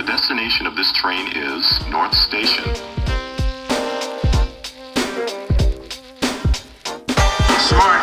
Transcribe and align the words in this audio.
The 0.00 0.06
destination 0.06 0.66
of 0.66 0.76
this 0.76 0.90
train 0.94 1.26
is 1.36 1.86
North 1.90 2.14
Station. 2.14 2.64
Smart. 7.68 8.00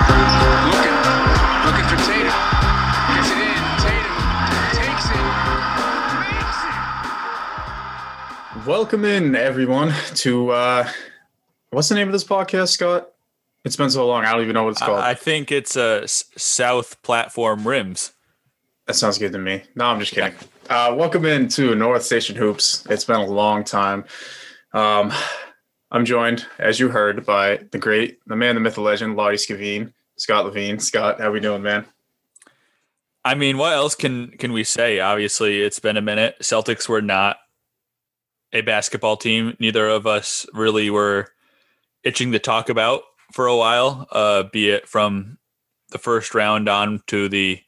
Looking. 0.69 0.93
Looking 1.65 1.87
for 1.89 1.97
Tatum. 2.05 2.37
Gets 3.09 3.31
it 3.31 3.39
in. 3.41 3.57
Tatum 3.81 4.13
takes 4.77 5.05
it. 5.09 5.25
Makes 6.21 6.61
it. 8.61 8.67
Welcome 8.67 9.03
in, 9.03 9.35
everyone, 9.35 9.91
to 10.17 10.51
uh, 10.51 10.87
what's 11.71 11.89
the 11.89 11.95
name 11.95 12.07
of 12.07 12.13
this 12.13 12.23
podcast, 12.23 12.67
Scott? 12.67 13.09
It's 13.65 13.75
been 13.75 13.89
so 13.89 14.05
long, 14.05 14.23
I 14.23 14.33
don't 14.33 14.43
even 14.43 14.53
know 14.53 14.65
what 14.65 14.73
it's 14.73 14.81
called. 14.81 14.99
I 14.99 15.09
I 15.09 15.13
think 15.15 15.51
it's 15.51 15.75
uh, 15.75 16.01
S- 16.03 16.25
South 16.37 17.01
Platform 17.01 17.67
Rims. 17.67 18.13
that 18.85 18.93
sounds 18.93 19.17
good 19.17 19.31
to 19.31 19.39
me. 19.39 19.63
No, 19.73 19.85
I'm 19.85 19.99
just 19.99 20.13
kidding. 20.13 20.35
Uh, 20.69 20.93
welcome 20.93 21.23
in 21.23 21.47
to 21.47 21.75
North 21.75 22.03
Station 22.03 22.35
Hoops. 22.35 22.85
It's 22.89 23.05
been 23.05 23.21
a 23.21 23.25
long 23.25 23.63
time. 23.63 24.03
Um, 24.73 25.13
I'm 25.91 26.03
joined, 26.03 26.45
as 26.59 26.77
you 26.77 26.89
heard, 26.89 27.25
by 27.25 27.61
the 27.71 27.77
great, 27.77 28.19
the 28.27 28.35
man, 28.35 28.55
the 28.55 28.59
myth, 28.59 28.75
the 28.75 28.81
legend, 28.81 29.15
Lottie 29.15 29.37
Scavine, 29.37 29.93
Scott 30.17 30.43
Levine. 30.43 30.77
Scott, 30.79 31.21
how 31.21 31.31
we 31.31 31.39
doing, 31.39 31.61
man? 31.61 31.85
I 33.23 33.35
mean, 33.35 33.57
what 33.57 33.73
else 33.73 33.95
can 33.95 34.31
can 34.31 34.51
we 34.51 34.65
say? 34.65 34.99
Obviously, 34.99 35.61
it's 35.61 35.79
been 35.79 35.95
a 35.95 36.01
minute. 36.01 36.35
Celtics 36.41 36.89
were 36.89 37.01
not 37.01 37.37
a 38.51 38.59
basketball 38.59 39.15
team. 39.15 39.55
Neither 39.61 39.87
of 39.87 40.05
us 40.05 40.45
really 40.53 40.89
were 40.89 41.29
itching 42.03 42.33
to 42.33 42.39
talk 42.39 42.67
about 42.67 43.03
for 43.31 43.47
a 43.47 43.55
while. 43.55 44.05
Uh, 44.11 44.43
be 44.43 44.69
it 44.69 44.85
from 44.85 45.37
the 45.91 45.97
first 45.97 46.35
round 46.35 46.67
on 46.67 47.03
to 47.07 47.29
the 47.29 47.61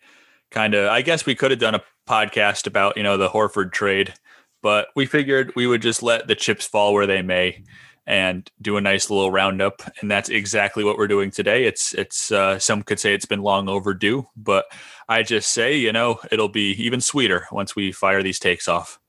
kind 0.52 0.74
of. 0.74 0.90
I 0.90 1.02
guess 1.02 1.26
we 1.26 1.36
could 1.36 1.52
have 1.52 1.62
done 1.62 1.76
a 1.76 1.84
podcast 2.10 2.68
about 2.68 2.98
you 2.98 3.04
know 3.04 3.18
the 3.18 3.30
Horford 3.30 3.72
trade, 3.72 4.14
but 4.62 4.88
we 4.96 5.06
figured 5.06 5.54
we 5.56 5.68
would 5.68 5.82
just 5.82 6.02
let 6.02 6.28
the 6.28 6.36
chips 6.36 6.66
fall 6.66 6.94
where 6.94 7.08
they 7.08 7.22
may 7.22 7.64
and 8.10 8.50
do 8.60 8.76
a 8.76 8.82
nice 8.82 9.12
little 9.12 9.30
roundup 9.30 9.84
and 10.02 10.10
that's 10.10 10.30
exactly 10.30 10.84
what 10.84 10.98
we're 10.98 11.08
doing 11.08 11.30
today 11.30 11.66
it's 11.66 11.94
it's 11.94 12.32
uh, 12.32 12.58
some 12.58 12.82
could 12.82 13.00
say 13.00 13.14
it's 13.14 13.28
been 13.28 13.44
long 13.44 13.70
overdue 13.70 14.28
but 14.36 14.66
i 15.08 15.22
just 15.22 15.54
say 15.54 15.78
you 15.78 15.94
know 15.94 16.20
it'll 16.32 16.50
be 16.50 16.72
even 16.84 17.00
sweeter 17.00 17.46
once 17.52 17.76
we 17.76 17.92
fire 17.92 18.24
these 18.24 18.40
takes 18.40 18.68
off 18.68 19.00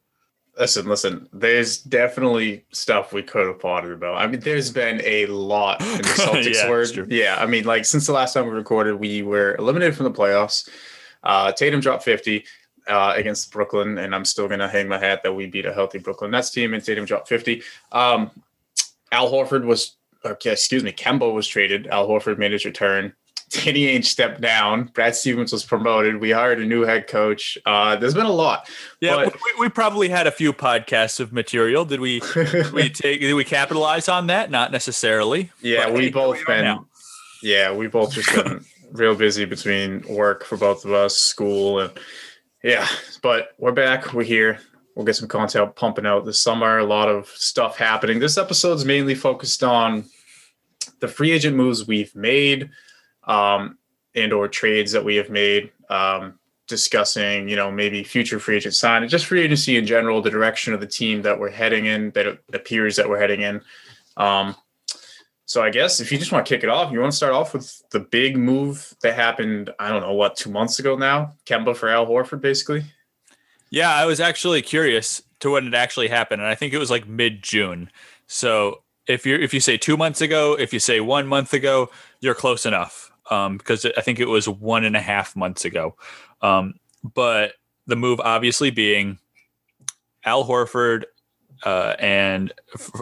Listen, 0.58 0.86
listen. 0.86 1.28
There's 1.32 1.78
definitely 1.78 2.66
stuff 2.70 3.14
we 3.14 3.22
could 3.22 3.46
have 3.46 3.60
potted 3.60 3.92
about. 3.92 4.16
I 4.16 4.26
mean, 4.26 4.40
there's 4.40 4.70
been 4.70 5.00
a 5.04 5.24
lot 5.26 5.80
in 5.80 5.98
the 5.98 6.02
Celtics 6.02 6.54
Yeah, 6.54 6.68
word. 6.68 7.10
Yeah, 7.10 7.36
I 7.38 7.46
mean, 7.46 7.64
like 7.64 7.86
since 7.86 8.06
the 8.06 8.12
last 8.12 8.34
time 8.34 8.44
we 8.44 8.50
recorded, 8.50 8.96
we 8.96 9.22
were 9.22 9.54
eliminated 9.58 9.96
from 9.96 10.04
the 10.04 10.10
playoffs. 10.10 10.68
Uh, 11.22 11.52
Tatum 11.52 11.80
dropped 11.80 12.02
50 12.02 12.44
uh, 12.91 13.14
against 13.16 13.50
Brooklyn, 13.52 13.96
and 13.98 14.14
I'm 14.14 14.24
still 14.24 14.48
gonna 14.48 14.69
hang 14.69 14.88
my 14.88 14.98
hat 14.98 15.22
that 15.22 15.33
we 15.33 15.46
beat 15.46 15.64
a 15.64 15.72
healthy 15.72 15.98
Brooklyn 15.98 16.33
Nets 16.33 16.50
team, 16.50 16.74
and 16.74 16.84
Tatum 16.84 17.05
dropped 17.06 17.28
50. 17.28 17.62
Um, 17.92 18.30
Al 19.12 19.30
Horford 19.30 19.64
was, 19.64 19.97
okay, 20.24 20.52
excuse 20.52 20.82
me, 20.84 20.92
Kemba 20.92 21.32
was 21.32 21.47
traded. 21.48 21.86
Al 21.86 22.06
Horford 22.08 22.38
made 22.38 22.52
his 22.52 22.64
return. 22.64 23.12
Danny 23.50 23.86
Ainge 23.86 24.05
stepped 24.05 24.41
down. 24.41 24.84
Brad 24.94 25.16
Stevens 25.16 25.52
was 25.52 25.64
promoted. 25.64 26.20
We 26.20 26.30
hired 26.30 26.60
a 26.60 26.64
new 26.64 26.82
head 26.82 27.08
coach. 27.08 27.58
Uh, 27.66 27.97
there's 27.97 28.14
been 28.14 28.27
a 28.27 28.30
lot. 28.32 28.69
yeah 29.00 29.16
But- 29.25 29.34
we, 29.34 29.64
we 29.66 29.69
probably 29.69 30.08
had 30.08 30.28
a 30.28 30.30
few 30.30 30.52
podcasts 30.52 31.19
of 31.19 31.32
material 31.32 31.84
did 31.84 31.98
we 31.98 32.20
did 32.34 32.70
we 32.72 32.88
take 32.91 33.20
did 33.20 33.34
we 33.34 33.42
capitalize 33.44 34.08
on 34.08 34.28
that 34.28 34.52
not 34.52 34.70
necessarily 34.70 35.50
Yeah, 35.62 35.91
we 35.91 36.02
hey, 36.02 36.10
both 36.10 36.47
been. 36.47 36.62
now. 36.64 36.86
Yeah, 37.42 37.72
we 37.75 37.88
both 37.88 38.12
just 38.12 38.32
been 38.32 38.64
real 38.92 39.16
busy 39.16 39.47
between 39.47 40.02
work 40.08 40.44
for 40.44 40.56
both 40.56 40.84
of 40.84 40.92
us, 40.92 41.16
school, 41.16 41.80
and 41.80 41.91
yeah. 42.62 42.86
But 43.22 43.50
we're 43.58 43.72
back. 43.72 44.12
We're 44.12 44.25
here. 44.25 44.58
We'll 44.94 45.06
get 45.06 45.16
some 45.16 45.28
content 45.28 45.77
pumping 45.77 46.06
out 46.06 46.25
this 46.25 46.41
summer. 46.41 46.78
A 46.78 46.84
lot 46.84 47.08
of 47.08 47.28
stuff 47.28 47.77
happening. 47.77 48.19
This 48.19 48.36
episode's 48.36 48.84
mainly 48.84 49.14
focused 49.14 49.62
on 49.62 50.05
the 51.00 51.08
free 51.08 51.32
agent 51.32 51.56
moves 51.56 51.87
we've 51.87 52.15
made, 52.15 52.70
um, 53.25 53.78
and 54.15 54.32
or 54.32 54.49
trades 54.49 54.93
that 54.93 55.04
we 55.04 55.16
have 55.16 55.31
made. 55.31 55.70
Um, 55.88 56.38
discussing, 56.70 57.49
you 57.49 57.56
know, 57.56 57.70
maybe 57.70 58.04
future 58.04 58.38
free 58.38 58.56
agent 58.56 58.75
sign, 58.75 59.06
just 59.09 59.26
free 59.26 59.43
agency 59.43 59.76
in 59.76 59.84
general, 59.84 60.22
the 60.22 60.31
direction 60.31 60.72
of 60.72 60.78
the 60.81 60.87
team 60.87 61.20
that 61.22 61.38
we're 61.38 61.50
heading 61.50 61.87
in, 61.87 62.12
that 62.12 62.26
it 62.26 62.43
appears 62.54 62.94
that 62.97 63.09
we're 63.09 63.19
heading 63.19 63.43
in. 63.43 63.60
Um, 64.16 64.54
so 65.50 65.65
I 65.65 65.71
guess 65.71 65.99
if 65.99 66.12
you 66.12 66.19
just 66.19 66.31
want 66.31 66.47
to 66.47 66.49
kick 66.49 66.62
it 66.62 66.69
off, 66.69 66.93
you 66.93 67.00
want 67.00 67.11
to 67.11 67.16
start 67.16 67.33
off 67.33 67.55
with 67.55 67.83
the 67.91 67.99
big 67.99 68.37
move 68.37 68.94
that 69.03 69.16
happened. 69.16 69.69
I 69.81 69.88
don't 69.88 70.00
know 70.00 70.12
what 70.12 70.37
two 70.37 70.49
months 70.49 70.78
ago 70.78 70.94
now. 70.94 71.33
Kemba 71.44 71.77
for 71.77 71.88
Al 71.88 72.06
Horford, 72.06 72.41
basically. 72.41 72.84
Yeah, 73.69 73.93
I 73.93 74.06
was 74.06 74.21
actually 74.21 74.62
curious 74.62 75.21
to 75.41 75.50
when 75.50 75.66
it 75.66 75.75
actually 75.75 76.06
happened, 76.06 76.41
and 76.41 76.49
I 76.49 76.55
think 76.55 76.72
it 76.72 76.78
was 76.78 76.88
like 76.88 77.09
mid 77.09 77.43
June. 77.43 77.91
So 78.28 78.84
if 79.09 79.27
you 79.27 79.34
if 79.34 79.53
you 79.53 79.59
say 79.59 79.77
two 79.77 79.97
months 79.97 80.21
ago, 80.21 80.56
if 80.56 80.72
you 80.72 80.78
say 80.78 81.00
one 81.00 81.27
month 81.27 81.53
ago, 81.53 81.91
you're 82.21 82.37
close 82.37 82.65
enough. 82.65 83.11
Um, 83.28 83.59
because 83.59 83.84
I 83.84 84.03
think 84.03 84.21
it 84.21 84.28
was 84.28 84.49
one 84.49 84.84
and 84.84 84.94
a 84.94 85.00
half 85.00 85.34
months 85.34 85.65
ago. 85.65 85.97
Um, 86.43 86.75
but 87.03 87.55
the 87.88 87.97
move 87.97 88.21
obviously 88.21 88.71
being 88.71 89.19
Al 90.25 90.44
Horford, 90.44 91.06
uh, 91.65 91.94
and 91.98 92.53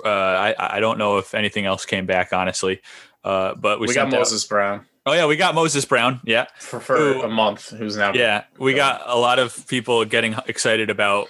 uh, 0.05 0.09
I 0.09 0.55
I 0.59 0.81
don't 0.81 0.99
know 0.99 1.19
if 1.19 1.35
anything 1.35 1.67
else 1.67 1.85
came 1.85 2.07
back 2.07 2.33
honestly. 2.33 2.81
Uh, 3.25 3.55
but 3.57 3.81
we, 3.81 3.89
We, 3.89 3.95
got 3.95 4.03
sent 4.03 4.15
out- 4.15 4.19
Moses 4.21 4.45
Brown 4.45 4.87
oh 5.09 5.13
yeah, 5.15 5.27
we 5.27 5.37
got 5.37 5.55
Moses 5.55 5.85
Brown. 5.85 6.21
Yeah, 6.25 6.47
for, 6.59 6.81
for 6.81 6.97
Who- 6.97 7.23
a 7.23 7.29
month, 7.29 7.71
who's 7.71 7.97
now 7.97 8.13
yeah, 8.13 8.45
we 8.59 8.75
got 8.75 9.03
a 9.07 9.19
lot 9.19 9.39
of 9.39 9.67
people 9.67 10.05
getting 10.05 10.35
excited 10.47 10.91
about 10.91 11.29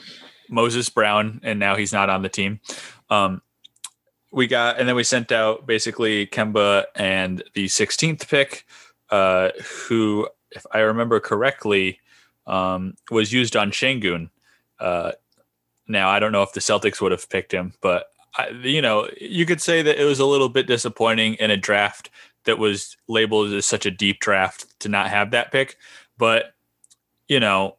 Moses 0.50 0.88
Brown, 0.88 1.41
and 1.43 1.59
now 1.59 1.77
he's 1.77 1.93
not 1.93 2.11
on 2.11 2.22
the 2.22 2.28
team. 2.28 2.61
Um, 3.11 3.43
we 4.31 4.47
got, 4.47 4.78
and 4.78 4.88
then 4.88 4.97
we 4.97 5.05
sent 5.05 5.33
out 5.33 5.67
basically 5.67 6.27
Kemba 6.27 6.84
and 6.94 7.43
the 7.55 7.67
16th 7.67 8.28
pick, 8.28 8.67
uh, 9.11 9.50
who, 9.87 10.28
if 10.50 10.67
I 10.72 10.81
remember 10.81 11.19
correctly, 11.19 12.00
um, 12.47 12.94
was 13.11 13.33
used 13.33 13.56
on 13.56 13.71
Sengun. 13.71 14.28
Uh, 14.78 15.12
now 15.88 16.09
I 16.10 16.19
don't 16.19 16.32
know 16.32 16.43
if 16.43 16.53
the 16.53 16.60
Celtics 16.60 17.00
would 17.00 17.12
have 17.12 17.28
picked 17.28 17.53
him, 17.53 17.72
but 17.81 18.06
I, 18.34 18.50
you 18.50 18.82
know, 18.82 19.09
you 19.21 19.47
could 19.47 19.60
say 19.60 19.82
that 19.82 20.00
it 20.00 20.04
was 20.04 20.21
a 20.21 20.26
little 20.26 20.49
bit 20.49 20.66
disappointing 20.66 21.34
in 21.34 21.50
a 21.50 21.56
draft 21.56 22.10
that 22.44 22.59
was 22.59 22.97
labeled 23.09 23.53
as 23.53 23.66
such 23.66 23.87
a 23.87 23.91
deep 23.91 24.21
draft 24.21 24.78
to 24.81 24.88
not 24.88 25.09
have 25.09 25.31
that 25.32 25.53
pick. 25.53 25.76
But 26.16 26.54
you 27.28 27.41
know, 27.41 27.76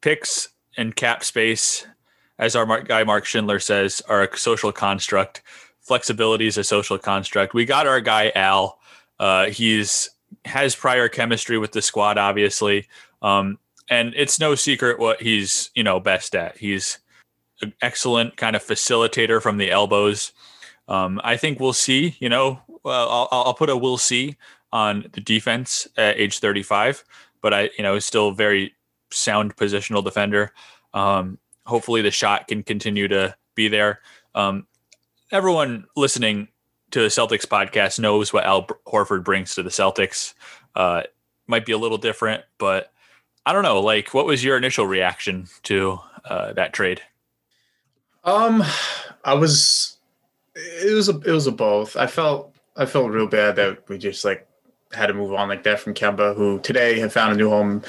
picks 0.00 0.48
and 0.76 0.94
cap 0.94 1.24
space, 1.24 1.86
as 2.38 2.56
our 2.56 2.82
guy 2.82 3.04
Mark 3.04 3.24
Schindler 3.24 3.58
says, 3.58 4.00
are 4.08 4.22
a 4.22 4.36
social 4.36 4.72
construct. 4.72 5.42
Flexibility 5.80 6.46
is 6.46 6.56
a 6.56 6.64
social 6.64 6.98
construct. 6.98 7.54
We 7.54 7.64
got 7.64 7.86
our 7.86 8.00
guy 8.00 8.32
Al. 8.34 8.78
Uh, 9.18 9.46
he's 9.46 10.10
has 10.44 10.74
prior 10.74 11.08
chemistry 11.08 11.58
with 11.58 11.72
the 11.72 11.82
squad, 11.82 12.18
obviously, 12.18 12.88
um, 13.20 13.58
and 13.88 14.14
it's 14.16 14.40
no 14.40 14.54
secret 14.54 14.98
what 14.98 15.20
he's 15.20 15.70
you 15.74 15.82
know 15.82 16.00
best 16.00 16.34
at. 16.34 16.56
He's 16.56 16.98
excellent 17.80 18.36
kind 18.36 18.56
of 18.56 18.64
facilitator 18.64 19.40
from 19.40 19.58
the 19.58 19.70
elbows. 19.70 20.32
Um, 20.88 21.20
I 21.22 21.36
think 21.36 21.60
we'll 21.60 21.72
see. 21.72 22.16
You 22.18 22.28
know, 22.28 22.60
well, 22.82 23.08
I'll, 23.08 23.28
I'll 23.30 23.54
put 23.54 23.70
a 23.70 23.76
we'll 23.76 23.98
see 23.98 24.36
on 24.72 25.06
the 25.12 25.20
defense 25.20 25.86
at 25.96 26.18
age 26.18 26.38
35, 26.38 27.04
but 27.40 27.52
I, 27.52 27.70
you 27.76 27.82
know, 27.82 27.94
is 27.94 28.06
still 28.06 28.32
very 28.32 28.74
sound 29.10 29.56
positional 29.56 30.02
defender. 30.02 30.52
Um, 30.94 31.38
hopefully, 31.66 32.02
the 32.02 32.10
shot 32.10 32.48
can 32.48 32.62
continue 32.62 33.08
to 33.08 33.36
be 33.54 33.68
there. 33.68 34.00
Um, 34.34 34.66
everyone 35.30 35.84
listening 35.96 36.48
to 36.90 37.00
the 37.00 37.08
Celtics 37.08 37.46
podcast 37.46 37.98
knows 37.98 38.32
what 38.32 38.44
Al 38.44 38.66
Horford 38.86 39.24
brings 39.24 39.54
to 39.54 39.62
the 39.62 39.70
Celtics. 39.70 40.34
Uh, 40.74 41.02
might 41.46 41.66
be 41.66 41.72
a 41.72 41.78
little 41.78 41.98
different, 41.98 42.44
but 42.58 42.92
I 43.44 43.52
don't 43.52 43.62
know. 43.62 43.80
Like, 43.80 44.14
what 44.14 44.26
was 44.26 44.44
your 44.44 44.56
initial 44.56 44.86
reaction 44.86 45.46
to 45.64 45.98
uh, 46.24 46.52
that 46.52 46.72
trade? 46.72 47.02
Um, 48.24 48.62
I 49.24 49.34
was. 49.34 49.98
It 50.54 50.94
was 50.94 51.08
a. 51.08 51.18
It 51.20 51.32
was 51.32 51.46
a 51.46 51.52
both. 51.52 51.96
I 51.96 52.06
felt. 52.06 52.54
I 52.76 52.86
felt 52.86 53.10
real 53.10 53.26
bad 53.26 53.56
that 53.56 53.88
we 53.88 53.98
just 53.98 54.24
like 54.24 54.46
had 54.92 55.06
to 55.06 55.14
move 55.14 55.32
on 55.32 55.48
like 55.48 55.62
that 55.62 55.80
from 55.80 55.94
Kemba, 55.94 56.36
who 56.36 56.58
today 56.60 56.98
had 56.98 57.12
found 57.12 57.32
a 57.32 57.36
new 57.36 57.48
home 57.48 57.82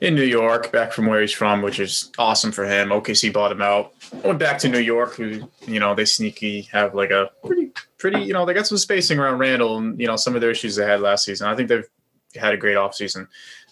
in 0.00 0.14
New 0.14 0.24
York, 0.24 0.72
back 0.72 0.92
from 0.92 1.06
where 1.06 1.20
he's 1.20 1.32
from, 1.32 1.62
which 1.62 1.78
is 1.78 2.10
awesome 2.18 2.52
for 2.52 2.64
him. 2.64 2.88
OKC 2.88 3.32
bought 3.32 3.52
him 3.52 3.62
out. 3.62 3.92
Went 4.24 4.38
back 4.38 4.58
to 4.60 4.68
New 4.68 4.78
York, 4.78 5.14
who 5.14 5.48
you 5.66 5.80
know 5.80 5.94
they 5.94 6.04
sneaky 6.04 6.62
have 6.72 6.94
like 6.94 7.10
a 7.10 7.30
pretty, 7.44 7.72
pretty. 7.98 8.22
You 8.22 8.32
know 8.32 8.44
they 8.44 8.54
got 8.54 8.66
some 8.66 8.78
spacing 8.78 9.18
around 9.18 9.38
Randle, 9.38 9.78
and 9.78 10.00
you 10.00 10.06
know 10.06 10.16
some 10.16 10.34
of 10.34 10.40
their 10.40 10.50
issues 10.50 10.76
they 10.76 10.86
had 10.86 11.00
last 11.00 11.24
season. 11.24 11.48
I 11.48 11.54
think 11.54 11.68
they've 11.68 11.88
had 12.34 12.54
a 12.54 12.58
great 12.58 12.76
offseason. 12.76 13.28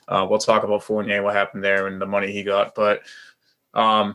Uh, 0.07 0.27
we'll 0.29 0.39
talk 0.39 0.65
about 0.65 0.83
Fournier, 0.83 1.23
what 1.23 1.35
happened 1.35 1.65
there, 1.65 1.87
and 1.87 2.01
the 2.01 2.07
money 2.07 2.33
he 2.33 2.43
got, 2.43 2.75
but. 2.75 3.01
Um, 3.73 4.15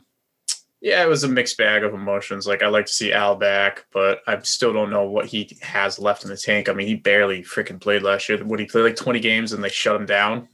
yeah, 0.81 1.03
it 1.03 1.07
was 1.07 1.23
a 1.23 1.27
mixed 1.27 1.57
bag 1.57 1.83
of 1.83 1.93
emotions. 1.93 2.47
Like 2.47 2.63
I 2.63 2.67
like 2.67 2.85
to 2.85 2.91
see 2.91 3.11
Al 3.11 3.35
back, 3.35 3.85
but 3.91 4.21
I 4.27 4.39
still 4.41 4.71
don't 4.71 4.89
know 4.89 5.03
what 5.03 5.25
he 5.25 5.57
has 5.61 5.99
left 5.99 6.23
in 6.23 6.29
the 6.29 6.37
tank. 6.37 6.69
I 6.69 6.73
mean, 6.73 6.87
he 6.87 6.95
barely 6.95 7.43
freaking 7.43 7.81
played 7.81 8.01
last 8.01 8.29
year. 8.29 8.43
Would 8.43 8.59
he 8.59 8.65
play 8.65 8.81
like 8.81 8.95
20 8.95 9.19
games 9.19 9.51
and 9.51 9.63
they 9.63 9.69
shut 9.69 9.95
him 9.95 10.05
down? 10.05 10.47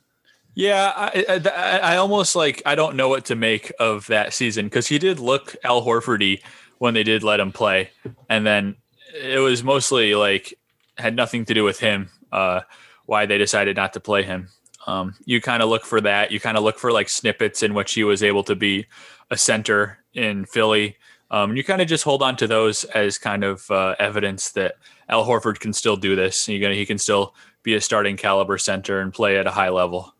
Yeah, 0.55 0.93
I, 0.95 1.25
I, 1.29 1.79
I 1.93 1.97
almost 1.97 2.35
like 2.35 2.61
I 2.65 2.75
don't 2.75 2.95
know 2.95 3.09
what 3.09 3.25
to 3.25 3.35
make 3.35 3.71
of 3.79 4.07
that 4.07 4.33
season 4.33 4.65
because 4.65 4.87
he 4.87 4.97
did 4.97 5.19
look 5.19 5.55
Al 5.63 5.83
Horfordy 5.83 6.41
when 6.77 6.93
they 6.93 7.03
did 7.03 7.23
let 7.23 7.41
him 7.41 7.51
play, 7.51 7.89
and 8.29 8.45
then 8.47 8.77
it 9.13 9.39
was 9.39 9.63
mostly 9.63 10.15
like 10.15 10.57
had 10.97 11.15
nothing 11.15 11.43
to 11.45 11.53
do 11.53 11.65
with 11.65 11.79
him. 11.79 12.09
Uh, 12.31 12.61
why 13.05 13.25
they 13.25 13.37
decided 13.37 13.75
not 13.75 13.93
to 13.93 13.99
play 13.99 14.23
him. 14.23 14.47
Um, 14.87 15.15
you 15.25 15.41
kind 15.41 15.61
of 15.61 15.69
look 15.69 15.85
for 15.85 16.01
that. 16.01 16.31
You 16.31 16.39
kind 16.39 16.57
of 16.57 16.63
look 16.63 16.79
for 16.79 16.91
like 16.91 17.09
snippets 17.09 17.61
in 17.61 17.73
which 17.73 17.93
he 17.93 18.03
was 18.03 18.23
able 18.23 18.43
to 18.45 18.55
be 18.55 18.87
a 19.29 19.37
center 19.37 19.99
in 20.15 20.45
Philly. 20.45 20.97
Um, 21.31 21.55
you 21.55 21.63
kind 21.63 21.81
of 21.81 21.87
just 21.87 22.03
hold 22.03 22.21
on 22.21 22.35
to 22.37 22.47
those 22.47 22.83
as 22.85 23.17
kind 23.17 23.43
of 23.43 23.69
uh, 23.71 23.95
evidence 23.99 24.51
that 24.51 24.75
Al 25.09 25.25
Horford 25.25 25.59
can 25.59 25.73
still 25.73 25.95
do 25.95 26.15
this. 26.15 26.47
Gonna, 26.47 26.73
he 26.73 26.85
can 26.85 26.97
still 26.97 27.35
be 27.63 27.73
a 27.73 27.81
starting 27.81 28.15
caliber 28.15 28.57
center 28.57 29.01
and 29.01 29.13
play 29.13 29.37
at 29.37 29.47
a 29.47 29.51
high 29.51 29.69
level. 29.69 30.13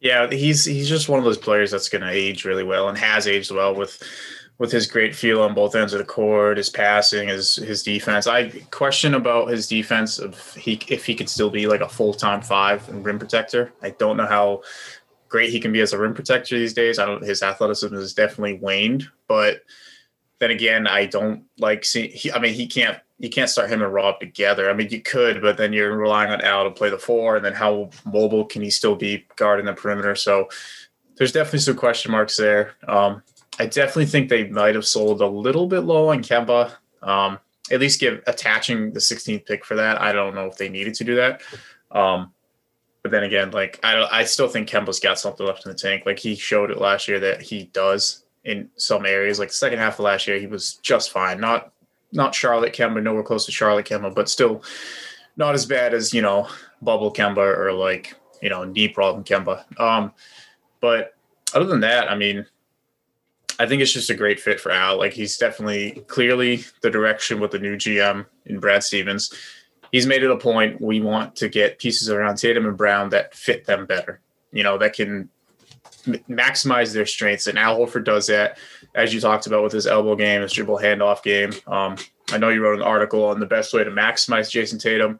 Yeah, 0.00 0.28
he's 0.30 0.64
he's 0.64 0.88
just 0.88 1.08
one 1.08 1.18
of 1.18 1.24
those 1.24 1.38
players 1.38 1.70
that's 1.70 1.88
going 1.88 2.02
to 2.02 2.10
age 2.10 2.44
really 2.44 2.64
well 2.64 2.88
and 2.88 2.98
has 2.98 3.26
aged 3.26 3.50
well 3.50 3.74
with 3.74 4.02
with 4.58 4.72
his 4.72 4.86
great 4.86 5.14
feel 5.14 5.42
on 5.42 5.54
both 5.54 5.74
ends 5.74 5.92
of 5.92 5.98
the 5.98 6.04
court, 6.04 6.56
his 6.56 6.70
passing, 6.70 7.28
his 7.28 7.56
his 7.56 7.82
defense. 7.82 8.26
I 8.26 8.50
question 8.70 9.14
about 9.14 9.48
his 9.48 9.66
defense 9.66 10.18
if 10.18 10.54
he 10.54 10.80
if 10.88 11.06
he 11.06 11.14
could 11.14 11.28
still 11.28 11.50
be 11.50 11.66
like 11.66 11.80
a 11.80 11.88
full 11.88 12.14
time 12.14 12.42
five 12.42 12.88
and 12.88 13.04
rim 13.04 13.18
protector. 13.18 13.72
I 13.82 13.90
don't 13.90 14.16
know 14.16 14.26
how 14.26 14.62
great 15.28 15.50
he 15.50 15.60
can 15.60 15.72
be 15.72 15.80
as 15.80 15.92
a 15.92 15.98
rim 15.98 16.14
protector 16.14 16.58
these 16.58 16.74
days. 16.74 16.98
I 16.98 17.06
don't. 17.06 17.24
His 17.24 17.42
athleticism 17.42 17.94
has 17.94 18.14
definitely 18.14 18.54
waned, 18.54 19.08
but 19.28 19.62
then 20.38 20.50
again, 20.50 20.86
I 20.86 21.06
don't 21.06 21.44
like 21.58 21.84
see. 21.84 22.08
He, 22.08 22.32
I 22.32 22.38
mean, 22.38 22.54
he 22.54 22.66
can't 22.66 22.98
you 23.18 23.30
can't 23.30 23.48
start 23.48 23.70
him 23.70 23.82
and 23.82 23.92
Rob 23.92 24.20
together. 24.20 24.70
I 24.70 24.74
mean, 24.74 24.88
you 24.90 25.00
could, 25.00 25.40
but 25.40 25.56
then 25.56 25.72
you're 25.72 25.96
relying 25.96 26.30
on 26.30 26.42
Al 26.42 26.64
to 26.64 26.70
play 26.70 26.90
the 26.90 26.98
four, 26.98 27.36
and 27.36 27.44
then 27.44 27.54
how 27.54 27.90
mobile 28.04 28.44
can 28.44 28.62
he 28.62 28.70
still 28.70 28.94
be 28.94 29.26
guarding 29.36 29.66
the 29.66 29.72
perimeter? 29.72 30.14
So 30.14 30.48
there's 31.16 31.32
definitely 31.32 31.60
some 31.60 31.76
question 31.76 32.12
marks 32.12 32.36
there. 32.36 32.74
Um, 32.86 33.22
I 33.58 33.66
definitely 33.66 34.06
think 34.06 34.28
they 34.28 34.48
might 34.48 34.74
have 34.74 34.86
sold 34.86 35.22
a 35.22 35.26
little 35.26 35.66
bit 35.66 35.80
low 35.80 36.10
on 36.10 36.22
Kemba. 36.22 36.72
Um, 37.02 37.38
at 37.70 37.80
least 37.80 38.00
give 38.00 38.22
attaching 38.26 38.92
the 38.92 39.00
16th 39.00 39.46
pick 39.46 39.64
for 39.64 39.74
that. 39.76 40.00
I 40.00 40.12
don't 40.12 40.34
know 40.34 40.46
if 40.46 40.56
they 40.56 40.68
needed 40.68 40.94
to 40.94 41.04
do 41.04 41.16
that. 41.16 41.42
Um, 41.90 42.32
but 43.06 43.12
then 43.12 43.22
again, 43.22 43.52
like 43.52 43.78
I 43.84 43.94
don't, 43.94 44.12
I 44.12 44.24
still 44.24 44.48
think 44.48 44.68
Kemba's 44.68 44.98
got 44.98 45.16
something 45.16 45.46
left 45.46 45.64
in 45.64 45.70
the 45.70 45.78
tank. 45.78 46.02
Like 46.04 46.18
he 46.18 46.34
showed 46.34 46.72
it 46.72 46.78
last 46.78 47.06
year 47.06 47.20
that 47.20 47.40
he 47.40 47.66
does 47.72 48.24
in 48.42 48.68
some 48.74 49.06
areas. 49.06 49.38
Like 49.38 49.50
the 49.50 49.54
second 49.54 49.78
half 49.78 50.00
of 50.00 50.06
last 50.06 50.26
year, 50.26 50.40
he 50.40 50.48
was 50.48 50.74
just 50.82 51.12
fine. 51.12 51.38
Not 51.38 51.72
not 52.10 52.34
Charlotte 52.34 52.74
Kemba, 52.74 53.00
nowhere 53.00 53.22
close 53.22 53.46
to 53.46 53.52
Charlotte 53.52 53.86
Kemba, 53.86 54.12
but 54.12 54.28
still 54.28 54.64
not 55.36 55.54
as 55.54 55.66
bad 55.66 55.94
as 55.94 56.12
you 56.12 56.20
know 56.20 56.48
bubble 56.82 57.12
Kemba 57.12 57.56
or 57.56 57.72
like 57.72 58.16
you 58.42 58.50
know 58.50 58.64
knee 58.64 58.88
problem 58.88 59.22
Kemba. 59.22 59.62
Um, 59.80 60.12
but 60.80 61.14
other 61.54 61.66
than 61.66 61.82
that, 61.82 62.10
I 62.10 62.16
mean, 62.16 62.44
I 63.60 63.66
think 63.66 63.82
it's 63.82 63.92
just 63.92 64.10
a 64.10 64.14
great 64.14 64.40
fit 64.40 64.58
for 64.58 64.72
Al. 64.72 64.98
Like 64.98 65.12
he's 65.12 65.38
definitely 65.38 66.02
clearly 66.08 66.64
the 66.82 66.90
direction 66.90 67.38
with 67.38 67.52
the 67.52 67.60
new 67.60 67.76
GM 67.76 68.26
in 68.46 68.58
Brad 68.58 68.82
Stevens. 68.82 69.32
He's 69.96 70.06
made 70.06 70.22
it 70.22 70.30
a 70.30 70.36
point 70.36 70.78
we 70.78 71.00
want 71.00 71.36
to 71.36 71.48
get 71.48 71.78
pieces 71.78 72.10
around 72.10 72.36
Tatum 72.36 72.66
and 72.66 72.76
Brown 72.76 73.08
that 73.08 73.34
fit 73.34 73.64
them 73.64 73.86
better. 73.86 74.20
You 74.52 74.62
know, 74.62 74.76
that 74.76 74.92
can 74.92 75.30
maximize 76.28 76.92
their 76.92 77.06
strengths. 77.06 77.46
And 77.46 77.58
Al 77.58 77.78
Horford 77.78 78.04
does 78.04 78.26
that, 78.26 78.58
as 78.94 79.14
you 79.14 79.22
talked 79.22 79.46
about 79.46 79.62
with 79.62 79.72
his 79.72 79.86
elbow 79.86 80.14
game, 80.14 80.42
his 80.42 80.52
dribble 80.52 80.76
handoff 80.76 81.22
game. 81.22 81.50
Um, 81.66 81.96
I 82.30 82.36
know 82.36 82.50
you 82.50 82.62
wrote 82.62 82.78
an 82.78 82.84
article 82.84 83.24
on 83.24 83.40
the 83.40 83.46
best 83.46 83.72
way 83.72 83.84
to 83.84 83.90
maximize 83.90 84.50
Jayson 84.50 84.78
Tatum, 84.78 85.18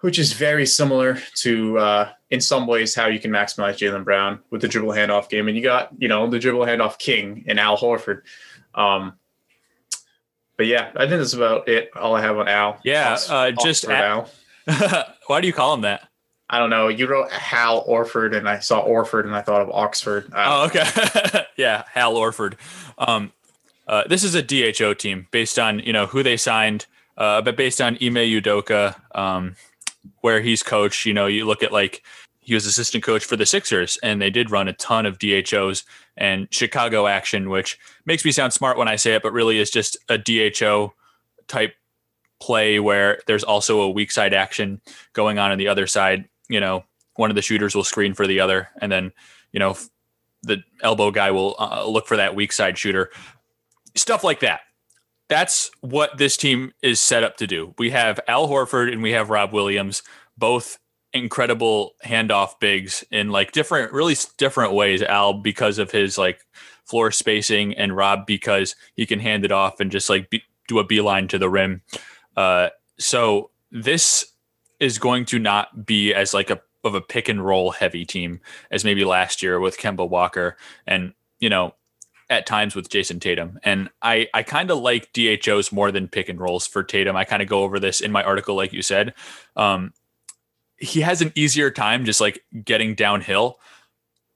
which 0.00 0.18
is 0.18 0.32
very 0.32 0.66
similar 0.66 1.20
to 1.36 1.78
uh, 1.78 2.08
in 2.30 2.40
some 2.40 2.66
ways 2.66 2.96
how 2.96 3.06
you 3.06 3.20
can 3.20 3.30
maximize 3.30 3.76
Jaylen 3.76 4.02
Brown 4.02 4.40
with 4.50 4.62
the 4.62 4.68
dribble 4.68 4.94
handoff 4.94 5.28
game. 5.28 5.46
And 5.46 5.56
you 5.56 5.62
got, 5.62 5.90
you 5.96 6.08
know, 6.08 6.28
the 6.28 6.40
dribble 6.40 6.66
handoff 6.66 6.98
king 6.98 7.44
in 7.46 7.60
Al 7.60 7.78
Horford. 7.78 8.22
Um, 8.74 9.12
but 10.56 10.66
yeah, 10.66 10.90
I 10.96 11.06
think 11.06 11.18
that's 11.18 11.32
about 11.32 11.68
it. 11.68 11.90
All 11.96 12.14
I 12.14 12.20
have 12.20 12.36
on 12.38 12.48
Al. 12.48 12.78
Yeah, 12.84 13.18
uh, 13.28 13.52
just 13.52 13.84
at, 13.84 14.04
Al. 14.04 14.30
Why 15.26 15.40
do 15.40 15.46
you 15.46 15.52
call 15.52 15.74
him 15.74 15.82
that? 15.82 16.08
I 16.52 16.58
don't 16.58 16.70
know. 16.70 16.88
You 16.88 17.06
wrote 17.06 17.32
Hal 17.32 17.82
Orford, 17.86 18.34
and 18.34 18.46
I 18.46 18.58
saw 18.58 18.80
Orford, 18.80 19.24
and 19.24 19.34
I 19.34 19.40
thought 19.40 19.62
of 19.62 19.70
Oxford. 19.70 20.30
Oh, 20.36 20.66
okay. 20.66 20.84
yeah, 21.56 21.84
Hal 21.90 22.16
Orford. 22.16 22.56
Um, 22.98 23.32
uh, 23.86 24.04
this 24.06 24.22
is 24.22 24.34
a 24.34 24.42
DHO 24.42 24.94
team 24.94 25.28
based 25.30 25.58
on 25.58 25.78
you 25.80 25.92
know 25.92 26.06
who 26.06 26.22
they 26.22 26.36
signed, 26.36 26.86
uh, 27.16 27.40
but 27.40 27.56
based 27.56 27.80
on 27.80 27.94
Ime 27.94 28.16
Udoka, 28.16 29.00
um, 29.14 29.56
where 30.20 30.42
he's 30.42 30.62
coached. 30.62 31.06
You 31.06 31.14
know, 31.14 31.26
you 31.26 31.46
look 31.46 31.62
at 31.62 31.72
like 31.72 32.02
he 32.42 32.54
was 32.54 32.66
assistant 32.66 33.04
coach 33.04 33.24
for 33.24 33.36
the 33.36 33.46
Sixers, 33.46 33.98
and 34.02 34.20
they 34.20 34.28
did 34.28 34.50
run 34.50 34.66
a 34.66 34.72
ton 34.72 35.06
of 35.06 35.18
DHOs 35.18 35.84
and 36.16 36.48
Chicago 36.50 37.06
action, 37.06 37.48
which 37.48 37.78
makes 38.04 38.24
me 38.24 38.32
sound 38.32 38.52
smart 38.52 38.76
when 38.76 38.88
I 38.88 38.96
say 38.96 39.14
it, 39.14 39.22
but 39.22 39.32
really 39.32 39.58
is 39.58 39.70
just 39.70 39.96
a 40.08 40.18
DHO 40.18 40.92
type 41.46 41.74
play 42.40 42.80
where 42.80 43.20
there's 43.28 43.44
also 43.44 43.80
a 43.82 43.90
weak 43.90 44.10
side 44.10 44.34
action 44.34 44.80
going 45.12 45.38
on 45.38 45.52
on 45.52 45.58
the 45.58 45.68
other 45.68 45.86
side. 45.86 46.28
You 46.48 46.58
know, 46.58 46.84
one 47.14 47.30
of 47.30 47.36
the 47.36 47.42
shooters 47.42 47.76
will 47.76 47.84
screen 47.84 48.12
for 48.12 48.26
the 48.26 48.40
other, 48.40 48.68
and 48.80 48.90
then 48.90 49.12
you 49.52 49.60
know 49.60 49.76
the 50.42 50.64
elbow 50.82 51.12
guy 51.12 51.30
will 51.30 51.54
uh, 51.60 51.86
look 51.86 52.08
for 52.08 52.16
that 52.16 52.34
weak 52.34 52.52
side 52.52 52.76
shooter. 52.76 53.10
Stuff 53.94 54.24
like 54.24 54.40
that. 54.40 54.62
That's 55.28 55.70
what 55.80 56.18
this 56.18 56.36
team 56.36 56.72
is 56.82 56.98
set 56.98 57.22
up 57.22 57.36
to 57.36 57.46
do. 57.46 57.74
We 57.78 57.90
have 57.90 58.18
Al 58.26 58.48
Horford 58.48 58.92
and 58.92 59.00
we 59.00 59.12
have 59.12 59.30
Rob 59.30 59.52
Williams, 59.52 60.02
both 60.36 60.78
incredible 61.12 61.94
handoff 62.04 62.58
bigs 62.60 63.04
in 63.10 63.30
like 63.30 63.52
different, 63.52 63.92
really 63.92 64.16
different 64.38 64.72
ways. 64.72 65.02
Al 65.02 65.34
because 65.34 65.78
of 65.78 65.90
his 65.90 66.18
like 66.18 66.40
floor 66.84 67.10
spacing, 67.10 67.74
and 67.74 67.96
Rob 67.96 68.26
because 68.26 68.74
he 68.94 69.06
can 69.06 69.20
hand 69.20 69.44
it 69.44 69.52
off 69.52 69.80
and 69.80 69.90
just 69.90 70.08
like 70.10 70.30
be, 70.30 70.42
do 70.68 70.78
a 70.78 70.84
beeline 70.84 71.28
to 71.28 71.38
the 71.38 71.48
rim. 71.48 71.82
Uh, 72.36 72.68
so 72.98 73.50
this 73.70 74.32
is 74.80 74.98
going 74.98 75.24
to 75.26 75.38
not 75.38 75.86
be 75.86 76.12
as 76.12 76.34
like 76.34 76.50
a 76.50 76.60
of 76.84 76.94
a 76.94 77.00
pick 77.00 77.28
and 77.28 77.44
roll 77.44 77.70
heavy 77.70 78.04
team 78.04 78.40
as 78.70 78.84
maybe 78.84 79.04
last 79.04 79.42
year 79.42 79.60
with 79.60 79.78
Kemba 79.78 80.08
Walker 80.08 80.56
and 80.86 81.14
you 81.38 81.48
know 81.48 81.74
at 82.28 82.46
times 82.46 82.74
with 82.74 82.88
Jayson 82.88 83.20
Tatum. 83.20 83.60
And 83.62 83.90
I 84.00 84.28
I 84.34 84.42
kind 84.42 84.70
of 84.70 84.78
like 84.78 85.12
DHOs 85.12 85.70
more 85.70 85.92
than 85.92 86.08
pick 86.08 86.28
and 86.28 86.40
rolls 86.40 86.66
for 86.66 86.82
Tatum. 86.82 87.14
I 87.14 87.24
kind 87.24 87.42
of 87.42 87.48
go 87.48 87.62
over 87.62 87.78
this 87.78 88.00
in 88.00 88.10
my 88.10 88.22
article 88.22 88.56
like 88.56 88.72
you 88.72 88.82
said. 88.82 89.14
Um, 89.54 89.92
he 90.82 91.00
has 91.00 91.22
an 91.22 91.32
easier 91.36 91.70
time 91.70 92.04
just 92.04 92.20
like 92.20 92.44
getting 92.64 92.94
downhill 92.94 93.58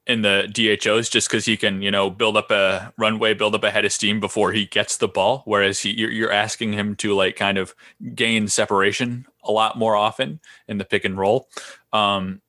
in 0.07 0.23
the 0.23 0.49
DHOs 0.53 1.09
just 1.09 1.29
because 1.29 1.45
he 1.45 1.57
can, 1.57 1.83
you 1.83 1.91
know, 1.91 2.09
build 2.09 2.37
up 2.37 2.53
a 2.53 2.93
runway, 2.97 3.35
build 3.35 3.57
up 3.57 3.65
a 3.65 3.71
head 3.73 3.85
of 3.85 3.93
steam 3.93 4.21
before 4.21 4.53
he 4.53 4.65
gets 4.65 4.97
the 4.97 5.09
ball. 5.09 5.43
Whereas 5.45 5.81
he, 5.81 5.91
you're, 5.91 6.11
you're 6.11 6.33
asking 6.33 6.75
him 6.75 6.95
to 6.97 7.15
like 7.15 7.35
kind 7.35 7.59
of 7.59 7.75
gain 8.15 8.47
separation 8.47 9.27
a 9.43 9.51
lot 9.51 9.77
more 9.77 9.97
often 9.97 10.39
in 10.69 10.79
the 10.79 10.85
pick 10.85 11.05
and 11.05 11.19
roll. 11.19 11.49
Um, 11.93 12.41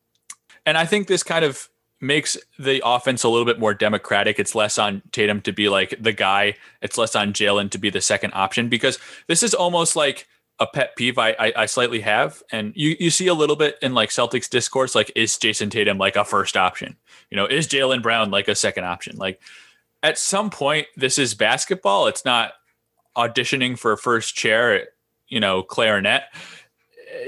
and 0.68 0.77
I 0.77 0.86
think 0.86 1.08
this 1.08 1.24
kind 1.24 1.44
of 1.44 1.68
makes 2.00 2.38
the 2.60 2.80
offense 2.86 3.24
a 3.24 3.30
little 3.30 3.46
bit 3.46 3.58
more 3.58 3.74
democratic. 3.74 4.38
It's 4.38 4.54
less 4.54 4.77
on 4.77 5.01
Tatum 5.12 5.42
to 5.42 5.51
be 5.51 5.70
like 5.70 5.96
the 6.00 6.13
guy. 6.13 6.54
It's 6.84 7.00
less 7.00 7.16
on 7.16 7.34
Jaylen 7.34 7.72
to 7.72 7.80
be 7.80 7.89
the 7.89 8.01
second 8.01 8.34
option 8.36 8.70
because 8.70 9.00
this 9.25 9.42
is 9.42 9.56
almost 9.56 9.96
like 9.96 10.27
a 10.60 10.68
pet 10.68 10.96
peeve 10.96 11.18
I, 11.18 11.36
I, 11.40 11.54
I 11.56 11.66
slightly 11.66 12.02
have, 12.02 12.42
and 12.52 12.74
you 12.76 12.96
you 13.00 13.10
see 13.12 13.28
a 13.28 13.34
little 13.34 13.56
bit 13.56 13.78
in 13.82 13.94
like 13.94 14.10
Celtics 14.10 14.50
discourse, 14.50 14.96
like 14.96 15.12
is 15.16 15.38
Jayson 15.38 15.70
Tatum 15.70 15.98
like 15.98 16.16
a 16.16 16.26
first 16.26 16.58
option? 16.58 16.96
You 17.30 17.38
know, 17.38 17.46
is 17.46 17.68
Jaylen 17.68 18.02
Brown 18.02 18.32
like 18.32 18.48
a 18.48 18.56
second 18.56 18.86
option? 18.86 19.18
Like 19.18 19.40
at 20.02 20.18
some 20.18 20.50
point, 20.50 20.88
this 20.96 21.18
is 21.18 21.36
basketball. 21.36 22.08
It's 22.08 22.26
not 22.26 22.54
auditioning 23.16 23.78
for 23.78 23.96
first 23.98 24.36
chair, 24.36 24.88
you 25.28 25.40
know, 25.40 25.62
clarinet. 25.62 26.24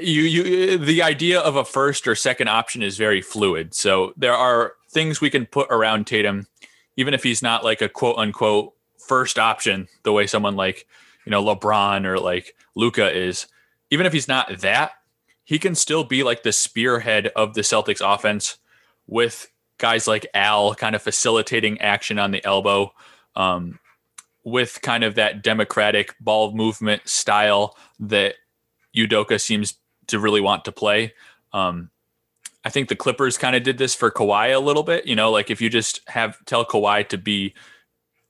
You 0.01 0.21
you 0.21 0.77
the 0.77 1.03
idea 1.03 1.39
of 1.39 1.55
a 1.55 1.65
first 1.65 2.07
or 2.07 2.15
second 2.15 2.47
option 2.47 2.81
is 2.81 2.97
very 2.97 3.21
fluid. 3.21 3.73
So 3.75 4.13
there 4.17 4.35
are 4.35 4.73
things 4.89 5.21
we 5.21 5.29
can 5.29 5.45
put 5.45 5.67
around 5.69 6.07
Tatum, 6.07 6.47
even 6.97 7.13
if 7.13 7.23
he's 7.23 7.41
not 7.41 7.63
like 7.63 7.81
a 7.81 7.89
quote 7.89 8.17
unquote 8.17 8.73
first 8.97 9.37
option, 9.37 9.87
the 10.03 10.11
way 10.11 10.27
someone 10.27 10.55
like 10.55 10.87
you 11.29 11.31
know 11.31 11.43
LeBron 11.43 12.05
or 12.05 12.19
like 12.19 12.55
Luka 12.75 13.15
is, 13.15 13.45
even 13.91 14.07
if 14.07 14.13
he's 14.13 14.27
not 14.27 14.61
that, 14.61 14.93
he 15.43 15.59
can 15.59 15.75
still 15.75 16.03
be 16.03 16.23
like 16.23 16.41
the 16.41 16.51
spearhead 16.51 17.27
of 17.35 17.53
the 17.53 17.61
Celtics 17.61 18.01
offense 18.03 18.57
with 19.05 19.51
guys 19.77 20.07
like 20.07 20.25
Al 20.33 20.73
kind 20.73 20.95
of 20.95 21.03
facilitating 21.03 21.79
action 21.81 22.17
on 22.17 22.31
the 22.31 22.43
elbow, 22.43 22.91
um, 23.35 23.77
with 24.43 24.79
kind 24.81 25.03
of 25.03 25.13
that 25.15 25.43
democratic 25.43 26.15
ball 26.19 26.51
movement 26.51 27.07
style 27.07 27.77
that 27.99 28.33
Udoka 28.97 29.39
seems 29.39 29.75
to 30.07 30.19
really 30.19 30.41
want 30.41 30.65
to 30.65 30.71
play. 30.71 31.13
Um, 31.53 31.91
I 32.65 32.71
think 32.71 32.89
the 32.89 32.95
Clippers 32.95 33.37
kind 33.37 33.55
of 33.55 33.61
did 33.61 33.77
this 33.77 33.93
for 33.93 34.09
Kawhi 34.09 34.55
a 34.55 34.59
little 34.59 34.83
bit. 34.83 35.05
You 35.05 35.15
know, 35.15 35.29
like 35.29 35.51
if 35.51 35.61
you 35.61 35.69
just 35.69 36.01
have 36.07 36.43
tell 36.45 36.65
Kawhi 36.65 37.07
to 37.09 37.19
be 37.19 37.53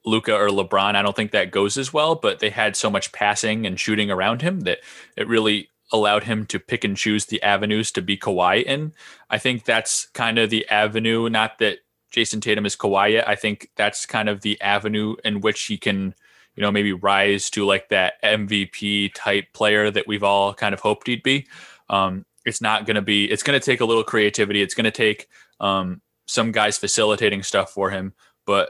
Luka 0.06 0.34
or 0.34 0.50
LeBron, 0.50 0.96
I 0.96 1.02
don't 1.02 1.16
think 1.16 1.32
that 1.32 1.52
goes 1.52 1.78
as 1.78 1.94
well, 1.94 2.16
but 2.16 2.40
they 2.40 2.50
had 2.50 2.76
so 2.76 2.90
much 2.90 3.12
passing 3.12 3.66
and 3.66 3.80
shooting 3.80 4.10
around 4.10 4.42
him 4.42 4.62
that 4.62 4.80
it 5.18 5.28
really 5.28 5.70
allowed 5.92 6.24
him 6.24 6.46
to 6.46 6.60
pick 6.60 6.84
and 6.84 6.96
choose 6.96 7.26
the 7.26 7.42
avenues 7.42 7.92
to 7.92 8.02
be 8.02 8.18
Kawhi 8.18 8.64
in. 8.64 8.94
I 9.30 9.38
think 9.38 9.66
that's 9.66 10.08
kind 10.08 10.38
of 10.38 10.50
the 10.50 10.68
avenue, 10.70 11.30
not 11.30 11.58
that 11.60 11.80
Jayson 12.12 12.42
Tatum 12.42 12.66
is 12.66 12.76
Kawhi 12.76 13.14
yet. 13.14 13.28
I 13.28 13.36
think 13.36 13.70
that's 13.76 14.06
kind 14.06 14.30
of 14.30 14.42
the 14.42 14.60
avenue 14.62 15.16
in 15.24 15.42
which 15.42 15.64
he 15.64 15.78
can, 15.78 16.14
you 16.56 16.62
know, 16.62 16.72
maybe 16.72 16.94
rise 16.94 17.50
to 17.52 17.66
like 17.66 17.90
that 17.90 18.22
MVP 18.24 19.14
type 19.14 19.54
player 19.54 19.92
that 19.92 20.08
we've 20.08 20.24
all 20.24 20.54
kind 20.54 20.74
of 20.74 20.80
hoped 20.80 21.08
he'd 21.08 21.24
be. 21.24 21.48
Um, 21.90 22.26
it's 22.46 22.62
not 22.62 22.86
going 22.86 22.96
to 22.96 23.02
be, 23.02 23.26
it's 23.26 23.44
going 23.44 23.60
to 23.60 23.66
take 23.66 23.82
a 23.82 23.86
little 23.86 24.04
creativity. 24.04 24.62
It's 24.62 24.74
going 24.74 24.86
to 24.86 24.92
take 24.92 25.28
um, 25.60 26.02
some 26.28 26.52
guys 26.52 26.78
facilitating 26.78 27.44
stuff 27.44 27.72
for 27.72 27.90
him. 27.90 28.14
But 28.46 28.70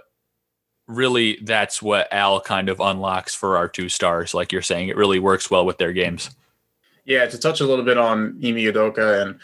really, 0.89 1.38
that's 1.43 1.81
what 1.81 2.12
Al 2.12 2.41
kind 2.41 2.67
of 2.67 2.79
unlocks 2.79 3.34
for 3.34 3.55
our 3.55 3.69
two 3.69 3.88
stars. 3.88 4.34
Like 4.34 4.51
you're 4.51 4.62
saying, 4.62 4.89
it 4.89 4.98
really 4.98 5.19
works 5.19 5.50
well 5.50 5.65
with 5.65 5.77
their 5.77 5.93
games. 5.93 6.31
Yeah, 7.05 7.25
to 7.25 7.38
touch 7.38 7.62
a 7.62 7.65
little 7.65 7.86
bit 7.86 7.98
on 7.98 8.39
Ime 8.43 8.55
Udoka 8.55 9.22
and 9.22 9.39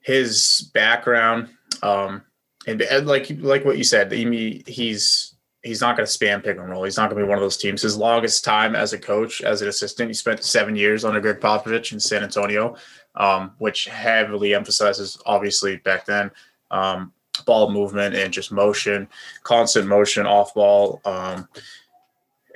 his 0.00 0.70
background, 0.74 1.48
um, 1.82 2.22
and, 2.66 2.82
and 2.82 3.06
like 3.06 3.30
like 3.38 3.64
what 3.64 3.78
you 3.78 3.84
said, 3.84 4.12
Ime, 4.12 4.62
he's 4.66 5.34
he's 5.62 5.80
not 5.80 5.96
going 5.96 6.06
to 6.06 6.12
spam 6.12 6.42
pick 6.42 6.56
and 6.56 6.68
roll. 6.70 6.84
He's 6.84 6.96
not 6.96 7.10
going 7.10 7.20
to 7.20 7.26
be 7.26 7.28
one 7.28 7.38
of 7.38 7.42
those 7.42 7.56
teams. 7.56 7.82
His 7.82 7.96
longest 7.96 8.44
time 8.44 8.74
as 8.74 8.92
a 8.92 8.98
coach, 8.98 9.42
as 9.42 9.62
an 9.62 9.68
assistant, 9.68 10.08
he 10.08 10.14
spent 10.14 10.42
seven 10.42 10.74
years 10.74 11.04
under 11.04 11.20
Gregg 11.20 11.40
Popovich 11.40 11.92
in 11.92 12.00
San 12.00 12.22
Antonio, 12.22 12.76
um, 13.14 13.52
which 13.58 13.84
heavily 13.84 14.54
emphasizes, 14.54 15.18
obviously, 15.26 15.76
back 15.76 16.06
then, 16.06 16.30
um, 16.70 17.12
ball 17.44 17.70
movement 17.70 18.14
and 18.14 18.32
just 18.32 18.52
motion, 18.52 19.08
constant 19.42 19.86
motion 19.86 20.26
off 20.26 20.54
ball. 20.54 21.00
Um, 21.04 21.48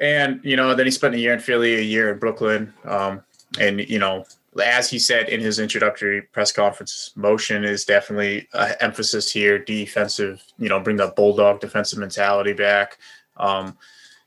and, 0.01 0.41
you 0.43 0.57
know, 0.57 0.75
then 0.75 0.87
he 0.87 0.91
spent 0.91 1.15
a 1.15 1.19
year 1.19 1.33
in 1.33 1.41
Philly, 1.41 1.77
a 1.77 1.83
year 1.83 2.13
in 2.13 2.19
Brooklyn. 2.19 2.73
Um, 2.85 3.23
and 3.59 3.81
you 3.89 3.99
know, 3.99 4.25
as 4.63 4.89
he 4.91 4.99
said 4.99 5.29
in 5.29 5.41
his 5.41 5.59
introductory 5.59 6.23
press 6.23 6.53
conference, 6.53 7.13
motion 7.17 7.65
is 7.65 7.85
definitely 7.85 8.49
an 8.53 8.75
emphasis 8.81 9.31
here. 9.31 9.59
Defensive, 9.59 10.43
you 10.59 10.69
know, 10.69 10.81
bring 10.81 10.97
that 10.97 11.17
bulldog 11.17 11.61
defensive 11.61 11.99
mentality 11.99 12.53
back, 12.53 12.99
um, 13.37 13.77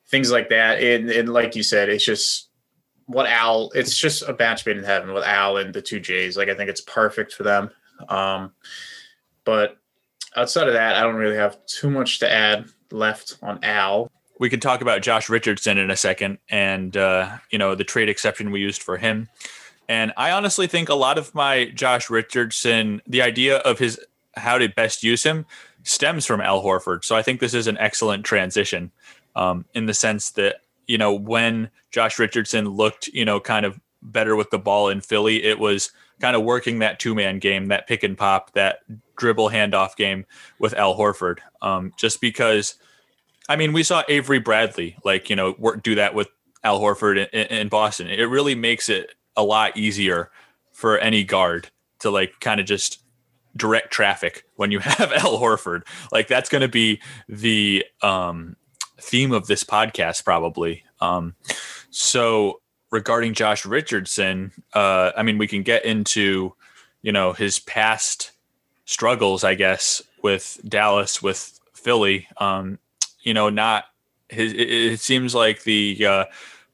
things 0.07 0.31
like 0.31 0.49
that. 0.49 0.81
And, 0.81 1.09
and 1.09 1.29
like 1.29 1.55
you 1.55 1.63
said, 1.63 1.89
it's 1.89 2.05
just 2.05 2.49
what 3.05 3.27
Al. 3.27 3.71
It's 3.73 3.97
just 3.97 4.23
a 4.23 4.35
match 4.37 4.65
made 4.65 4.77
in 4.77 4.83
heaven 4.83 5.13
with 5.13 5.23
Al 5.23 5.57
and 5.57 5.73
the 5.73 5.81
two 5.81 5.99
Jays. 5.99 6.37
Like 6.37 6.49
I 6.49 6.55
think 6.55 6.69
it's 6.69 6.81
perfect 6.81 7.33
for 7.33 7.43
them. 7.43 7.69
Um, 8.09 8.51
but 9.45 9.77
outside 10.37 10.67
of 10.67 10.73
that, 10.73 10.95
I 10.95 11.01
don't 11.01 11.15
really 11.15 11.35
have 11.35 11.65
too 11.65 11.89
much 11.89 12.19
to 12.19 12.31
add 12.31 12.69
left 12.91 13.37
on 13.41 13.63
Al 13.63 14.09
we 14.39 14.49
can 14.49 14.59
talk 14.59 14.81
about 14.81 15.01
Josh 15.01 15.29
Richardson 15.29 15.77
in 15.77 15.89
a 15.89 15.95
second 15.95 16.37
and 16.49 16.95
uh, 16.95 17.37
you 17.49 17.57
know 17.57 17.75
the 17.75 17.83
trade 17.83 18.09
exception 18.09 18.51
we 18.51 18.59
used 18.59 18.81
for 18.81 18.97
him. 18.97 19.29
And 19.89 20.11
I 20.17 20.31
honestly 20.31 20.67
think 20.67 20.89
a 20.89 20.95
lot 20.95 21.17
of 21.17 21.33
my 21.33 21.65
Josh 21.65 22.09
Richardson, 22.09 23.01
the 23.07 23.21
idea 23.21 23.57
of 23.59 23.79
his 23.79 23.99
how 24.35 24.57
to 24.57 24.69
best 24.69 25.03
use 25.03 25.23
him, 25.23 25.45
stems 25.83 26.25
from 26.25 26.41
Al 26.41 26.61
Horford. 26.61 27.03
So 27.03 27.15
I 27.15 27.21
think 27.21 27.39
this 27.39 27.53
is 27.53 27.67
an 27.67 27.77
excellent 27.77 28.25
transition 28.25 28.91
um, 29.35 29.65
in 29.73 29.85
the 29.85 29.93
sense 29.93 30.31
that 30.31 30.61
you 30.87 30.97
know 30.97 31.13
when 31.13 31.69
Josh 31.91 32.19
Richardson 32.19 32.69
looked 32.69 33.07
you 33.07 33.25
know 33.25 33.39
kind 33.39 33.65
of 33.65 33.79
better 34.01 34.35
with 34.35 34.49
the 34.49 34.59
ball 34.59 34.89
in 34.89 35.01
Philly, 35.01 35.43
it 35.43 35.59
was 35.59 35.91
kind 36.19 36.35
of 36.35 36.43
working 36.43 36.79
that 36.79 36.99
two 36.99 37.15
man 37.15 37.39
game, 37.39 37.67
that 37.67 37.87
pick 37.87 38.03
and 38.03 38.17
pop, 38.17 38.53
that 38.53 38.79
dribble 39.17 39.49
handoff 39.49 39.95
game 39.95 40.25
with 40.59 40.73
Al 40.73 40.97
Horford. 40.97 41.39
Um, 41.61 41.93
just 41.97 42.21
because 42.21 42.75
I 43.49 43.55
mean, 43.55 43.73
we 43.73 43.83
saw 43.83 44.03
Avery 44.09 44.39
Bradley, 44.39 44.97
like, 45.03 45.29
you 45.29 45.35
know, 45.35 45.55
work, 45.57 45.81
do 45.81 45.95
that 45.95 46.13
with 46.13 46.27
Al 46.63 46.79
Horford 46.79 47.29
in, 47.31 47.45
in 47.47 47.67
Boston. 47.69 48.07
It 48.07 48.23
really 48.23 48.55
makes 48.55 48.89
it 48.89 49.13
a 49.35 49.43
lot 49.43 49.77
easier 49.77 50.31
for 50.73 50.97
any 50.97 51.23
guard 51.23 51.69
to 51.99 52.09
like 52.09 52.39
kind 52.39 52.59
of 52.59 52.65
just 52.65 53.01
direct 53.55 53.91
traffic 53.91 54.43
when 54.55 54.71
you 54.71 54.79
have 54.81 55.11
Al 55.13 55.39
Horford. 55.39 55.83
Like 56.11 56.27
that's 56.27 56.49
going 56.49 56.61
to 56.61 56.67
be 56.67 57.01
the 57.29 57.85
um, 58.01 58.57
theme 58.99 59.31
of 59.31 59.47
this 59.47 59.63
podcast, 59.63 60.25
probably. 60.25 60.83
Um, 60.99 61.35
so 61.89 62.61
regarding 62.91 63.33
Josh 63.33 63.65
Richardson, 63.65 64.51
uh, 64.73 65.11
I 65.15 65.23
mean, 65.23 65.37
we 65.37 65.47
can 65.47 65.63
get 65.63 65.85
into, 65.85 66.53
you 67.01 67.11
know, 67.11 67.33
his 67.33 67.59
past 67.59 68.31
struggles, 68.85 69.43
I 69.43 69.55
guess, 69.55 70.01
with 70.21 70.59
Dallas, 70.67 71.21
with 71.21 71.59
Philly. 71.73 72.27
Um, 72.37 72.79
you 73.21 73.33
know, 73.33 73.49
not 73.49 73.85
his. 74.29 74.53
It, 74.53 74.69
it 74.69 74.99
seems 74.99 75.35
like 75.35 75.63
the 75.63 76.05
uh, 76.05 76.25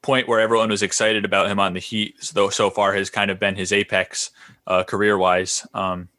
point 0.01 0.27
where 0.27 0.39
everyone 0.39 0.69
was 0.69 0.83
excited 0.83 1.25
about 1.25 1.49
him 1.49 1.59
on 1.59 1.73
the 1.73 1.79
Heat, 1.79 2.31
though 2.33 2.49
so 2.49 2.69
far 2.69 2.93
has 2.93 3.09
kind 3.09 3.31
of 3.31 3.39
been 3.39 3.55
his 3.55 3.71
apex 3.71 4.31
uh, 4.67 4.83
career 4.83 5.17
wise. 5.17 5.65
Um, 5.73 6.09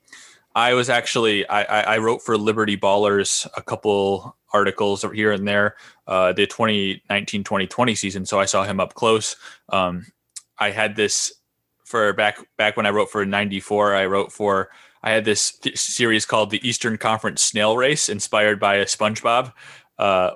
I 0.55 0.75
was 0.75 0.89
actually 0.89 1.49
I, 1.49 1.95
I, 1.95 1.99
wrote 1.99 2.23
for 2.23 2.39
Liberty 2.39 2.77
Ballers 2.77 3.47
a 3.57 3.63
couple 3.63 4.37
articles 4.55 5.05
here 5.13 5.33
and 5.33 5.47
there 5.47 5.77
uh, 6.07 6.33
the 6.33 6.47
2019-2020 6.47 7.99
season, 7.99 8.25
so 8.25 8.41
I 8.41 8.47
saw 8.47 8.65
him 8.65 8.81
up 8.81 8.95
close. 8.95 9.37
Um, 9.69 10.07
I 10.59 10.71
had 10.71 10.97
this 10.97 11.33
for 11.85 12.15
back 12.15 12.39
back 12.57 12.77
when 12.77 12.87
I 12.87 12.91
wrote 12.91 13.11
for 13.11 13.27
94. 13.27 13.95
I 13.95 14.07
wrote 14.07 14.33
for 14.33 14.71
I 15.03 15.11
had 15.11 15.27
this 15.27 15.53
th- 15.59 15.77
series 15.77 16.25
called 16.25 16.51
the 16.51 16.67
Eastern 16.67 16.97
Conference 16.97 17.43
Snail 17.43 17.77
Race, 17.77 18.09
inspired 18.09 18.59
by 18.59 18.77
a 18.77 18.87
SpongeBob. 18.87 19.53
Uh, 19.99 20.31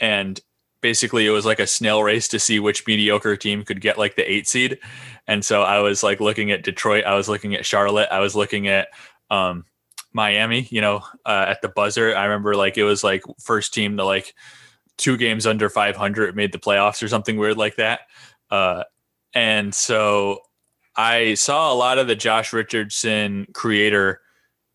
and 0.00 0.40
basically 0.80 1.26
it 1.26 1.30
was 1.30 1.44
like 1.44 1.60
a 1.60 1.66
snail 1.66 2.02
race 2.02 2.28
to 2.28 2.38
see 2.38 2.60
which 2.60 2.86
mediocre 2.86 3.36
team 3.36 3.64
could 3.64 3.80
get 3.80 3.98
like 3.98 4.16
the 4.16 4.30
eight 4.30 4.48
seed. 4.48 4.78
And 5.26 5.44
so 5.44 5.62
I 5.62 5.80
was 5.80 6.02
like 6.02 6.20
looking 6.20 6.50
at 6.50 6.62
Detroit, 6.62 7.04
I 7.04 7.14
was 7.14 7.28
looking 7.28 7.54
at 7.54 7.66
Charlotte, 7.66 8.08
I 8.10 8.20
was 8.20 8.34
looking 8.34 8.68
at 8.68 8.88
um, 9.30 9.64
Miami, 10.12 10.66
you 10.70 10.80
know, 10.80 11.02
uh, 11.26 11.46
at 11.48 11.62
the 11.62 11.68
buzzer. 11.68 12.16
I 12.16 12.24
remember 12.24 12.56
like 12.56 12.76
it 12.76 12.84
was 12.84 13.04
like 13.04 13.22
first 13.40 13.74
team 13.74 13.96
to 13.96 14.04
like 14.04 14.34
two 14.96 15.16
games 15.16 15.46
under 15.46 15.68
500 15.68 16.34
made 16.36 16.52
the 16.52 16.58
playoffs 16.58 17.02
or 17.02 17.08
something 17.08 17.36
weird 17.36 17.56
like 17.56 17.76
that. 17.76 18.00
Uh, 18.50 18.84
and 19.34 19.74
so 19.74 20.40
I 20.96 21.34
saw 21.34 21.72
a 21.72 21.76
lot 21.76 21.98
of 21.98 22.08
the 22.08 22.16
Josh 22.16 22.52
Richardson 22.52 23.46
creator 23.52 24.20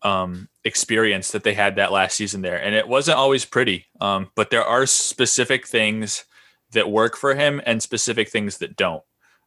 um, 0.02 0.48
experience 0.64 1.30
that 1.32 1.44
they 1.44 1.54
had 1.54 1.76
that 1.76 1.92
last 1.92 2.16
season 2.16 2.42
there. 2.42 2.60
And 2.60 2.74
it 2.74 2.88
wasn't 2.88 3.18
always 3.18 3.44
pretty, 3.44 3.86
um, 4.00 4.30
but 4.34 4.50
there 4.50 4.64
are 4.64 4.86
specific 4.86 5.66
things 5.66 6.24
that 6.72 6.90
work 6.90 7.16
for 7.16 7.34
him 7.34 7.60
and 7.66 7.82
specific 7.82 8.28
things 8.30 8.58
that 8.58 8.76
don't. 8.76 9.02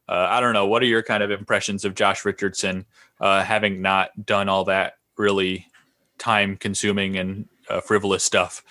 Uh, 0.08 0.26
I 0.30 0.40
don't 0.40 0.54
know. 0.54 0.66
What 0.66 0.82
are 0.82 0.86
your 0.86 1.02
kind 1.02 1.22
of 1.22 1.30
impressions 1.30 1.84
of 1.84 1.94
Josh 1.94 2.24
Richardson 2.24 2.86
uh, 3.20 3.42
having 3.42 3.82
not 3.82 4.10
done 4.24 4.48
all 4.48 4.64
that 4.64 4.94
really 5.16 5.66
time 6.18 6.56
consuming 6.56 7.16
and 7.16 7.48
uh, 7.68 7.80
frivolous 7.80 8.24
stuff? 8.24 8.62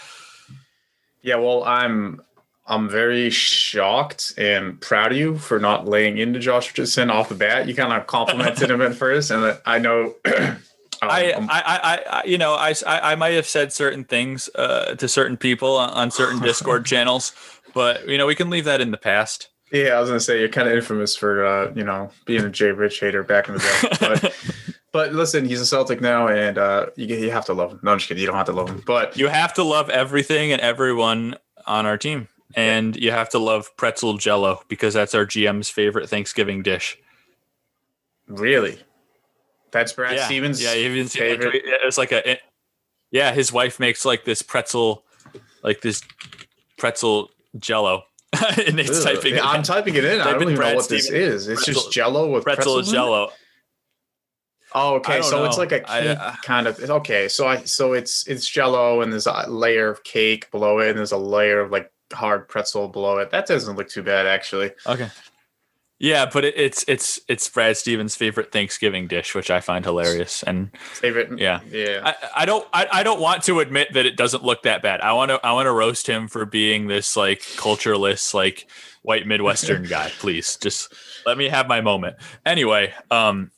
Yeah, 1.22 1.36
well, 1.36 1.64
I'm 1.64 2.22
I'm 2.68 2.90
very 2.90 3.30
shocked 3.30 4.34
and 4.38 4.80
proud 4.82 5.12
of 5.14 5.18
you 5.18 5.38
for 5.38 5.60
not 5.60 5.88
laying 5.88 6.18
into 6.18 6.40
Josh 6.40 6.70
Richardson 6.70 7.10
off 7.10 7.30
the 7.30 7.36
bat. 7.36 7.68
You 7.68 7.76
kind 7.76 7.94
of 7.94 8.08
complimented 8.08 8.70
him 8.70 8.82
at 8.82 8.96
first, 9.04 9.32
and 9.32 9.58
I 9.66 9.80
know 9.80 10.16
Um, 11.00 11.10
I, 11.12 11.32
I, 11.34 11.48
I, 11.50 12.04
I, 12.10 12.24
you 12.26 12.40
know, 12.40 12.54
I, 12.54 12.74
I, 12.88 13.14
might 13.14 13.34
have 13.34 13.46
said 13.46 13.72
certain 13.72 14.04
things 14.04 14.50
uh, 14.56 14.96
to 14.96 15.08
certain 15.08 15.38
people 15.38 15.76
on 15.76 16.10
certain 16.10 16.40
Discord 16.40 16.86
channels, 16.88 17.34
but 17.76 18.08
you 18.08 18.18
know, 18.18 18.26
we 18.26 18.34
can 18.34 18.50
leave 18.50 18.66
that 18.66 18.82
in 18.82 18.90
the 18.90 18.98
past. 18.98 19.50
Yeah, 19.72 19.90
I 19.90 20.00
was 20.00 20.10
gonna 20.10 20.20
say 20.20 20.40
you're 20.40 20.50
kind 20.50 20.68
of 20.68 20.74
infamous 20.74 21.16
for 21.16 21.46
uh, 21.46 21.72
you 21.76 21.84
know 21.84 22.10
being 22.26 22.44
a 22.46 22.50
Jay 22.50 22.72
Rich 22.72 23.00
hater 23.00 23.22
back 23.22 23.48
in 23.48 23.56
the 23.56 23.60
day, 23.60 23.98
but 24.00 24.36
but 24.98 25.14
listen, 25.14 25.46
he's 25.46 25.62
a 25.62 25.66
Celtic 25.68 26.02
now, 26.02 26.28
and 26.28 26.58
uh, 26.58 26.88
you 26.96 27.06
you 27.06 27.30
have 27.30 27.46
to 27.46 27.54
love 27.54 27.72
him. 27.72 27.80
No, 27.84 27.92
I'm 27.92 28.00
just 28.00 28.08
kidding. 28.08 28.20
You 28.20 28.26
don't 28.26 28.36
have 28.36 28.48
to 28.48 28.52
love 28.52 28.68
him, 28.68 28.82
but 28.84 29.16
you 29.16 29.28
have 29.28 29.54
to 29.54 29.64
love 29.64 29.92
everything 29.92 30.52
and 30.52 30.60
everyone 30.60 31.36
on 31.68 31.86
our 31.86 32.00
team, 32.00 32.30
and 32.56 32.96
you 32.96 33.12
have 33.12 33.30
to 33.30 33.38
love 33.38 33.78
pretzel 33.78 34.18
Jello 34.18 34.64
because 34.70 34.96
that's 34.96 35.14
our 35.14 35.24
GM's 35.24 35.70
favorite 35.70 36.10
Thanksgiving 36.10 36.64
dish. 36.64 36.98
Really? 38.28 38.80
That's 39.70 39.94
Brad 39.94 40.16
yeah. 40.16 40.26
Stevens. 40.26 40.64
Yeah, 40.64 40.74
even 40.74 41.06
favorite. 41.06 41.54
Like, 41.54 41.62
it's 41.84 42.00
like 42.00 42.12
a. 42.12 42.40
Yeah, 43.12 43.34
his 43.34 43.54
wife 43.54 43.80
makes 43.80 44.04
like 44.04 44.26
this 44.26 44.42
pretzel, 44.42 45.04
like 45.62 45.82
this 45.82 46.02
pretzel 46.80 47.30
Jello. 47.60 48.02
and 48.34 48.80
it's 48.80 49.04
typing. 49.04 49.36
Yeah, 49.36 49.46
I'm 49.46 49.62
typing 49.62 49.94
it 49.94 50.06
in. 50.06 50.22
I 50.22 50.32
don't 50.32 50.42
even 50.42 50.56
know 50.56 50.74
what 50.74 50.86
Stevens, 50.86 51.08
this 51.08 51.12
is. 51.12 51.48
It's 51.50 51.66
pretzel, 51.66 51.84
just 51.84 51.94
Jello 51.94 52.32
with 52.32 52.44
pretzel, 52.44 52.78
pretzel 52.78 52.92
Jello. 52.92 53.32
Oh, 54.78 54.96
okay. 54.96 55.22
So 55.22 55.40
know. 55.40 55.46
it's 55.46 55.58
like 55.58 55.72
a 55.72 55.80
cake 55.80 55.90
I, 55.90 56.08
uh, 56.10 56.36
kind 56.44 56.68
of. 56.68 56.80
Okay, 56.80 57.28
so 57.28 57.48
I 57.48 57.64
so 57.64 57.94
it's 57.94 58.28
it's 58.28 58.50
Jello 58.50 59.02
and 59.02 59.12
there's 59.12 59.28
a 59.28 59.50
layer 59.50 59.90
of 59.90 60.04
cake 60.04 60.52
below 60.52 60.80
it 60.80 60.90
and 60.90 60.98
there's 60.98 61.12
a 61.12 61.18
layer 61.18 61.60
of 61.62 61.72
like 61.72 61.92
hard 62.14 62.48
pretzel 62.48 62.88
below 62.88 63.18
it. 63.18 63.32
That 63.32 63.48
doesn't 63.48 63.76
look 63.76 63.90
too 63.90 64.04
bad 64.04 64.28
actually. 64.28 64.72
Okay. 64.86 65.10
Yeah, 66.00 66.28
but 66.32 66.46
it, 66.46 66.54
it's 66.56 66.86
it's 66.88 67.20
it's 67.28 67.50
Brad 67.50 67.76
Stevens' 67.76 68.16
favorite 68.16 68.52
Thanksgiving 68.52 69.08
dish, 69.08 69.34
which 69.34 69.50
I 69.50 69.62
find 69.62 69.84
hilarious. 69.84 70.44
And 70.44 70.70
Favorite? 70.78 71.40
Yeah. 71.40 71.62
yeah. 71.72 72.02
I, 72.04 72.44
I 72.44 72.46
don't 72.46 72.68
I, 72.72 72.88
I 72.92 73.04
don't 73.04 73.20
want 73.20 73.44
to 73.44 73.60
admit 73.62 73.94
that 73.94 74.06
it 74.06 74.16
doesn't 74.16 74.44
look 74.44 74.62
that 74.64 74.84
bad. 74.84 75.02
I 75.02 75.14
want 75.14 75.30
to 75.30 75.44
I 75.44 75.54
want 75.54 75.66
to 75.66 75.72
roast 75.72 76.08
him 76.08 76.28
for 76.28 76.46
being 76.46 76.88
this 76.88 77.18
like 77.18 77.42
cultureless 77.56 78.36
like 78.36 78.68
white 79.02 79.26
Midwestern 79.26 79.84
guy. 79.90 80.12
Please 80.20 80.56
just 80.58 80.94
let 81.26 81.36
me 81.36 81.50
have 81.50 81.68
my 81.68 81.82
moment. 81.82 82.18
Anyway, 82.46 82.94
um, 83.10 83.50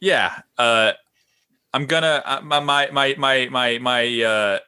yeah, 0.00 0.40
uh, 0.56 0.92
I'm 1.72 1.86
gonna 1.86 2.22
uh, 2.24 2.40
my 2.42 2.60
my 2.60 2.90
my 2.90 3.14
my 3.18 3.48
my 3.50 3.78
my 3.78 4.22
uh 4.22 4.58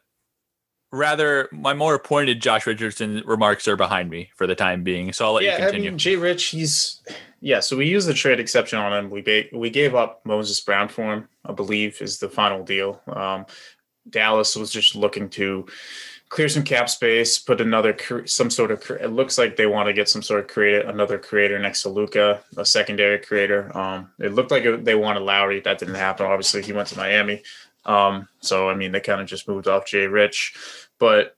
rather 0.93 1.49
my 1.53 1.73
more 1.73 1.99
pointed 1.99 2.41
Josh 2.43 2.67
Richardson 2.67 3.23
remarks 3.25 3.69
are 3.69 3.77
behind 3.77 4.11
me 4.11 4.31
for 4.37 4.47
the 4.47 4.55
time 4.55 4.83
being. 4.83 5.13
So 5.13 5.27
I'll 5.27 5.33
let 5.35 5.45
you 5.45 5.51
yeah, 5.51 5.57
I 5.57 5.61
continue. 5.61 5.91
mean, 5.91 5.99
Jay 5.99 6.17
Rich, 6.17 6.47
he's 6.47 7.01
yeah. 7.41 7.61
So 7.61 7.77
we 7.77 7.87
used 7.87 8.09
the 8.09 8.15
trade 8.15 8.41
exception 8.41 8.79
on 8.79 8.93
him. 8.93 9.11
We 9.11 9.23
ba- 9.23 9.49
we 9.53 9.71
gave 9.71 9.95
up 9.95 10.21
Moses 10.25 10.61
Brown 10.61 10.89
for 10.89 11.13
him. 11.13 11.29
I 11.45 11.53
believe 11.53 12.01
is 12.03 12.19
the 12.19 12.29
final 12.29 12.65
deal. 12.65 13.01
Um, 13.07 13.47
Dallas 14.09 14.57
was 14.57 14.73
just 14.73 14.95
looking 14.95 15.29
to 15.31 15.67
clear 16.31 16.49
some 16.49 16.63
cap 16.63 16.89
space, 16.89 17.39
put 17.39 17.61
another 17.61 17.95
some 18.25 18.49
sort 18.49 18.71
of. 18.71 18.83
It 18.91 19.13
looks 19.13 19.37
like 19.37 19.57
they 19.57 19.67
want 19.67 19.89
to 19.89 19.93
get 19.93 20.09
some 20.09 20.23
sort 20.23 20.41
of 20.41 20.47
creator, 20.47 20.89
another 20.89 21.19
creator 21.19 21.59
next 21.59 21.83
to 21.83 21.91
Luka, 21.91 22.43
a 22.57 22.65
secondary 22.65 23.19
creator. 23.19 23.77
Um, 23.77 24.11
it 24.19 24.33
looked 24.33 24.51
like 24.51 24.65
they 24.85 24.95
wanted 24.95 25.21
Lowry. 25.21 25.61
That 25.61 25.79
didn't 25.79 25.97
happen. 25.97 26.27
Obviously, 26.27 26.63
he 26.63 26.73
went 26.73 26.89
to 26.89 26.97
Miami. 26.97 27.43
Um, 27.85 28.29
so 28.41 28.71
I 28.71 28.75
mean, 28.75 28.93
they 28.93 29.01
kind 29.01 29.21
of 29.21 29.27
just 29.27 29.49
moved 29.49 29.69
off 29.69 29.87
Jay 29.87 30.07
Rich, 30.07 30.55
but 30.99 31.37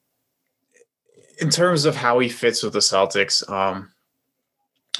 in 1.40 1.50
terms 1.50 1.86
of 1.86 1.96
how 1.96 2.18
he 2.20 2.28
fits 2.28 2.62
with 2.62 2.72
the 2.72 2.78
Celtics, 2.78 3.48
um, 3.50 3.90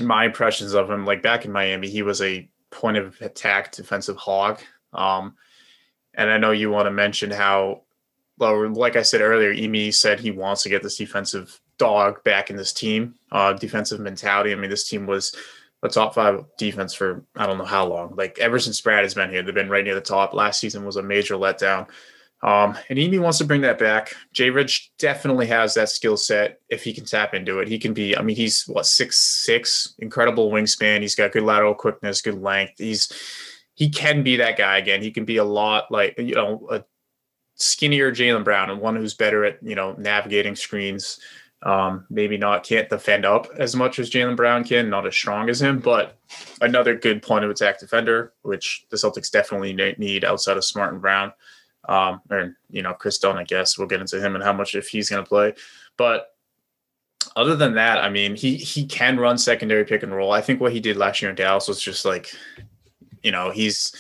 my 0.01 0.25
impressions 0.25 0.75
of 0.75 0.91
him, 0.91 1.05
like 1.05 1.23
back 1.23 1.45
in 1.45 1.53
Miami, 1.53 1.89
he 1.89 2.03
was 2.03 2.21
a 2.23 2.49
point 2.71 2.97
of 2.97 3.21
attack 3.21 3.73
defensive 3.73 4.17
hog. 4.17 4.61
Um, 4.93 5.37
and 6.15 6.31
I 6.31 6.39
know 6.39 6.51
you 6.51 6.71
want 6.71 6.87
to 6.87 6.91
mention 6.91 7.31
how, 7.31 7.82
well, 8.43 8.73
like 8.73 8.97
I 8.97 9.03
said 9.03 9.21
earlier, 9.21 9.53
Ime 9.53 9.93
said 9.93 10.21
he 10.21 10.31
wants 10.31 10.63
to 10.65 10.69
get 10.69 10.83
this 10.83 10.97
defensive 10.97 11.61
dog 11.79 12.23
back 12.25 12.51
in 12.51 12.57
this 12.57 12.73
team, 12.73 13.15
uh, 13.31 13.53
defensive 13.53 14.01
mentality. 14.01 14.53
I 14.53 14.57
mean, 14.57 14.71
this 14.71 14.89
team 14.89 15.07
was 15.07 15.35
a 15.83 15.89
top 15.89 16.15
five 16.15 16.45
defense 16.59 16.95
for 16.95 17.25
I 17.37 17.47
don't 17.47 17.59
know 17.59 17.65
how 17.65 17.87
long. 17.87 18.15
Like 18.17 18.39
ever 18.39 18.59
since 18.59 18.81
Brad 18.81 19.05
has 19.05 19.15
been 19.15 19.31
here, 19.31 19.43
they've 19.43 19.55
been 19.55 19.71
right 19.71 19.85
near 19.85 19.95
the 19.95 20.01
top. 20.01 20.35
Last 20.35 20.61
season 20.61 20.85
was 20.85 20.97
a 20.97 21.03
major 21.03 21.35
letdown. 21.35 21.89
Um, 22.43 22.77
and 22.89 22.99
Ime 22.99 23.23
wants 23.23 23.39
to 23.39 23.45
bring 23.45 23.61
that 23.61 23.79
back. 23.79 24.15
Jay 24.33 24.51
Rich 24.51 24.91
definitely 24.99 25.47
has 25.47 25.75
that 25.75 25.89
skill 25.89 26.17
set 26.17 26.59
if 26.69 26.83
he 26.83 26.93
can 26.93 27.05
tap 27.05 27.35
into 27.35 27.61
it. 27.61 27.69
He 27.69 27.79
can 27.79 27.95
be, 27.95 28.17
I 28.17 28.23
mean, 28.23 28.35
he's 28.35 28.65
what 28.67 28.85
six 28.85 29.19
six, 29.19 29.95
incredible 30.01 30.51
wingspan. 30.51 31.03
He's 31.03 31.15
got 31.15 31.31
good 31.31 31.45
lateral 31.45 31.75
quickness, 31.75 32.21
good 32.21 32.43
length. 32.43 32.75
He's 32.79 33.13
he 33.75 33.89
can 33.89 34.23
be 34.23 34.37
that 34.37 34.59
guy 34.59 34.79
again. 34.79 35.03
He 35.03 35.11
can 35.11 35.25
be 35.25 35.37
a 35.37 35.45
lot 35.45 35.91
like 35.91 36.19
you 36.19 36.35
know 36.35 36.67
a 36.71 36.85
skinnier 37.63 38.13
Jaylen 38.13 38.45
Brown 38.45 38.71
and 38.71 38.81
one 38.81 38.97
who's 38.97 39.15
better 39.15 39.45
at 39.45 39.59
you 39.63 39.75
know 39.75 39.95
navigating 39.99 40.57
screens. 40.57 41.21
Um, 41.65 42.07
maybe 42.11 42.37
not 42.37 42.65
can't 42.65 42.89
defend 42.89 43.25
up 43.25 43.47
as 43.57 43.77
much 43.77 44.01
as 44.01 44.11
Jalen 44.11 44.35
Brown 44.35 44.65
can, 44.65 44.91
not 44.91 45.07
as 45.07 45.15
strong 45.15 45.49
as 45.49 45.63
him, 45.63 45.79
but 45.79 46.19
another 46.61 46.97
good 46.97 47.23
point 47.23 47.45
of 47.45 47.53
attack 47.53 47.79
defender, 47.79 48.33
which 48.43 48.85
the 48.91 48.97
Celtics 48.97 49.31
definitely 49.31 49.73
need 49.97 50.25
outside 50.25 50.57
of 50.57 50.65
Smart 50.65 50.93
and 50.93 51.01
Brown 51.01 51.33
um, 51.89 52.21
or 52.31 52.57
you 52.71 52.83
know 52.83 52.95
Kris 52.95 53.19
Dunn. 53.19 53.39
I 53.39 53.45
guess 53.45 53.79
we'll 53.79 53.89
get 53.89 54.01
into 54.01 54.21
him 54.21 54.35
and 54.35 54.45
how 54.45 54.53
much 54.53 54.75
if 54.75 54.89
he's 54.89 55.11
going 55.11 55.23
to 55.23 55.29
play. 55.29 55.55
But 55.97 56.29
other 57.37 57.57
than 57.57 57.75
that, 57.75 57.99
I 57.99 58.09
mean, 58.09 58.37
he 58.37 58.57
he 58.57 58.87
can 58.87 59.19
run 59.19 59.39
secondary 59.39 59.85
pick 59.85 60.03
and 60.03 60.15
roll. 60.15 60.33
I 60.33 60.41
think 60.41 60.61
what 60.61 60.73
he 60.73 60.81
did 60.81 60.97
last 60.97 61.23
year 61.23 61.31
in 61.31 61.37
Dallas 61.37 61.69
was 61.69 61.81
just 61.81 62.05
like, 62.05 62.35
you 63.23 63.33
know, 63.33 63.51
he's 63.51 63.95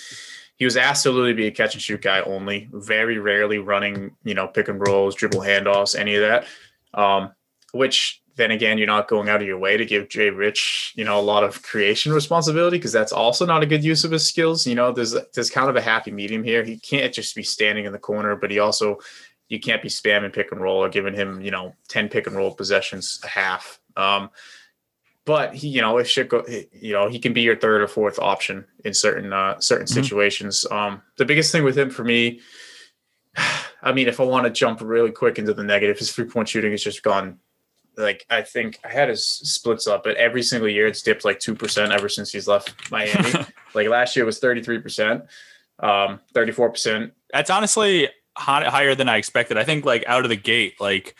he 0.62 0.64
was 0.64 0.76
literally 0.76 1.32
be 1.32 1.48
a 1.48 1.50
catch 1.50 1.74
and 1.74 1.82
shoot 1.82 2.02
guy 2.02 2.20
only. 2.20 2.68
Very 2.72 3.18
rarely 3.18 3.58
running, 3.58 4.14
you 4.22 4.32
know, 4.32 4.46
pick 4.46 4.68
and 4.68 4.80
rolls, 4.86 5.16
dribble 5.16 5.40
handoffs, 5.40 5.98
any 5.98 6.14
of 6.14 6.20
that. 6.22 6.46
Um, 6.94 7.32
which 7.72 8.22
then 8.36 8.52
again, 8.52 8.78
you're 8.78 8.86
not 8.86 9.08
going 9.08 9.28
out 9.28 9.42
of 9.42 9.48
your 9.48 9.58
way 9.58 9.76
to 9.76 9.84
give 9.84 10.08
Jay 10.08 10.30
Rich, 10.30 10.92
you 10.94 11.04
know, 11.04 11.18
a 11.18 11.20
lot 11.20 11.42
of 11.42 11.64
creation 11.64 12.12
responsibility 12.12 12.78
because 12.78 12.92
that's 12.92 13.10
also 13.10 13.44
not 13.44 13.64
a 13.64 13.66
good 13.66 13.82
use 13.82 14.04
of 14.04 14.12
his 14.12 14.24
skills. 14.24 14.64
You 14.64 14.76
know, 14.76 14.92
there's 14.92 15.16
there's 15.34 15.50
kind 15.50 15.68
of 15.68 15.74
a 15.74 15.80
happy 15.80 16.12
medium 16.12 16.44
here. 16.44 16.62
He 16.62 16.78
can't 16.78 17.12
just 17.12 17.34
be 17.34 17.42
standing 17.42 17.84
in 17.84 17.92
the 17.92 17.98
corner, 17.98 18.36
but 18.36 18.52
he 18.52 18.60
also 18.60 18.98
you 19.48 19.58
can't 19.58 19.82
be 19.82 19.88
spamming 19.88 20.32
pick 20.32 20.52
and 20.52 20.60
roll 20.60 20.84
or 20.84 20.88
giving 20.90 21.14
him, 21.14 21.40
you 21.40 21.50
know, 21.50 21.74
10 21.88 22.08
pick 22.08 22.28
and 22.28 22.36
roll 22.36 22.54
possessions 22.54 23.20
a 23.24 23.28
half. 23.28 23.80
Um, 23.96 24.30
but 25.24 25.54
he, 25.54 25.68
you 25.68 25.80
know, 25.80 25.98
if 25.98 26.08
shit 26.08 26.28
go, 26.28 26.44
you 26.72 26.92
know, 26.92 27.08
he 27.08 27.18
can 27.18 27.32
be 27.32 27.42
your 27.42 27.56
third 27.56 27.80
or 27.82 27.88
fourth 27.88 28.18
option 28.18 28.64
in 28.84 28.92
certain 28.94 29.32
uh, 29.32 29.58
certain 29.60 29.86
Mhm. 29.86 29.94
situations. 29.94 30.66
Um, 30.70 31.02
the 31.18 31.24
biggest 31.24 31.52
thing 31.52 31.64
with 31.64 31.78
him 31.78 31.90
for 31.90 32.04
me, 32.04 32.40
I 33.82 33.92
mean, 33.92 34.08
if 34.08 34.20
I 34.20 34.24
want 34.24 34.44
to 34.46 34.50
jump 34.50 34.80
really 34.82 35.10
quick 35.10 35.38
into 35.38 35.54
the 35.54 35.64
negative, 35.64 35.98
his 35.98 36.12
three 36.12 36.24
point 36.26 36.48
shooting 36.48 36.70
has 36.72 36.82
just 36.82 37.02
gone 37.02 37.38
like 37.96 38.24
I 38.30 38.40
think 38.42 38.78
I 38.84 38.88
had 38.88 39.10
his 39.10 39.26
splits 39.26 39.86
up, 39.86 40.02
but 40.04 40.16
every 40.16 40.42
single 40.42 40.68
year 40.68 40.86
it's 40.86 41.02
dipped 41.02 41.24
like 41.24 41.40
two 41.40 41.54
percent 41.54 41.92
ever 41.92 42.08
since 42.08 42.32
he's 42.32 42.48
left 42.48 42.90
Miami. 42.90 43.32
like 43.74 43.88
last 43.88 44.16
year 44.16 44.24
was 44.24 44.38
thirty 44.38 44.62
three 44.62 44.78
percent, 44.78 45.24
um, 45.80 46.20
thirty 46.32 46.52
four 46.52 46.70
percent. 46.70 47.12
That's 47.32 47.50
honestly 47.50 48.08
hi- 48.36 48.64
higher 48.68 48.94
than 48.94 49.08
I 49.10 49.18
expected. 49.18 49.58
I 49.58 49.64
think 49.64 49.84
like 49.84 50.04
out 50.06 50.24
of 50.24 50.30
the 50.30 50.36
gate, 50.36 50.80
like 50.80 51.14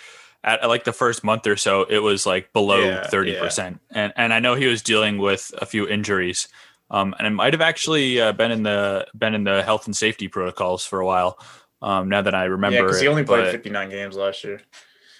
at, 0.44 0.68
like 0.68 0.84
the 0.84 0.92
first 0.92 1.22
month 1.24 1.46
or 1.46 1.56
so, 1.56 1.82
it 1.84 1.98
was 1.98 2.26
like 2.26 2.52
below 2.52 2.80
Yeah, 2.84 3.06
thirty 3.06 3.34
percent, 3.38 3.80
and 3.94 4.12
and 4.16 4.32
I 4.34 4.40
know 4.40 4.54
he 4.54 4.66
was 4.66 4.82
dealing 4.82 5.18
with 5.18 5.52
a 5.58 5.66
few 5.66 5.86
injuries, 5.88 6.48
um, 6.90 7.14
and 7.18 7.26
it 7.26 7.30
might 7.30 7.52
have 7.52 7.60
actually 7.62 8.20
uh, 8.20 8.32
been 8.32 8.50
in 8.50 8.62
the 8.62 9.06
been 9.16 9.34
in 9.34 9.44
the 9.44 9.62
health 9.62 9.86
and 9.86 9.96
safety 9.96 10.28
protocols 10.28 10.84
for 10.84 11.00
a 11.00 11.06
while. 11.06 11.38
Um, 11.80 12.08
now 12.08 12.22
that 12.22 12.34
I 12.34 12.44
remember, 12.44 12.76
Yeah, 12.76 12.82
because 12.82 13.00
he 13.00 13.08
only 13.08 13.24
played 13.24 13.44
but- 13.44 13.52
fifty 13.52 13.70
nine 13.70 13.90
games 13.90 14.14
last 14.16 14.44
year 14.44 14.60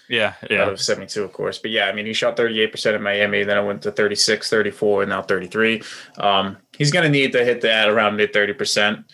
Yeah, 0.09 0.35
yeah, 0.51 0.63
out 0.63 0.67
yeah, 0.67 0.73
of 0.73 0.81
seventy 0.81 1.07
two, 1.09 1.25
of 1.25 1.33
course. 1.33 1.59
But 1.59 1.71
yeah, 1.73 1.87
I 1.87 1.93
mean, 1.93 2.07
he 2.07 2.13
shot 2.13 2.37
thirty 2.37 2.61
eight 2.61 2.71
percent 2.73 2.95
in 2.97 3.03
Miami, 3.03 3.43
then 3.45 3.59
it 3.59 3.65
went 3.67 3.83
to 3.83 3.91
36, 3.93 4.49
34, 4.51 5.03
and 5.03 5.11
now 5.11 5.23
thirty 5.23 5.47
three. 5.49 5.83
Um, 6.19 6.59
he's 6.77 6.91
going 6.93 7.05
to 7.05 7.09
need 7.11 7.33
to 7.33 7.45
hit 7.45 7.61
that 7.63 7.89
around 7.89 8.17
mid 8.17 8.33
thirty 8.33 8.53
percent. 8.53 9.07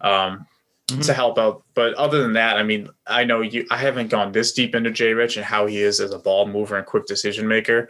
Um, 0.00 0.46
to 0.88 0.94
Mhm. 0.96 1.14
help 1.14 1.38
out. 1.38 1.62
But 1.74 1.94
other 1.94 2.22
than 2.22 2.34
that, 2.34 2.56
I 2.56 2.62
mean, 2.62 2.88
I 3.06 3.24
know 3.24 3.40
you. 3.40 3.66
I 3.70 3.76
haven't 3.78 4.08
gone 4.08 4.32
this 4.32 4.52
deep 4.52 4.74
into 4.74 4.90
Jay 4.90 5.12
Rich 5.14 5.36
and 5.36 5.44
how 5.44 5.66
he 5.66 5.80
is 5.82 6.00
as 6.00 6.12
a 6.12 6.18
ball 6.18 6.46
mover 6.46 6.76
and 6.76 6.86
quick 6.86 7.06
decision 7.06 7.48
maker. 7.48 7.88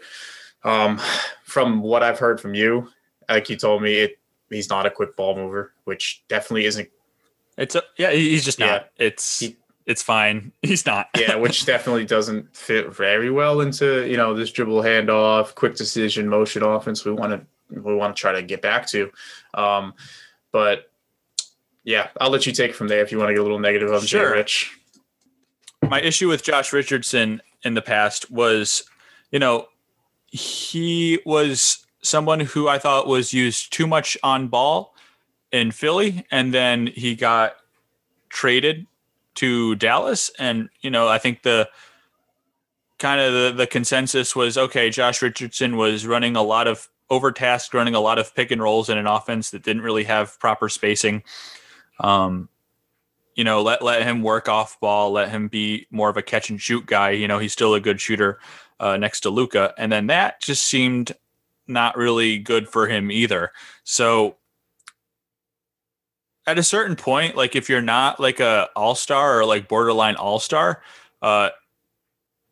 Um, 0.62 1.00
from 1.42 1.82
what 1.82 2.02
I've 2.02 2.18
heard 2.18 2.40
from 2.40 2.54
you, 2.54 2.88
like 3.28 3.50
you 3.50 3.56
told 3.56 3.82
me, 3.82 3.94
it 3.94 4.18
he's 4.50 4.70
not 4.70 4.86
a 4.86 4.90
quick 4.90 5.16
ball 5.16 5.34
mover, 5.34 5.72
which 5.84 6.22
definitely 6.28 6.66
isn't. 6.66 6.88
it's 7.58 7.74
a, 7.74 7.82
yeah. 7.96 8.10
He's 8.12 8.44
just 8.44 8.58
Yeah. 8.58 8.66
not. 8.66 8.90
It's 8.96 9.40
He- 9.40 9.56
it's 9.86 10.02
fine. 10.02 10.50
He's 10.62 10.86
not. 10.86 11.08
Yeah, 11.18 11.34
which 11.36 11.66
definitely 11.66 12.04
doesn't 12.04 12.56
fit 12.56 12.92
very 12.94 13.30
well 13.30 13.60
into 13.60 14.08
you 14.08 14.16
know 14.16 14.34
this 14.34 14.50
dribble 14.52 14.82
handoff, 14.82 15.54
quick 15.54 15.74
decision, 15.74 16.28
motion 16.28 16.62
offense. 16.62 17.04
We 17.04 17.12
want 17.12 17.32
to 17.32 17.80
we 17.82 17.94
want 17.94 18.16
to 18.16 18.20
try 18.20 18.32
to 18.32 18.42
get 18.42 18.62
back 18.62 18.86
to. 18.88 19.10
Um, 19.54 19.94
but 20.52 20.90
yeah, 21.84 22.08
I'll 22.20 22.30
let 22.30 22.46
you 22.46 22.52
take 22.52 22.70
it 22.70 22.76
from 22.76 22.88
there 22.88 23.02
if 23.02 23.12
you 23.12 23.18
want 23.18 23.28
to 23.28 23.34
get 23.34 23.40
a 23.40 23.42
little 23.42 23.58
negative 23.58 23.92
on 23.92 24.00
Sure. 24.00 24.30
Jay 24.30 24.36
Rich. 24.36 24.78
my 25.88 26.00
issue 26.00 26.28
with 26.28 26.42
Josh 26.42 26.72
Richardson 26.72 27.42
in 27.62 27.74
the 27.74 27.82
past 27.82 28.30
was, 28.30 28.84
you 29.30 29.38
know, 29.38 29.66
he 30.26 31.20
was 31.24 31.86
someone 32.02 32.40
who 32.40 32.68
I 32.68 32.78
thought 32.78 33.06
was 33.06 33.32
used 33.32 33.72
too 33.72 33.86
much 33.86 34.16
on 34.22 34.48
ball 34.48 34.94
in 35.52 35.70
Philly, 35.70 36.26
and 36.30 36.52
then 36.52 36.88
he 36.88 37.14
got 37.14 37.56
traded 38.28 38.86
to 39.36 39.74
Dallas, 39.76 40.30
and 40.38 40.68
you 40.80 40.90
know, 40.90 41.08
I 41.08 41.18
think 41.18 41.42
the 41.42 41.68
kind 42.98 43.20
of 43.20 43.32
the, 43.32 43.52
the 43.56 43.66
consensus 43.66 44.34
was 44.34 44.56
okay. 44.56 44.90
Josh 44.90 45.20
Richardson 45.20 45.76
was 45.76 46.06
running 46.06 46.36
a 46.36 46.42
lot 46.42 46.66
of 46.66 46.88
overtasked, 47.10 47.74
running 47.74 47.94
a 47.94 48.00
lot 48.00 48.18
of 48.18 48.34
pick 48.34 48.50
and 48.50 48.62
rolls 48.62 48.88
in 48.88 48.98
an 48.98 49.06
offense 49.06 49.50
that 49.50 49.62
didn't 49.62 49.82
really 49.82 50.04
have 50.04 50.38
proper 50.40 50.68
spacing. 50.68 51.22
Um, 52.00 52.48
you 53.34 53.44
know, 53.44 53.62
let 53.62 53.82
let 53.82 54.02
him 54.02 54.22
work 54.22 54.48
off 54.48 54.78
ball, 54.80 55.10
let 55.10 55.28
him 55.30 55.48
be 55.48 55.86
more 55.90 56.08
of 56.08 56.16
a 56.16 56.22
catch 56.22 56.50
and 56.50 56.60
shoot 56.60 56.86
guy. 56.86 57.10
You 57.10 57.28
know, 57.28 57.38
he's 57.38 57.52
still 57.52 57.74
a 57.74 57.80
good 57.80 58.00
shooter 58.00 58.38
uh, 58.78 58.96
next 58.96 59.20
to 59.20 59.30
Luka, 59.30 59.74
and 59.76 59.90
then 59.90 60.06
that 60.06 60.40
just 60.40 60.64
seemed 60.64 61.12
not 61.66 61.96
really 61.96 62.38
good 62.38 62.68
for 62.68 62.86
him 62.86 63.10
either. 63.10 63.52
So 63.84 64.36
at 66.46 66.58
a 66.58 66.62
certain 66.62 66.96
point, 66.96 67.36
like 67.36 67.56
if 67.56 67.68
you're 67.68 67.82
not 67.82 68.20
like 68.20 68.40
a 68.40 68.68
all 68.76 68.94
star 68.94 69.40
or 69.40 69.44
like 69.44 69.68
borderline 69.68 70.16
all 70.16 70.38
star, 70.38 70.82
uh, 71.22 71.50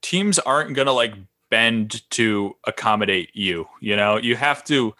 teams 0.00 0.38
aren't 0.38 0.74
gonna 0.74 0.92
like 0.92 1.14
bend 1.50 2.08
to 2.10 2.56
accommodate 2.64 3.30
you. 3.34 3.68
You 3.80 3.96
know, 3.96 4.16
you 4.16 4.36
have 4.36 4.64
to. 4.64 4.94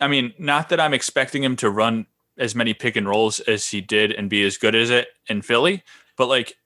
I 0.00 0.08
mean, 0.08 0.34
not 0.38 0.68
that 0.70 0.80
I'm 0.80 0.92
expecting 0.92 1.42
him 1.42 1.56
to 1.56 1.70
run 1.70 2.06
as 2.38 2.54
many 2.54 2.74
pick 2.74 2.96
and 2.96 3.08
rolls 3.08 3.40
as 3.40 3.68
he 3.68 3.80
did 3.80 4.12
and 4.12 4.28
be 4.28 4.44
as 4.44 4.56
good 4.56 4.74
as 4.74 4.90
it 4.90 5.08
in 5.28 5.42
Philly, 5.42 5.82
but 6.16 6.26
like 6.26 6.56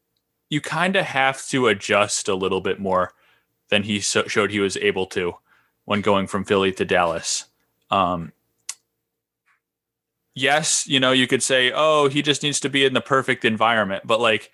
you 0.51 0.61
kind 0.61 0.97
of 0.97 1.05
have 1.05 1.47
to 1.49 1.69
adjust 1.69 2.29
a 2.29 2.35
little 2.35 2.61
bit 2.61 2.81
more 2.81 3.13
than 3.69 3.83
he 3.83 4.01
so- 4.01 4.27
showed 4.27 4.51
he 4.51 4.61
was 4.61 4.77
able 4.79 5.07
to 5.07 5.35
when 5.85 6.01
going 6.01 6.27
from 6.27 6.45
Philly 6.45 6.73
to 6.73 6.85
Dallas. 6.85 7.45
Um, 7.91 8.33
yes, 10.35 10.87
you 10.87 11.01
know, 11.01 11.13
you 11.13 11.27
could 11.27 11.43
say, 11.43 11.73
oh, 11.75 12.09
he 12.09 12.23
just 12.23 12.43
needs 12.43 12.61
to 12.61 12.69
be 12.71 12.85
in 12.85 12.95
the 12.95 13.01
perfect 13.01 13.45
environment, 13.45 14.07
but 14.07 14.21
like 14.21 14.51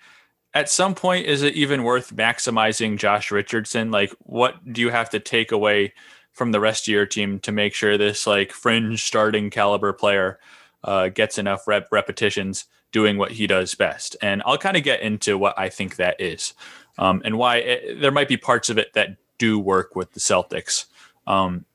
at 0.53 0.69
some 0.69 0.95
point, 0.95 1.25
is 1.25 1.43
it 1.43 1.53
even 1.55 1.83
worth 1.83 2.15
maximizing 2.15 2.97
Josh 2.97 3.29
Richardson? 3.29 3.91
Like, 3.91 4.13
what 4.19 4.55
do 4.71 4.79
you 4.79 4.89
have 4.89 5.09
to 5.09 5.19
take 5.19 5.51
away 5.51 5.93
from 6.31 6.51
the 6.51 6.61
rest 6.61 6.87
of 6.87 6.93
your 6.93 7.05
team 7.05 7.39
to 7.39 7.51
make 7.51 7.73
sure 7.73 7.97
this 7.97 8.25
like 8.25 8.51
fringe 8.51 9.03
starting 9.03 9.49
caliber 9.49 9.93
player 9.93 10.39
uh, 10.85 11.09
gets 11.09 11.37
enough 11.37 11.67
rep- 11.67 11.91
repetitions 11.91 12.65
doing 12.93 13.17
what 13.17 13.33
he 13.33 13.47
does 13.47 13.75
best? 13.75 14.15
And 14.21 14.41
I'll 14.45 14.57
kind 14.57 14.77
of 14.77 14.83
get 14.83 15.01
into 15.01 15.37
what 15.37 15.57
I 15.59 15.67
think 15.67 15.97
that 15.97 16.21
is 16.21 16.53
um, 16.97 17.21
and 17.25 17.37
why 17.37 17.57
it, 17.57 17.99
there 17.99 18.11
might 18.11 18.29
be 18.29 18.37
parts 18.37 18.69
of 18.69 18.77
it 18.77 18.93
that 18.93 19.17
do 19.37 19.59
work 19.59 19.95
with 19.95 20.13
the 20.13 20.19
Celtics. 20.19 20.85
Um, 21.27 21.65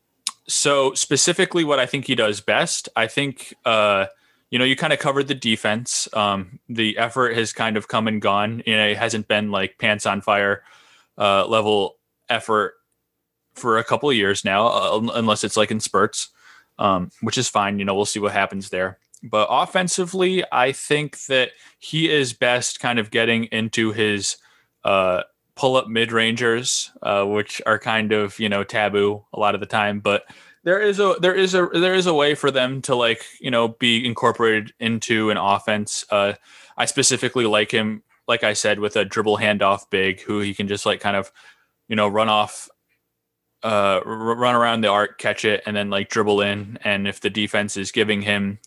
so 0.47 0.95
specifically, 0.95 1.65
what 1.65 1.79
I 1.79 1.87
think 1.87 2.07
he 2.07 2.15
does 2.15 2.41
best, 2.41 2.89
I 2.97 3.07
think, 3.07 3.55
uh, 3.65 4.07
you 4.51 4.59
know, 4.59 4.65
you 4.65 4.75
kind 4.75 4.93
of 4.93 4.99
covered 4.99 5.29
the 5.29 5.35
defense. 5.35 6.09
Um, 6.13 6.59
the 6.69 6.99
effort 6.99 7.37
has 7.37 7.53
kind 7.53 7.77
of 7.77 7.87
come 7.87 8.09
and 8.09 8.21
gone. 8.21 8.63
You 8.67 8.77
know, 8.77 8.87
it 8.87 8.97
hasn't 8.97 9.29
been 9.29 9.51
like 9.51 9.79
pants 9.79 10.07
on 10.07 10.21
fire 10.21 10.65
uh, 11.19 11.47
level 11.47 11.99
effort 12.29 12.75
for 13.55 13.79
a 13.79 13.85
couple 13.85 14.11
of 14.11 14.17
years 14.17 14.45
now, 14.45 14.67
uh, 14.67 15.01
unless 15.15 15.45
it's 15.45 15.57
like 15.57 15.71
in 15.71 15.81
spurts, 15.81 16.31
um, 16.81 17.11
which 17.21 17.39
is 17.39 17.49
fine. 17.49 17.79
You 17.79 17.85
know, 17.85 17.95
we'll 17.95 18.07
see 18.07 18.19
what 18.19 18.33
happens 18.33 18.71
there. 18.71 18.99
But 19.23 19.47
offensively, 19.51 20.43
I 20.51 20.73
think 20.73 21.27
that 21.27 21.51
he 21.79 22.11
is 22.11 22.33
best 22.33 22.81
kind 22.81 22.99
of 22.99 23.11
getting 23.11 23.45
into 23.45 23.93
his 23.93 24.39
uh, 24.83 25.23
pull 25.55 25.77
up 25.77 25.89
mid 25.89 26.11
rangers, 26.11 26.91
uh, 27.03 27.25
which 27.25 27.61
are 27.67 27.79
kind 27.79 28.13
of 28.13 28.41
you 28.41 28.49
know 28.49 28.65
taboo 28.65 29.25
a 29.33 29.39
lot 29.39 29.55
of 29.55 29.61
the 29.61 29.67
time. 29.67 30.01
But 30.01 30.25
there 30.65 30.81
is 30.81 30.99
a 30.99 31.17
there 31.21 31.35
is 31.35 31.55
a 31.55 31.67
there 31.67 31.95
is 31.95 32.07
a 32.07 32.15
way 32.15 32.35
for 32.35 32.51
them 32.51 32.81
to 32.83 32.95
like 32.95 33.25
you 33.41 33.51
know 33.51 33.69
be 33.69 34.07
incorporated 34.07 34.73
into 34.81 35.29
an 35.31 35.37
offense. 35.37 36.05
Uh, 36.11 36.33
I 36.79 36.87
specifically 36.87 37.45
like 37.45 37.71
him, 37.71 38.03
like 38.27 38.43
I 38.43 38.55
said, 38.55 38.81
with 38.81 38.97
a 38.97 39.05
dribble 39.05 39.37
handoff 39.37 39.91
big, 39.91 40.23
who 40.23 40.41
he 40.41 40.55
can 40.55 40.67
just 40.67 40.87
like 40.87 41.01
kind 41.01 41.17
of 41.17 41.31
you 41.89 41.97
know 41.97 42.09
run 42.09 42.31
off. 42.31 42.71
Uh, 43.63 44.01
run 44.05 44.55
around 44.55 44.81
the 44.81 44.89
arc, 44.89 45.19
catch 45.19 45.45
it, 45.45 45.63
and 45.67 45.77
then 45.77 45.91
like 45.91 46.09
dribble 46.09 46.41
in. 46.41 46.79
And 46.83 47.07
if 47.07 47.21
the 47.21 47.31
defense 47.31 47.77
is 47.77 47.93
giving 47.93 48.23
him 48.23 48.59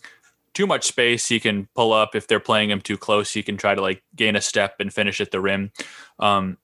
too 0.53 0.67
much 0.67 0.85
space, 0.85 1.27
he 1.27 1.39
can 1.39 1.67
pull 1.73 1.93
up. 1.93 2.15
If 2.15 2.27
they're 2.27 2.39
playing 2.39 2.69
him 2.69 2.79
too 2.79 2.97
close, 2.97 3.33
he 3.33 3.41
can 3.41 3.57
try 3.57 3.73
to 3.73 3.81
like 3.81 4.03
gain 4.15 4.35
a 4.35 4.41
step 4.41 4.75
and 4.79 4.93
finish 4.93 5.19
at 5.19 5.31
the 5.31 5.41
rim. 5.41 5.71
Um, 6.19 6.57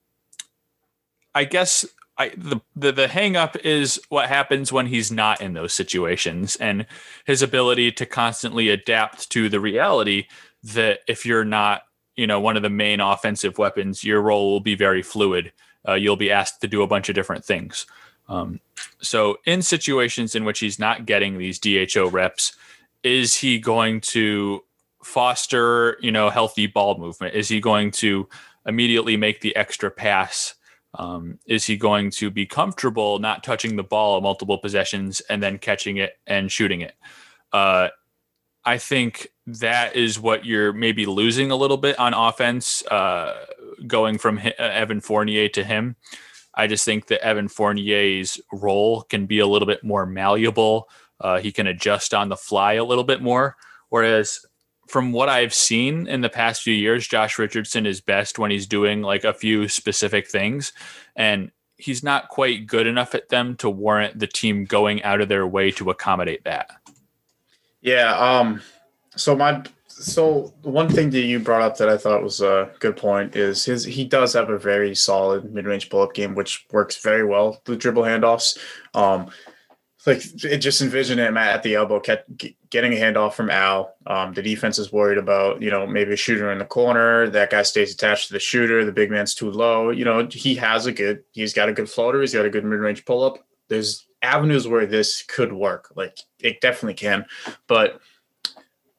I 1.34 1.46
guess 1.46 1.86
I, 2.20 2.34
the, 2.36 2.60
the 2.76 2.92
the 2.92 3.08
hang 3.08 3.38
up 3.38 3.56
is 3.58 4.00
what 4.10 4.28
happens 4.28 4.74
when 4.74 4.88
he's 4.88 5.10
not 5.10 5.42
in 5.42 5.54
those 5.54 5.72
situations 5.72 6.58
and 6.58 6.86
his 7.26 7.42
ability 7.42 7.94
to 7.94 8.06
constantly 8.06 8.68
adapt 8.70 9.30
to 9.32 9.48
the 9.48 9.62
reality 9.62 10.28
that 10.62 11.00
if 11.08 11.26
you're 11.26 11.46
not 11.46 11.84
you 12.18 12.28
know 12.28 12.42
one 12.42 12.58
of 12.58 12.62
the 12.62 12.70
main 12.70 13.00
offensive 13.00 13.58
weapons 13.58 14.04
your 14.04 14.22
role 14.22 14.52
will 14.52 14.60
be 14.60 14.76
very 14.76 15.02
fluid 15.02 15.54
uh, 15.88 15.94
you'll 15.94 16.18
be 16.18 16.30
asked 16.30 16.60
to 16.60 16.68
do 16.68 16.82
a 16.82 16.88
bunch 16.88 17.08
of 17.08 17.16
different 17.16 17.46
things 17.46 17.86
um, 18.30 18.60
so 19.02 19.38
in 19.46 19.62
situations 19.62 20.36
in 20.36 20.46
which 20.46 20.60
he's 20.60 20.80
not 20.80 21.06
getting 21.06 21.38
these 21.38 21.60
dho 21.60 22.10
reps 22.10 22.54
is 23.04 23.36
he 23.36 23.60
going 23.60 24.02
to 24.02 24.64
foster, 25.04 25.98
you 26.02 26.12
know, 26.12 26.30
healthy 26.30 26.68
ball 26.68 26.98
movement? 26.98 27.34
Is 27.34 27.48
he 27.48 27.60
going 27.60 27.92
to 27.92 28.28
immediately 28.66 29.18
make 29.18 29.42
the 29.42 29.56
extra 29.56 29.90
pass? 29.90 30.56
Um, 30.96 31.40
is 31.46 31.66
he 31.66 31.78
going 31.78 32.12
to 32.12 32.30
be 32.30 32.46
comfortable 32.46 33.20
not 33.20 33.44
touching 33.44 33.76
the 33.76 33.84
ball 33.84 34.20
multiple 34.22 34.58
possessions 34.58 35.22
and 35.22 35.42
then 35.42 35.58
catching 35.58 35.98
it 35.98 36.20
and 36.28 36.52
shooting 36.52 36.82
it? 36.82 36.96
Uh, 37.54 37.90
I 38.66 38.78
think 38.78 39.30
that 39.48 39.96
is 39.96 40.20
what 40.20 40.46
you're 40.46 40.74
maybe 40.74 41.06
losing 41.06 41.52
a 41.52 41.56
little 41.56 41.78
bit 41.78 41.98
on 41.98 42.14
offense, 42.14 42.86
uh, 42.88 43.46
going 43.88 44.18
from 44.18 44.40
uh, 44.40 44.52
Evan 44.58 45.00
Fournier 45.00 45.48
to 45.50 45.64
him. 45.64 45.96
I 46.60 46.68
just 46.68 46.86
think 46.86 47.08
that 47.08 47.24
Evan 47.24 47.48
Fournier's 47.48 48.40
role 48.52 49.04
can 49.04 49.26
be 49.26 49.40
a 49.40 49.48
little 49.48 49.68
bit 49.68 49.84
more 49.84 50.06
malleable, 50.06 50.90
uh, 51.22 51.40
he 51.40 51.52
can 51.52 51.68
adjust 51.68 52.14
on 52.14 52.30
the 52.30 52.38
fly 52.38 52.74
a 52.74 52.84
little 52.84 53.04
bit 53.04 53.22
more. 53.22 53.56
Whereas 53.90 54.46
from 54.88 55.12
what 55.12 55.30
I've 55.30 55.54
seen 55.54 56.08
in 56.08 56.22
the 56.22 56.30
past 56.30 56.62
few 56.62 56.74
years, 56.74 57.08
Josh 57.08 57.38
Richardson 57.38 57.86
is 57.86 58.02
best 58.02 58.40
when 58.40 58.52
he's 58.52 58.68
doing 58.68 59.02
like 59.02 59.24
a 59.24 59.34
few 59.34 59.68
specific 59.68 60.28
things. 60.28 60.74
And 61.16 61.52
he's 61.78 62.04
not 62.04 62.30
quite 62.30 62.68
good 62.68 62.88
enough 62.88 63.16
at 63.16 63.30
them 63.30 63.56
to 63.58 63.70
warrant 63.70 64.20
the 64.20 64.28
team 64.28 64.66
going 64.66 65.04
out 65.04 65.22
of 65.22 65.30
their 65.30 65.48
way 65.48 65.72
to 65.72 65.90
accommodate 65.90 66.44
that. 66.44 66.72
Yeah. 67.82 68.18
Um, 68.18 68.62
so 69.16 69.36
my 69.36 69.64
so 70.00 70.54
one 70.62 70.90
thing 70.90 71.10
that 71.10 71.22
you 71.22 71.40
brought 71.40 71.62
up 71.62 71.78
that 71.78 71.90
I 71.90 71.98
thought 71.98 72.24
was 72.24 72.42
a 72.42 72.72
good 72.80 72.96
point 72.96 73.36
is 73.36 73.66
his 73.66 73.84
he 73.84 74.06
does 74.06 74.34
have 74.34 74.50
a 74.50 74.58
very 74.58 74.96
solid 74.96 75.54
mid 75.54 75.66
range 75.66 75.90
pull 75.90 76.02
up 76.02 76.14
game, 76.14 76.36
which 76.36 76.66
works 76.72 77.02
very 77.02 77.26
well 77.26 77.62
with 77.68 77.80
dribble 77.80 78.04
handoffs. 78.04 78.58
Um, 78.94 79.30
like 80.06 80.22
it 80.44 80.60
just 80.60 80.82
envision 80.82 81.20
him 81.20 81.38
at 81.38 81.62
the 81.62 81.76
elbow 81.76 82.02
getting 82.70 82.94
a 82.94 82.96
handoff 82.96 83.34
from 83.34 83.50
Al. 83.50 83.94
Um, 84.08 84.34
the 84.34 84.42
defense 84.42 84.80
is 84.80 84.94
worried 84.94 85.18
about 85.18 85.62
you 85.62 85.70
know 85.70 85.86
maybe 85.86 86.14
a 86.14 86.18
shooter 86.18 86.52
in 86.52 86.60
the 86.60 86.66
corner. 86.66 87.30
That 87.30 87.50
guy 87.50 87.64
stays 87.64 87.94
attached 87.94 88.28
to 88.28 88.34
the 88.34 88.40
shooter. 88.40 88.86
The 88.86 88.94
big 88.94 89.12
man's 89.12 89.36
too 89.36 89.52
low. 89.52 89.90
You 89.90 90.06
know 90.06 90.28
he 90.32 90.56
has 90.56 90.86
a 90.86 90.94
good. 90.94 91.24
He's 91.32 91.54
got 91.54 91.70
a 91.70 91.74
good 91.74 91.90
floater. 91.90 92.22
He's 92.22 92.34
got 92.34 92.46
a 92.46 92.50
good 92.50 92.64
mid 92.64 92.80
range 92.80 93.04
pull 93.06 93.24
up. 93.24 93.46
There's 93.68 94.08
avenues 94.22 94.68
where 94.68 94.86
this 94.86 95.24
could 95.24 95.52
work. 95.52 95.92
Like 95.96 96.18
it 96.40 96.62
definitely 96.62 96.96
can. 96.96 97.26
But 97.68 98.00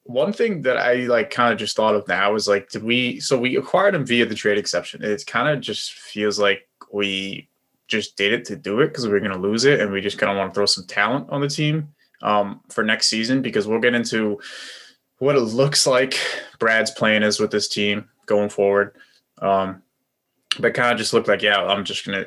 one 0.04 0.32
thing 0.32 0.62
that 0.62 0.76
I 0.76 0.94
like 1.06 1.30
kind 1.30 1.52
of 1.52 1.58
just 1.58 1.76
thought 1.76 1.94
of 1.94 2.08
now 2.08 2.34
is 2.34 2.48
like, 2.48 2.70
did 2.70 2.82
we? 2.82 3.20
So 3.20 3.38
we 3.38 3.56
acquired 3.56 3.94
him 3.94 4.06
via 4.06 4.26
the 4.26 4.34
trade 4.34 4.58
exception. 4.58 5.04
It 5.04 5.24
kind 5.26 5.48
of 5.48 5.60
just 5.60 5.92
feels 5.92 6.38
like 6.38 6.68
we 6.92 7.48
just 7.88 8.16
did 8.16 8.32
it 8.32 8.44
to 8.46 8.56
do 8.56 8.80
it 8.80 8.88
because 8.88 9.06
we 9.06 9.12
are 9.12 9.20
going 9.20 9.32
to 9.32 9.38
lose 9.38 9.64
it, 9.64 9.80
and 9.80 9.92
we 9.92 10.00
just 10.00 10.18
kind 10.18 10.30
of 10.30 10.36
want 10.36 10.50
to 10.50 10.54
throw 10.54 10.66
some 10.66 10.86
talent 10.86 11.28
on 11.30 11.40
the 11.40 11.48
team 11.48 11.88
um, 12.22 12.60
for 12.70 12.82
next 12.84 13.08
season 13.08 13.42
because 13.42 13.66
we'll 13.66 13.80
get 13.80 13.94
into 13.94 14.40
what 15.18 15.36
it 15.36 15.40
looks 15.40 15.86
like 15.86 16.18
Brad's 16.58 16.90
plan 16.90 17.22
is 17.22 17.38
with 17.38 17.50
this 17.50 17.68
team 17.68 18.08
going 18.26 18.48
forward. 18.48 18.96
Um, 19.38 19.82
but 20.58 20.74
kind 20.74 20.92
of 20.92 20.98
just 20.98 21.12
looked 21.12 21.28
like, 21.28 21.42
yeah, 21.42 21.62
I'm 21.62 21.84
just 21.84 22.04
gonna. 22.04 22.26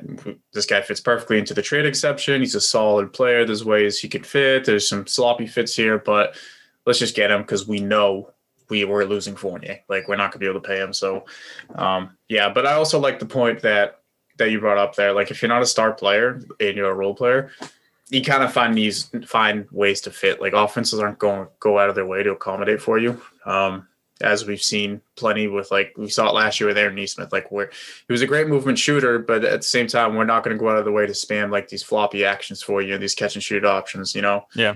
This 0.53 0.65
guy 0.65 0.81
fits 0.81 1.01
perfectly 1.01 1.39
into 1.39 1.53
the 1.53 1.61
trade 1.61 1.85
exception. 1.85 2.41
He's 2.41 2.55
a 2.55 2.61
solid 2.61 3.11
player. 3.11 3.45
There's 3.45 3.65
ways 3.65 3.99
he 3.99 4.07
could 4.07 4.25
fit. 4.25 4.63
There's 4.63 4.87
some 4.87 5.05
sloppy 5.07 5.45
fits 5.45 5.75
here, 5.75 5.97
but 5.97 6.35
let's 6.85 6.99
just 6.99 7.15
get 7.15 7.31
him 7.31 7.41
because 7.41 7.67
we 7.67 7.79
know 7.79 8.33
we 8.69 8.85
were 8.85 9.05
losing 9.05 9.35
Fournier. 9.35 9.79
Like 9.89 10.07
we're 10.07 10.15
not 10.15 10.31
gonna 10.31 10.39
be 10.39 10.47
able 10.47 10.61
to 10.61 10.67
pay 10.67 10.79
him. 10.79 10.93
So, 10.93 11.25
um, 11.75 12.17
yeah. 12.29 12.49
But 12.49 12.65
I 12.65 12.73
also 12.73 12.99
like 12.99 13.19
the 13.19 13.25
point 13.25 13.61
that 13.61 13.99
that 14.37 14.51
you 14.51 14.59
brought 14.59 14.77
up 14.77 14.95
there. 14.95 15.13
Like 15.13 15.31
if 15.31 15.41
you're 15.41 15.49
not 15.49 15.61
a 15.61 15.67
star 15.67 15.93
player 15.93 16.41
and 16.59 16.75
you're 16.75 16.89
a 16.89 16.95
role 16.95 17.13
player, 17.13 17.51
you 18.09 18.23
kind 18.23 18.43
of 18.43 18.51
find 18.51 18.75
these 18.75 19.09
find 19.25 19.67
ways 19.71 20.01
to 20.01 20.11
fit. 20.11 20.41
Like 20.41 20.53
offenses 20.53 20.99
aren't 20.99 21.19
going 21.19 21.47
go 21.59 21.79
out 21.79 21.89
of 21.89 21.95
their 21.95 22.05
way 22.05 22.23
to 22.23 22.31
accommodate 22.31 22.81
for 22.81 22.97
you. 22.97 23.21
Um, 23.45 23.87
as 24.21 24.45
we've 24.45 24.61
seen 24.61 25.01
plenty 25.15 25.47
with 25.47 25.69
like 25.69 25.93
we 25.97 26.07
saw 26.09 26.29
it 26.29 26.33
last 26.33 26.59
year 26.59 26.67
with 26.67 26.77
Aaron 26.77 26.95
Nesmith, 26.95 27.33
like 27.33 27.51
where 27.51 27.69
he 28.07 28.13
was 28.13 28.21
a 28.21 28.27
great 28.27 28.47
movement 28.47 28.79
shooter, 28.79 29.19
but 29.19 29.43
at 29.43 29.61
the 29.61 29.67
same 29.67 29.87
time, 29.87 30.15
we're 30.15 30.23
not 30.23 30.43
going 30.43 30.55
to 30.55 30.59
go 30.59 30.69
out 30.69 30.77
of 30.77 30.85
the 30.85 30.91
way 30.91 31.05
to 31.05 31.13
spam 31.13 31.51
like 31.51 31.67
these 31.67 31.83
floppy 31.83 32.23
actions 32.23 32.63
for 32.63 32.81
you 32.81 32.93
and 32.93 33.03
these 33.03 33.15
catch 33.15 33.35
and 33.35 33.43
shoot 33.43 33.65
options, 33.65 34.15
you 34.15 34.21
know? 34.21 34.45
Yeah 34.55 34.75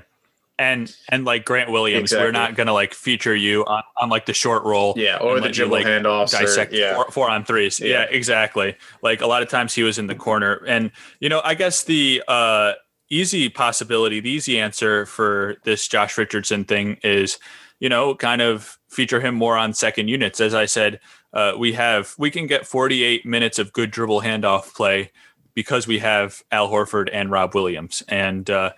and 0.60 0.94
and 1.10 1.26
like 1.26 1.46
Grant 1.46 1.72
Williams, 1.72 2.12
exactly. 2.12 2.28
we're 2.28 2.32
not 2.32 2.56
gonna 2.56 2.74
like 2.74 2.94
feature 2.94 3.36
you 3.36 3.64
on, 3.66 3.84
on 4.00 4.10
like 4.10 4.26
the 4.26 4.34
short 4.34 4.64
roll, 4.64 4.94
yeah, 4.98 5.18
or 5.18 5.40
the 5.40 5.50
dribble 5.50 5.74
like, 5.74 5.86
handoffs, 5.86 6.32
dissect 6.32 6.74
or, 6.74 6.78
yeah. 6.78 6.96
four, 6.96 7.12
four, 7.12 7.30
on 7.30 7.46
threes, 7.46 7.80
yeah. 7.80 7.88
yeah. 7.88 8.04
exactly. 8.10 8.76
Like 9.02 9.22
a 9.22 9.28
lot 9.28 9.44
of 9.44 9.50
times 9.50 9.74
he 9.74 9.84
was 9.84 9.98
in 9.98 10.08
the 10.08 10.16
corner, 10.16 10.64
and 10.68 10.92
you 11.20 11.30
know, 11.30 11.42
I 11.44 11.54
guess 11.54 11.84
the 11.84 12.24
uh, 12.28 12.74
easy 13.10 13.50
possibility, 13.50 14.20
the 14.20 14.32
easy 14.32 14.60
answer 14.60 15.06
for 15.06 15.58
this 15.64 15.88
Josh 15.88 16.18
Richardson 16.18 16.66
thing 16.66 16.98
is, 17.04 17.38
you 17.80 17.90
know, 17.90 18.16
kind 18.16 18.42
of 18.42 18.80
feature 18.90 19.22
him 19.22 19.36
more 19.36 19.58
on 19.58 19.74
second 19.74 20.08
units. 20.08 20.42
As 20.42 20.56
I 20.56 20.66
said, 20.66 21.00
uh, 21.34 21.54
we 21.58 21.74
have 21.74 22.16
we 22.18 22.32
can 22.32 22.48
get 22.48 22.66
48 22.66 23.26
minutes 23.26 23.60
of 23.60 23.74
good 23.74 23.92
dribble 23.92 24.22
handoff 24.22 24.74
play 24.74 25.12
because 25.54 25.88
we 25.88 26.00
have 26.00 26.44
Al 26.52 26.70
Horford 26.70 27.10
and 27.12 27.32
Rob 27.32 27.56
Williams, 27.56 28.04
and 28.08 28.50
uh, 28.50 28.72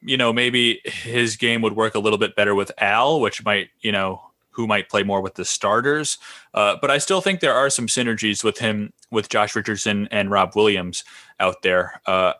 you 0.00 0.16
know, 0.16 0.32
maybe 0.32 0.80
his 0.84 1.36
game 1.36 1.62
would 1.62 1.74
work 1.74 1.94
a 1.94 1.98
little 1.98 2.18
bit 2.18 2.36
better 2.36 2.54
with 2.54 2.72
Al, 2.78 3.20
which 3.20 3.44
might, 3.44 3.68
you 3.80 3.92
know, 3.92 4.22
who 4.50 4.66
might 4.66 4.88
play 4.88 5.02
more 5.02 5.20
with 5.20 5.34
the 5.34 5.44
starters. 5.44 6.18
Uh, 6.54 6.76
but 6.80 6.90
I 6.90 6.98
still 6.98 7.20
think 7.20 7.40
there 7.40 7.54
are 7.54 7.70
some 7.70 7.86
synergies 7.86 8.44
with 8.44 8.58
him, 8.58 8.92
with 9.10 9.28
Josh 9.28 9.56
Richardson 9.56 10.08
and 10.10 10.30
Rob 10.30 10.54
Williams 10.54 11.04
out 11.40 11.62
there, 11.62 12.00
uh, 12.06 12.34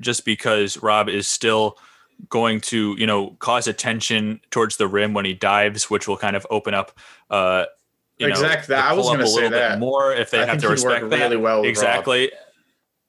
just 0.00 0.24
because 0.24 0.82
Rob 0.82 1.08
is 1.08 1.28
still 1.28 1.78
going 2.28 2.60
to, 2.60 2.96
you 2.98 3.06
know, 3.06 3.36
cause 3.38 3.66
attention 3.66 4.40
towards 4.50 4.76
the 4.76 4.88
rim 4.88 5.14
when 5.14 5.24
he 5.24 5.34
dives, 5.34 5.88
which 5.88 6.08
will 6.08 6.16
kind 6.16 6.34
of 6.34 6.46
open 6.50 6.74
up. 6.74 6.98
Uh, 7.30 7.64
you 8.18 8.28
exactly. 8.28 8.74
Know, 8.74 8.80
I 8.82 8.92
was 8.92 9.06
going 9.06 9.20
to 9.20 9.26
say 9.26 9.48
that 9.48 9.78
more 9.78 10.12
if 10.12 10.30
they 10.30 10.42
I 10.42 10.46
have 10.46 10.58
to 10.58 10.68
respect 10.68 11.10
that. 11.10 11.20
really 11.20 11.36
well. 11.36 11.64
exactly. 11.64 12.22
Rob. 12.22 12.40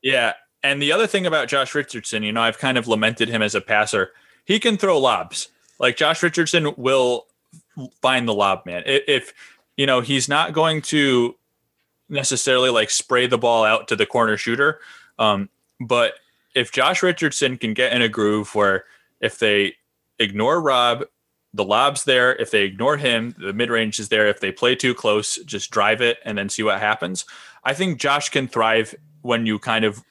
Yeah, 0.01 0.33
And 0.65 0.81
the 0.81 0.91
other 0.91 1.05
thing 1.05 1.27
about 1.27 1.47
Josh 1.47 1.75
Richardson, 1.75 2.23
you 2.23 2.31
know, 2.31 2.41
I've 2.41 2.57
kind 2.57 2.75
of 2.75 2.87
lamented 2.87 3.29
him 3.29 3.43
as 3.43 3.53
a 3.53 3.61
passer. 3.61 4.13
He 4.45 4.59
can 4.59 4.77
throw 4.77 4.99
lobs. 4.99 5.49
Like 5.77 5.95
Josh 5.95 6.23
Richardson 6.23 6.73
will 6.75 7.27
find 8.01 8.27
the 8.27 8.33
lob 8.33 8.65
man. 8.65 8.81
If 8.87 9.31
you 9.77 9.85
know 9.85 10.01
he's 10.01 10.27
not 10.27 10.53
going 10.53 10.81
to 10.83 11.35
necessarily 12.09 12.71
like 12.71 12.89
spray 12.89 13.27
the 13.27 13.37
ball 13.37 13.63
out 13.63 13.87
to 13.89 13.95
the 13.95 14.07
corner 14.07 14.37
shooter, 14.37 14.79
um, 15.19 15.49
but 15.79 16.13
if 16.55 16.71
Josh 16.71 17.03
Richardson 17.03 17.59
can 17.59 17.75
get 17.75 17.93
in 17.93 18.01
a 18.01 18.09
groove 18.09 18.55
where 18.55 18.85
if 19.19 19.37
they 19.37 19.75
ignore 20.17 20.59
Rob, 20.59 21.03
the 21.53 21.63
lob's 21.63 22.05
there. 22.05 22.35
If 22.37 22.49
they 22.49 22.63
ignore 22.63 22.97
him, 22.97 23.35
the 23.37 23.53
mid 23.53 23.69
range 23.69 23.99
is 23.99 24.09
there. 24.09 24.27
If 24.27 24.39
they 24.39 24.51
play 24.51 24.73
too 24.73 24.95
close, 24.95 25.35
just 25.45 25.69
drive 25.69 26.01
it 26.01 26.17
and 26.25 26.35
then 26.35 26.49
see 26.49 26.63
what 26.63 26.79
happens. 26.79 27.23
I 27.63 27.75
think 27.75 27.99
Josh 27.99 28.29
can 28.29 28.47
thrive 28.47 28.95
when 29.21 29.45
you 29.45 29.59
kind 29.59 29.85
of 29.85 30.03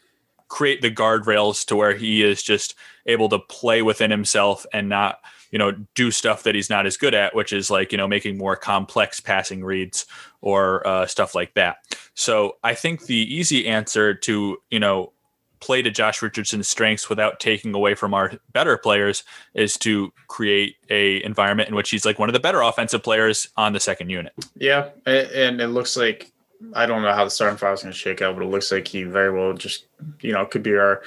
create 0.54 0.82
the 0.82 0.90
guardrails 0.90 1.66
to 1.66 1.74
where 1.74 1.94
he 1.94 2.22
is 2.22 2.40
just 2.40 2.76
able 3.06 3.28
to 3.28 3.40
play 3.40 3.82
within 3.82 4.08
himself 4.08 4.64
and 4.72 4.88
not 4.88 5.18
you 5.50 5.58
know 5.58 5.72
do 5.96 6.12
stuff 6.12 6.44
that 6.44 6.54
he's 6.54 6.70
not 6.70 6.86
as 6.86 6.96
good 6.96 7.12
at 7.12 7.34
which 7.34 7.52
is 7.52 7.72
like 7.72 7.90
you 7.90 7.98
know 7.98 8.06
making 8.06 8.38
more 8.38 8.54
complex 8.54 9.18
passing 9.18 9.64
reads 9.64 10.06
or 10.42 10.86
uh, 10.86 11.06
stuff 11.06 11.34
like 11.34 11.52
that. 11.54 11.78
So 12.14 12.56
i 12.62 12.72
think 12.72 13.06
the 13.06 13.16
easy 13.16 13.66
answer 13.66 14.14
to 14.14 14.58
you 14.70 14.78
know 14.78 15.12
play 15.58 15.82
to 15.82 15.90
josh 15.90 16.22
richardson's 16.22 16.68
strengths 16.68 17.08
without 17.08 17.40
taking 17.40 17.74
away 17.74 17.96
from 17.96 18.14
our 18.14 18.32
better 18.52 18.78
players 18.78 19.24
is 19.54 19.76
to 19.78 20.12
create 20.28 20.76
a 20.88 21.24
environment 21.24 21.68
in 21.68 21.74
which 21.74 21.90
he's 21.90 22.04
like 22.04 22.20
one 22.20 22.28
of 22.28 22.32
the 22.32 22.38
better 22.38 22.60
offensive 22.60 23.02
players 23.02 23.48
on 23.56 23.72
the 23.72 23.80
second 23.80 24.08
unit. 24.08 24.32
Yeah, 24.56 24.90
and 25.04 25.60
it 25.60 25.68
looks 25.68 25.96
like 25.96 26.30
I 26.74 26.86
don't 26.86 27.02
know 27.02 27.12
how 27.12 27.24
the 27.24 27.30
starting 27.30 27.58
five 27.58 27.74
is 27.74 27.82
going 27.82 27.92
to 27.92 27.98
shake 27.98 28.22
out, 28.22 28.34
but 28.36 28.44
it 28.44 28.48
looks 28.48 28.72
like 28.72 28.88
he 28.88 29.02
very 29.04 29.32
well 29.32 29.52
just 29.52 29.86
you 30.20 30.32
know 30.32 30.46
could 30.46 30.62
be 30.62 30.74
our 30.76 31.02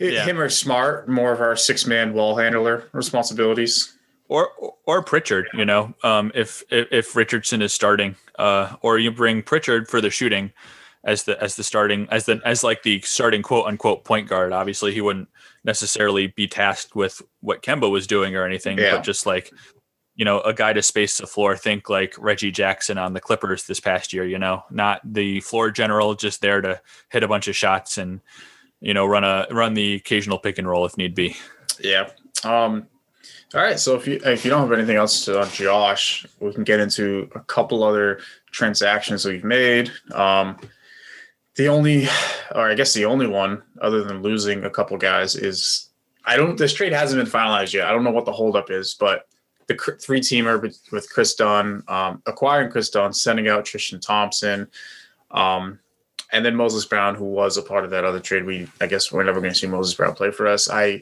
Yeah. 0.00 0.24
him 0.24 0.40
or 0.40 0.48
Smart 0.48 1.08
more 1.08 1.32
of 1.32 1.40
our 1.40 1.56
six 1.56 1.86
man 1.86 2.12
wall 2.14 2.36
handler 2.36 2.88
responsibilities. 2.92 3.92
or 4.28 4.48
or 4.86 5.02
Pritchard, 5.02 5.46
you 5.54 5.64
know, 5.64 5.94
um, 6.02 6.32
if, 6.34 6.62
if 6.70 6.88
if 6.90 7.16
Richardson 7.16 7.62
is 7.62 7.72
starting, 7.72 8.16
uh, 8.38 8.74
or 8.80 8.98
you 8.98 9.10
bring 9.10 9.42
Pritchard 9.42 9.88
for 9.88 10.00
the 10.00 10.10
shooting 10.10 10.52
as 11.04 11.24
the 11.24 11.40
as 11.42 11.56
the 11.56 11.62
starting 11.62 12.08
as 12.10 12.24
the 12.26 12.40
as 12.44 12.64
like 12.64 12.82
the 12.82 13.00
starting 13.02 13.42
quote 13.42 13.66
unquote 13.66 14.04
point 14.04 14.28
guard. 14.28 14.52
Obviously, 14.52 14.92
he 14.92 15.00
wouldn't 15.02 15.28
necessarily 15.64 16.26
be 16.28 16.46
tasked 16.46 16.94
with 16.96 17.22
what 17.40 17.62
Kemba 17.62 17.90
was 17.90 18.06
doing 18.06 18.34
or 18.36 18.44
anything, 18.44 18.78
Yeah. 18.78 18.96
but 18.96 19.04
just 19.04 19.24
like 19.26 19.50
you 20.16 20.24
know, 20.24 20.40
a 20.40 20.54
guy 20.54 20.72
to 20.72 20.82
space 20.82 21.18
the 21.18 21.26
floor. 21.26 21.56
Think 21.56 21.88
like 21.88 22.14
Reggie 22.18 22.50
Jackson 22.50 22.98
on 22.98 23.12
the 23.12 23.20
Clippers 23.20 23.66
this 23.66 23.80
past 23.80 24.12
year. 24.12 24.24
You 24.24 24.38
know, 24.38 24.64
not 24.70 25.00
the 25.04 25.40
floor 25.40 25.70
general, 25.70 26.14
just 26.14 26.40
there 26.40 26.60
to 26.60 26.80
hit 27.08 27.22
a 27.22 27.28
bunch 27.28 27.48
of 27.48 27.56
shots 27.56 27.98
and 27.98 28.20
you 28.80 28.94
know 28.94 29.06
run 29.06 29.24
a 29.24 29.46
run 29.50 29.74
the 29.74 29.94
occasional 29.94 30.38
pick 30.38 30.58
and 30.58 30.68
roll 30.68 30.86
if 30.86 30.96
need 30.96 31.14
be. 31.14 31.36
Yeah. 31.80 32.10
Um. 32.44 32.86
All 33.54 33.60
right. 33.60 33.78
So 33.78 33.96
if 33.96 34.06
you 34.06 34.20
if 34.24 34.44
you 34.44 34.50
don't 34.50 34.62
have 34.62 34.72
anything 34.76 34.96
else 34.96 35.24
to 35.24 35.40
on 35.40 35.48
Josh, 35.50 36.26
we 36.40 36.52
can 36.52 36.64
get 36.64 36.80
into 36.80 37.28
a 37.34 37.40
couple 37.40 37.82
other 37.82 38.20
transactions 38.50 39.24
we've 39.24 39.44
made. 39.44 39.90
Um. 40.12 40.58
The 41.56 41.68
only, 41.68 42.08
or 42.52 42.68
I 42.68 42.74
guess 42.74 42.94
the 42.94 43.04
only 43.04 43.28
one, 43.28 43.62
other 43.80 44.02
than 44.02 44.22
losing 44.22 44.64
a 44.64 44.70
couple 44.70 44.96
guys, 44.98 45.36
is 45.36 45.88
I 46.24 46.36
don't. 46.36 46.58
This 46.58 46.74
trade 46.74 46.92
hasn't 46.92 47.22
been 47.22 47.32
finalized 47.32 47.72
yet. 47.72 47.86
I 47.86 47.92
don't 47.92 48.02
know 48.02 48.10
what 48.10 48.24
the 48.24 48.32
holdup 48.32 48.72
is, 48.72 48.94
but 48.94 49.28
the 49.66 49.96
three 50.00 50.20
teamer 50.20 50.60
with, 50.60 50.80
with 50.92 51.10
Kris 51.10 51.34
Dunn, 51.34 51.82
um, 51.88 52.22
acquiring 52.26 52.70
Kris 52.70 52.90
Dunn, 52.90 53.12
sending 53.12 53.48
out 53.48 53.64
Tristan 53.64 54.00
Thompson, 54.00 54.68
um, 55.30 55.78
and 56.32 56.44
then 56.44 56.56
Moses 56.56 56.84
Brown, 56.84 57.14
who 57.14 57.24
was 57.24 57.56
a 57.56 57.62
part 57.62 57.84
of 57.84 57.90
that 57.90 58.04
other 58.04 58.20
trade. 58.20 58.44
We, 58.44 58.68
I 58.80 58.86
guess, 58.86 59.12
we're 59.12 59.24
never 59.24 59.40
going 59.40 59.52
to 59.52 59.58
see 59.58 59.66
Moses 59.66 59.94
Brown 59.94 60.14
play 60.14 60.30
for 60.30 60.46
us. 60.46 60.68
I, 60.68 61.00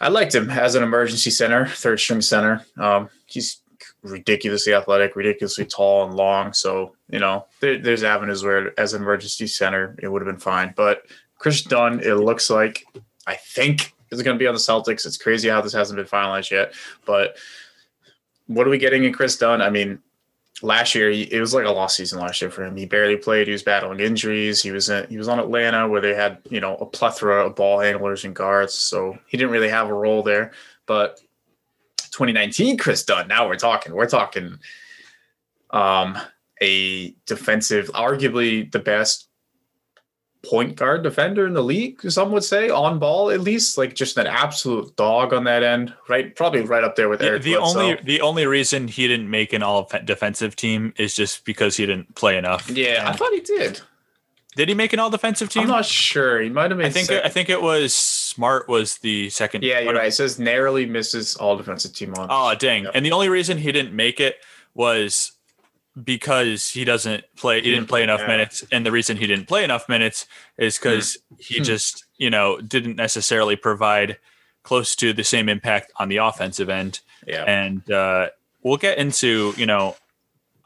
I 0.00 0.08
liked 0.08 0.34
him 0.34 0.50
as 0.50 0.74
an 0.74 0.82
emergency 0.82 1.30
center, 1.30 1.66
third 1.66 2.00
string 2.00 2.20
center. 2.20 2.64
Um, 2.78 3.08
he's 3.26 3.60
ridiculously 4.02 4.74
athletic, 4.74 5.16
ridiculously 5.16 5.64
tall 5.66 6.06
and 6.06 6.14
long. 6.14 6.52
So 6.52 6.94
you 7.08 7.18
know, 7.18 7.46
there, 7.60 7.78
there's 7.78 8.02
avenues 8.02 8.42
where, 8.42 8.78
as 8.78 8.94
an 8.94 9.02
emergency 9.02 9.46
center, 9.46 9.96
it 10.02 10.08
would 10.08 10.20
have 10.20 10.26
been 10.26 10.40
fine. 10.40 10.72
But 10.76 11.06
Kris 11.38 11.62
Dunn, 11.62 12.00
it 12.00 12.14
looks 12.14 12.50
like 12.50 12.84
I 13.26 13.34
think 13.34 13.94
is 14.10 14.22
going 14.22 14.36
to 14.36 14.42
be 14.42 14.46
on 14.46 14.54
the 14.54 14.60
Celtics. 14.60 15.06
It's 15.06 15.16
crazy 15.16 15.48
how 15.48 15.60
this 15.60 15.72
hasn't 15.72 15.96
been 15.96 16.06
finalized 16.06 16.50
yet, 16.50 16.74
but 17.06 17.36
what 18.46 18.66
are 18.66 18.70
we 18.70 18.78
getting 18.78 19.04
in 19.04 19.12
Kris 19.12 19.36
Dunn? 19.36 19.62
I 19.62 19.70
mean, 19.70 20.00
last 20.62 20.94
year 20.94 21.10
it 21.10 21.40
was 21.40 21.54
like 21.54 21.66
a 21.66 21.70
lost 21.70 21.96
season 21.96 22.20
last 22.20 22.40
year 22.40 22.50
for 22.50 22.64
him. 22.64 22.76
He 22.76 22.86
barely 22.86 23.16
played. 23.16 23.46
He 23.46 23.52
was 23.52 23.62
battling 23.62 24.00
injuries. 24.00 24.62
He 24.62 24.70
was 24.70 24.88
in, 24.88 25.06
he 25.08 25.16
was 25.16 25.28
on 25.28 25.38
Atlanta 25.38 25.88
where 25.88 26.00
they 26.00 26.14
had 26.14 26.38
you 26.50 26.60
know 26.60 26.76
a 26.76 26.86
plethora 26.86 27.46
of 27.46 27.56
ball 27.56 27.80
handlers 27.80 28.24
and 28.24 28.34
guards, 28.34 28.74
so 28.74 29.18
he 29.26 29.36
didn't 29.36 29.52
really 29.52 29.68
have 29.68 29.88
a 29.88 29.94
role 29.94 30.22
there. 30.22 30.52
But 30.86 31.20
2019 32.12 32.78
Kris 32.78 33.04
Dunn. 33.04 33.28
Now 33.28 33.48
we're 33.48 33.56
talking. 33.56 33.94
We're 33.94 34.08
talking 34.08 34.58
um, 35.70 36.16
a 36.62 37.14
defensive, 37.26 37.88
arguably 37.88 38.70
the 38.70 38.78
best 38.78 39.28
point 40.44 40.76
guard 40.76 41.02
defender 41.02 41.46
in 41.46 41.54
the 41.54 41.62
league. 41.62 42.00
Some 42.10 42.30
would 42.32 42.44
say 42.44 42.68
on 42.70 42.98
ball 42.98 43.30
at 43.30 43.40
least, 43.40 43.76
like 43.78 43.94
just 43.94 44.16
an 44.18 44.26
absolute 44.26 44.94
dog 44.96 45.32
on 45.32 45.44
that 45.44 45.62
end. 45.62 45.94
Right, 46.08 46.34
probably 46.36 46.62
right 46.62 46.84
up 46.84 46.96
there 46.96 47.08
with 47.08 47.20
The, 47.20 47.26
Eric. 47.26 47.42
the 47.42 47.56
only 47.56 47.94
the 48.04 48.20
only 48.20 48.46
reason 48.46 48.88
he 48.88 49.08
didn't 49.08 49.30
make 49.30 49.52
an 49.52 49.62
all 49.62 49.90
defensive 50.04 50.54
team 50.56 50.92
is 50.96 51.14
just 51.14 51.44
because 51.44 51.76
he 51.76 51.86
didn't 51.86 52.14
play 52.14 52.36
enough. 52.36 52.70
Yeah, 52.70 53.04
I 53.08 53.12
thought 53.12 53.32
he 53.32 53.40
did. 53.40 53.80
did 54.56 54.68
he 54.68 54.74
make 54.74 54.92
an 54.92 54.98
all 55.00 55.10
defensive 55.10 55.48
team? 55.48 55.62
I'm 55.64 55.68
not 55.68 55.84
sure. 55.84 56.40
He 56.40 56.48
might 56.48 56.70
have 56.70 56.78
made. 56.78 56.86
I 56.86 56.90
think 56.90 57.06
sec- 57.08 57.24
I 57.24 57.28
think 57.28 57.48
it 57.50 57.60
was 57.62 57.94
Smart 57.94 58.68
was 58.68 58.98
the 58.98 59.30
second. 59.30 59.62
yeah, 59.64 59.78
you're 59.80 59.94
right. 59.94 60.08
It 60.08 60.12
says 60.12 60.38
narrowly 60.38 60.86
misses 60.86 61.36
all 61.36 61.56
defensive 61.56 61.92
team 61.94 62.14
on. 62.14 62.28
Oh 62.30 62.54
dang! 62.54 62.84
Yep. 62.84 62.92
And 62.94 63.06
the 63.06 63.12
only 63.12 63.28
reason 63.28 63.58
he 63.58 63.70
didn't 63.72 63.94
make 63.94 64.18
it 64.20 64.36
was 64.74 65.32
because 66.02 66.70
he 66.70 66.84
doesn't 66.84 67.24
play. 67.36 67.60
He 67.62 67.70
didn't 67.70 67.88
play 67.88 68.02
enough 68.02 68.20
Yeah. 68.20 68.26
minutes, 68.28 68.64
and 68.72 68.84
the 68.84 68.90
reason 68.90 69.16
he 69.16 69.26
didn't 69.26 69.46
play 69.46 69.62
enough 69.64 69.88
minutes 69.88 70.26
is 70.58 70.76
because 70.78 71.18
he 71.38 71.58
Hmm. 71.58 71.62
just 71.64 72.04
you 72.16 72.30
know 72.30 72.60
didn't 72.60 72.96
necessarily 72.96 73.56
provide 73.56 74.18
close 74.64 74.96
to 74.96 75.12
the 75.12 75.24
same 75.24 75.48
impact 75.48 75.92
on 75.96 76.08
the 76.08 76.16
offensive 76.16 76.68
end. 76.70 77.00
yeah, 77.26 77.44
and 77.44 77.90
uh, 77.90 78.28
we'll 78.62 78.76
get 78.76 78.98
into 78.98 79.54
you 79.56 79.64
know 79.66 79.96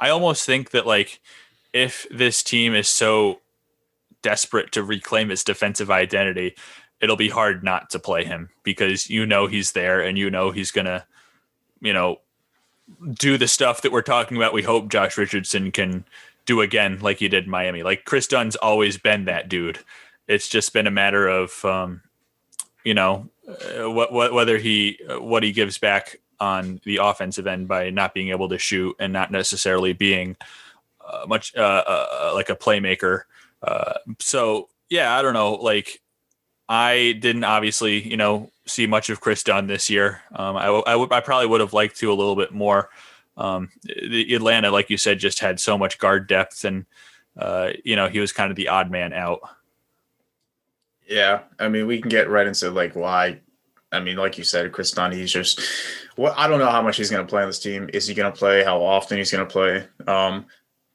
i 0.01 0.09
almost 0.09 0.45
think 0.47 0.71
that 0.71 0.87
like 0.87 1.21
if 1.73 2.07
this 2.11 2.43
team 2.43 2.75
is 2.75 2.89
so 2.89 3.41
desperate 4.23 4.73
to 4.73 4.83
reclaim 4.83 5.31
its 5.31 5.45
defensive 5.45 5.91
identity 5.91 6.55
it'll 7.01 7.17
be 7.17 7.29
hard 7.29 7.63
not 7.63 7.91
to 7.91 7.99
play 7.99 8.25
him 8.25 8.51
because 8.65 9.09
you 9.09 9.25
know 9.27 9.47
he's 9.47 9.71
there 9.73 10.01
and 10.01 10.19
you 10.19 10.31
know 10.31 10.51
he's 10.51 10.71
gonna 10.73 11.07
you 11.81 11.93
know 11.93 12.21
do 13.15 13.39
the 13.39 13.49
stuff 13.49 13.83
that 13.83 13.93
we're 13.93 14.03
talking 14.03 14.37
about 14.37 14.53
we 14.53 14.63
hope 14.63 14.89
josh 14.89 15.17
richardson 15.17 15.71
can 15.71 16.05
do 16.47 16.61
again 16.61 16.99
like 17.01 17.19
he 17.19 17.29
did 17.29 17.45
in 17.45 17.51
miami 17.51 17.83
like 17.83 18.05
kris 18.05 18.27
dunn's 18.27 18.57
always 18.57 18.97
been 18.97 19.27
that 19.27 19.49
dude 19.49 19.79
it's 20.27 20.49
just 20.49 20.73
been 20.73 20.87
a 20.87 20.91
matter 20.91 21.27
of 21.27 21.65
um, 21.65 22.03
you 22.85 22.95
know 22.95 23.29
uh, 23.49 23.91
what, 23.91 24.13
what 24.13 24.33
whether 24.33 24.59
he 24.59 24.99
uh, 25.09 25.21
what 25.21 25.43
he 25.43 25.53
gives 25.53 25.79
back 25.79 26.17
on 26.41 26.81
the 26.85 26.99
offensive 26.99 27.47
end 27.47 27.67
by 27.67 27.91
not 27.91 28.15
being 28.15 28.29
able 28.29 28.49
to 28.49 28.59
shoot 28.59 28.95
and 29.01 29.13
not 29.13 29.33
necessarily 29.33 29.93
being 29.93 30.37
uh, 31.07 31.25
much 31.27 31.55
uh, 31.57 31.83
uh, 31.87 32.33
like 32.35 32.51
a 32.51 32.57
playmaker. 32.57 33.23
Uh, 33.63 33.95
so 34.19 34.69
yeah, 34.89 35.17
I 35.17 35.23
don't 35.23 35.35
know. 35.35 35.55
Like 35.55 36.01
I 36.69 37.17
didn't 37.21 37.45
obviously 37.45 38.07
you 38.09 38.17
know 38.17 38.51
see 38.67 38.87
much 38.87 39.11
of 39.11 39.21
Kris 39.21 39.43
Dunn 39.43 39.67
this 39.67 39.89
year. 39.89 40.21
Um, 40.35 40.57
I, 40.57 40.67
w- 40.67 40.85
I 40.87 40.97
would 40.97 41.13
I 41.13 41.21
probably 41.21 41.47
would 41.47 41.61
have 41.61 41.73
liked 41.73 41.97
to 41.99 42.13
a 42.13 42.15
little 42.15 42.37
bit 42.37 42.53
more. 42.53 42.91
Um, 43.37 43.71
the 43.85 44.35
Atlanta, 44.35 44.71
like 44.71 44.91
you 44.91 44.97
said, 44.97 45.19
just 45.19 45.41
had 45.41 45.61
so 45.61 45.79
much 45.79 45.99
guard 45.99 46.27
depth 46.27 46.65
and. 46.65 46.87
Uh, 47.37 47.71
you 47.85 47.95
know, 47.95 48.09
he 48.09 48.19
was 48.19 48.33
kind 48.33 48.51
of 48.51 48.57
the 48.57 48.67
odd 48.67 48.91
man 48.91 49.13
out. 49.13 49.39
yeah. 51.09 51.43
I 51.61 51.69
mean, 51.69 51.87
we 51.87 52.01
can 52.01 52.09
get 52.09 52.29
right 52.29 52.49
into 52.49 52.69
like 52.73 52.97
why. 52.97 53.39
I 53.93 54.01
mean, 54.01 54.17
like 54.17 54.37
you 54.37 54.43
said, 54.43 54.73
Kris 54.73 54.91
Dunn, 54.91 55.13
he's 55.13 55.33
just. 55.33 55.61
Well, 56.17 56.35
I 56.37 56.49
don't 56.49 56.59
know 56.59 56.69
how 56.69 56.83
much 56.83 56.97
he's 56.97 57.11
going 57.11 57.25
to 57.25 57.31
play 57.31 57.43
on 57.43 57.49
this 57.49 57.61
team. 57.61 57.89
Is 57.95 58.09
he 58.09 58.15
going 58.15 58.33
to 58.33 58.37
play? 58.37 58.65
How 58.65 58.83
often 58.83 59.19
he's 59.19 59.31
going 59.31 59.47
to 59.47 59.53
play? 59.53 59.87
Um, 60.09 60.47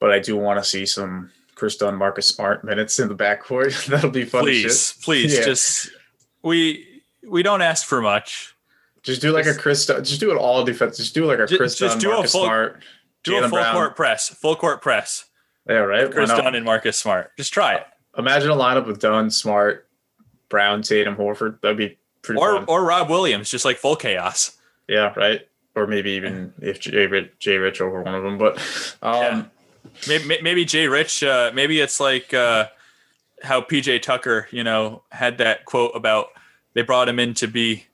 but 0.01 0.11
I 0.11 0.19
do 0.19 0.35
want 0.35 0.59
to 0.61 0.69
see 0.69 0.85
some 0.85 1.31
Kris 1.55 1.75
Dunn, 1.77 1.95
Marcus 1.95 2.27
Smart 2.27 2.63
minutes 2.63 2.99
in 2.99 3.07
the 3.07 3.15
backcourt. 3.15 3.85
That'll 3.87 4.09
be 4.09 4.25
fun. 4.25 4.41
please, 4.43 4.91
shit. 4.93 5.03
please, 5.03 5.37
Yeah. 5.37 5.45
just 5.45 5.89
we 6.41 7.01
we 7.27 7.43
don't 7.43 7.61
ask 7.61 7.85
for 7.87 8.01
much. 8.01 8.55
Just 9.03 9.21
do 9.21 9.31
like 9.31 9.43
a 9.45 9.49
Just- 9.49 9.59
Kris. 9.59 9.85
Dunn, 9.85 10.03
just 10.03 10.19
do 10.19 10.31
it 10.31 10.37
all 10.37 10.63
defense. 10.63 10.97
Just 10.97 11.13
do 11.13 11.25
like 11.25 11.39
a 11.39 11.47
Kris 11.47 11.75
just 11.75 12.03
a 12.03 12.07
Marcus 12.07 12.31
full- 12.31 12.43
Smart. 12.45 12.81
Do 13.23 13.37
a 13.37 13.41
full 13.41 13.49
Brown. 13.51 13.73
court 13.73 13.95
press, 13.95 14.29
full 14.29 14.55
court 14.55 14.81
press. 14.81 15.25
Yeah, 15.69 15.75
right. 15.75 16.11
Kris? 16.11 16.29
Dunn 16.29 16.55
and 16.55 16.65
Marcus 16.65 16.97
Smart. 16.99 17.31
Just 17.37 17.53
try 17.53 17.75
it. 17.75 17.85
Imagine 18.17 18.49
a 18.51 18.55
lineup 18.55 18.85
with 18.85 18.99
Dunn, 18.99 19.29
Smart, 19.31 19.87
Brown, 20.49 20.81
Tatum, 20.81 21.15
Horford. 21.15 21.61
That'd 21.61 21.77
be 21.77 21.97
pretty 22.21 22.41
Or 22.41 22.55
fun. 22.57 22.65
or 22.67 22.83
Rob 22.83 23.09
Williams, 23.09 23.49
just 23.49 23.63
like 23.63 23.77
full 23.77 23.95
chaos. 23.95 24.57
yeah, 24.89 25.13
right. 25.15 25.47
Or 25.75 25.87
maybe 25.87 26.11
even 26.11 26.53
if 26.61 26.79
Jay, 26.81 27.07
Rich- 27.07 27.31
Jay 27.39 27.57
Rich 27.57 27.79
over 27.81 28.01
one 28.01 28.13
of 28.13 28.23
them. 28.23 28.37
But 28.37 28.57
um, 29.01 29.13
Yeah. 29.15 29.43
Maybe 30.07 30.41
maybe 30.41 30.65
Jay 30.65 30.87
Rich. 30.87 31.23
Uh, 31.23 31.51
maybe 31.53 31.79
it's 31.79 31.99
like 31.99 32.33
uh, 32.33 32.67
how 33.41 33.61
PJ 33.61 34.01
Tucker, 34.01 34.47
you 34.51 34.63
know, 34.63 35.03
had 35.09 35.37
that 35.39 35.65
quote 35.65 35.91
about 35.95 36.27
they 36.73 36.81
brought 36.81 37.09
him 37.09 37.19
in 37.19 37.33
to 37.35 37.47
be 37.47 37.85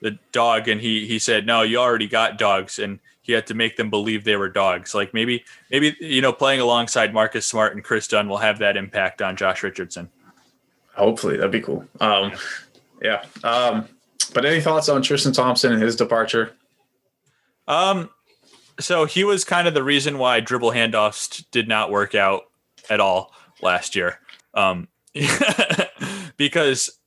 the 0.00 0.18
dog, 0.32 0.68
and 0.68 0.80
he 0.80 1.06
he 1.06 1.18
said, 1.18 1.46
"No, 1.46 1.62
you 1.62 1.78
already 1.78 2.08
got 2.08 2.38
dogs," 2.38 2.78
and 2.78 2.98
he 3.22 3.32
had 3.32 3.46
to 3.46 3.54
make 3.54 3.76
them 3.76 3.90
believe 3.90 4.24
they 4.24 4.36
were 4.36 4.48
dogs. 4.48 4.94
Like 4.94 5.14
maybe 5.14 5.44
maybe 5.70 5.96
you 6.00 6.20
know, 6.20 6.32
playing 6.32 6.60
alongside 6.60 7.14
Marcus 7.14 7.46
Smart 7.46 7.74
and 7.74 7.82
Kris 7.82 8.06
Dunn 8.06 8.28
will 8.28 8.38
have 8.38 8.58
that 8.58 8.76
impact 8.76 9.22
on 9.22 9.36
Josh 9.36 9.62
Richardson. 9.62 10.10
Hopefully, 10.94 11.36
that'd 11.36 11.50
be 11.50 11.60
cool. 11.60 11.86
Um, 12.00 12.32
yeah. 13.02 13.24
Um, 13.42 13.88
but 14.32 14.44
any 14.44 14.60
thoughts 14.60 14.88
on 14.88 15.02
Tristan 15.02 15.32
Thompson 15.32 15.72
and 15.72 15.82
his 15.82 15.96
departure? 15.96 16.52
Um, 17.66 18.10
so 18.80 19.04
he 19.04 19.24
was 19.24 19.44
kind 19.44 19.68
of 19.68 19.74
the 19.74 19.82
reason 19.82 20.18
why 20.18 20.40
dribble 20.40 20.72
handoffs 20.72 21.44
did 21.50 21.68
not 21.68 21.90
work 21.90 22.14
out 22.14 22.42
at 22.90 23.00
all 23.00 23.32
last 23.62 23.94
year. 23.96 24.18
Um, 24.54 24.88
because 26.36 26.98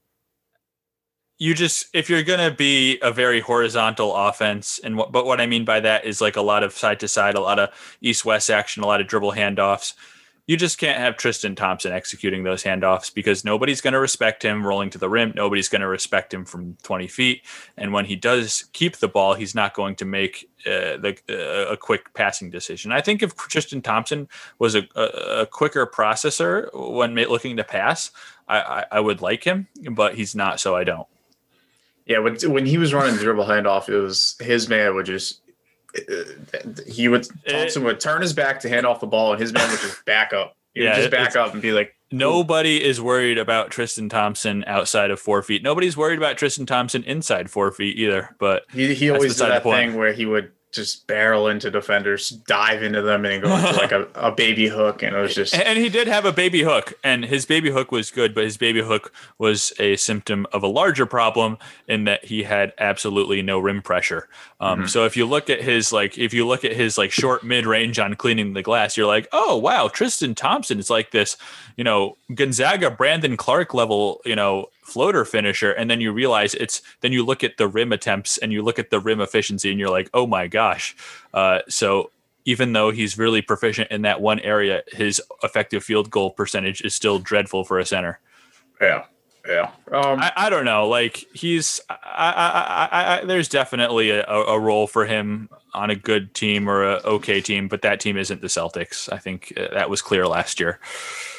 you 1.39 1.53
just 1.53 1.87
if 1.93 2.09
you're 2.09 2.23
going 2.23 2.49
to 2.49 2.55
be 2.55 2.97
a 3.01 3.11
very 3.11 3.39
horizontal 3.39 4.15
offense 4.15 4.79
and 4.83 4.97
what 4.97 5.11
but 5.11 5.25
what 5.25 5.39
I 5.39 5.45
mean 5.45 5.65
by 5.65 5.79
that 5.81 6.05
is 6.05 6.19
like 6.19 6.35
a 6.35 6.41
lot 6.41 6.63
of 6.63 6.73
side 6.73 6.99
to 7.01 7.07
side, 7.07 7.35
a 7.35 7.41
lot 7.41 7.59
of 7.59 7.69
east 8.01 8.25
west 8.25 8.49
action, 8.49 8.83
a 8.83 8.87
lot 8.87 9.01
of 9.01 9.07
dribble 9.07 9.33
handoffs 9.33 9.93
you 10.47 10.55
just 10.55 10.77
can't 10.77 10.97
have 10.97 11.17
Tristan 11.17 11.55
Thompson 11.55 11.91
executing 11.91 12.43
those 12.43 12.63
handoffs 12.63 13.13
because 13.13 13.43
nobody's 13.43 13.81
going 13.81 13.93
to 13.93 13.99
respect 13.99 14.43
him 14.43 14.65
rolling 14.65 14.89
to 14.91 14.97
the 14.97 15.09
rim. 15.09 15.33
Nobody's 15.35 15.67
going 15.67 15.81
to 15.81 15.87
respect 15.87 16.33
him 16.33 16.45
from 16.45 16.77
20 16.83 17.07
feet. 17.07 17.43
And 17.75 17.91
when 17.91 18.05
he 18.05 18.15
does 18.15 18.63
keep 18.71 18.95
the 18.97 19.09
ball, 19.09 19.33
he's 19.33 19.53
not 19.53 19.73
going 19.73 19.95
to 19.97 20.05
make 20.05 20.49
uh, 20.65 20.95
the, 20.97 21.17
uh, 21.29 21.73
a 21.73 21.75
quick 21.77 22.13
passing 22.13 22.49
decision. 22.49 22.93
I 22.93 23.01
think 23.01 23.21
if 23.21 23.35
Tristan 23.35 23.81
Thompson 23.81 24.29
was 24.57 24.73
a, 24.73 24.87
a, 24.95 25.41
a 25.41 25.45
quicker 25.45 25.85
processor 25.85 26.69
when 26.73 27.13
looking 27.15 27.57
to 27.57 27.65
pass, 27.65 28.11
I, 28.47 28.61
I, 28.61 28.85
I 28.93 28.99
would 29.01 29.21
like 29.21 29.43
him, 29.43 29.67
but 29.91 30.15
he's 30.15 30.33
not, 30.33 30.61
so 30.61 30.77
I 30.77 30.85
don't. 30.85 31.07
Yeah, 32.05 32.19
when, 32.19 32.37
when 32.49 32.65
he 32.65 32.77
was 32.77 32.93
running 32.93 33.17
the 33.17 33.21
dribble 33.21 33.43
handoff, 33.43 33.89
it 33.89 33.99
was 33.99 34.37
his 34.39 34.69
man 34.69 34.95
would 34.95 35.07
just 35.07 35.41
he 36.87 37.07
would 37.07 37.27
Thompson 37.47 37.83
would 37.83 37.99
turn 37.99 38.21
his 38.21 38.33
back 38.33 38.59
to 38.61 38.69
hand 38.69 38.85
off 38.85 38.99
the 38.99 39.07
ball, 39.07 39.31
and 39.33 39.41
his 39.41 39.53
man 39.53 39.69
would 39.69 39.79
just 39.79 40.03
back 40.05 40.33
up. 40.33 40.55
He 40.73 40.83
yeah, 40.83 40.95
just 40.95 41.11
back 41.11 41.35
up 41.35 41.53
and 41.53 41.61
be 41.61 41.71
like, 41.71 41.95
Nobody 42.11 42.81
is 42.81 43.01
worried 43.01 43.37
about 43.37 43.69
Tristan 43.69 44.07
Thompson 44.07 44.63
outside 44.65 45.11
of 45.11 45.19
four 45.19 45.41
feet. 45.41 45.61
Nobody's 45.61 45.97
worried 45.97 46.17
about 46.17 46.37
Tristan 46.37 46.65
Thompson 46.65 47.03
inside 47.03 47.49
four 47.49 47.71
feet 47.71 47.97
either. 47.97 48.33
But 48.39 48.63
he, 48.71 48.93
he 48.95 49.09
always 49.09 49.35
did 49.35 49.49
that 49.49 49.63
thing 49.63 49.95
where 49.95 50.13
he 50.13 50.25
would 50.25 50.51
just 50.71 51.07
barrel 51.07 51.47
into 51.47 51.71
defenders, 51.71 52.29
dive 52.29 52.83
into 52.83 53.01
them, 53.01 53.25
and 53.25 53.41
go 53.41 53.55
into 53.55 53.71
like 53.73 53.91
a, 53.91 54.07
a 54.15 54.31
baby 54.31 54.67
hook. 54.67 55.01
And 55.01 55.15
it 55.15 55.19
was 55.19 55.33
just. 55.33 55.55
And 55.55 55.77
he 55.77 55.89
did 55.89 56.07
have 56.07 56.25
a 56.25 56.31
baby 56.31 56.63
hook, 56.63 56.93
and 57.03 57.25
his 57.25 57.45
baby 57.45 57.71
hook 57.71 57.91
was 57.91 58.11
good, 58.11 58.35
but 58.35 58.43
his 58.43 58.57
baby 58.57 58.81
hook 58.81 59.13
was 59.37 59.73
a 59.79 59.95
symptom 59.95 60.45
of 60.51 60.63
a 60.63 60.67
larger 60.67 61.05
problem 61.05 61.57
in 61.87 62.03
that 62.03 62.25
he 62.25 62.43
had 62.43 62.73
absolutely 62.77 63.41
no 63.41 63.59
rim 63.59 63.81
pressure. 63.81 64.27
Um, 64.59 64.79
mm-hmm. 64.79 64.87
So 64.87 65.05
if 65.05 65.15
you 65.15 65.25
look 65.25 65.49
at 65.49 65.61
his 65.61 65.91
like, 65.91 66.17
if 66.17 66.33
you 66.33 66.45
look 66.45 66.65
at 66.65 66.73
his 66.73 66.97
like 66.97 67.11
short 67.11 67.43
mid 67.43 67.65
range 67.65 67.99
on 67.99 68.15
cleaning 68.15 68.53
the 68.53 68.63
glass, 68.63 68.97
you're 68.97 69.07
like, 69.07 69.27
oh 69.31 69.57
wow, 69.57 69.87
Tristan 69.87 70.35
Thompson 70.35 70.79
is 70.79 70.89
like 70.89 71.11
this, 71.11 71.37
you 71.75 71.83
know, 71.83 72.17
Gonzaga 72.33 72.91
Brandon 72.91 73.37
Clarke 73.37 73.73
level, 73.73 74.21
you 74.25 74.35
know, 74.35 74.69
floater 74.87 75.25
finisher 75.25 75.73
and 75.73 75.91
then 75.91 75.99
you 75.99 76.13
realize 76.13 76.53
it's 76.55 76.81
then 77.01 77.11
you 77.11 77.25
look 77.25 77.43
at 77.43 77.57
the 77.57 77.67
rim 77.67 77.91
attempts 77.91 78.37
and 78.37 78.53
you 78.53 78.61
look 78.61 78.79
at 78.79 78.89
the 78.89 79.01
rim 79.01 79.19
efficiency 79.19 79.69
and 79.69 79.77
you're 79.77 79.89
like 79.89 80.09
oh 80.13 80.25
my 80.25 80.47
gosh. 80.47 80.95
Uh, 81.33 81.59
so 81.67 82.09
even 82.45 82.71
though 82.71 82.89
he's 82.89 83.17
really 83.17 83.41
proficient 83.41 83.91
in 83.91 84.03
that 84.03 84.21
one 84.21 84.39
area 84.39 84.83
his 84.93 85.21
effective 85.43 85.83
field 85.83 86.09
goal 86.09 86.31
percentage 86.31 86.79
is 86.81 86.95
still 86.95 87.19
dreadful 87.19 87.65
for 87.65 87.79
a 87.79 87.85
center. 87.85 88.19
Yeah 88.79 89.03
yeah. 89.47 89.71
Um, 89.91 90.19
I, 90.19 90.31
I, 90.35 90.49
don't 90.49 90.65
know 90.65 90.87
like 90.87 91.25
he's 91.33 91.79
I, 91.89 91.95
I, 92.03 92.87
I, 92.91 93.21
I 93.21 93.25
there's 93.25 93.47
definitely 93.47 94.09
a, 94.09 94.25
a 94.25 94.59
role 94.59 94.87
for 94.87 95.05
him 95.05 95.49
on 95.77 95.89
a 95.89 95.95
good 95.95 96.33
team 96.33 96.69
or 96.69 96.83
a 96.83 96.95
okay 97.03 97.39
team 97.39 97.67
but 97.67 97.81
that 97.81 97.99
team 97.99 98.17
isn't 98.17 98.41
the 98.41 98.47
celtics 98.47 99.11
i 99.13 99.17
think 99.17 99.53
uh, 99.57 99.67
that 99.73 99.89
was 99.89 100.01
clear 100.01 100.27
last 100.27 100.59
year 100.59 100.79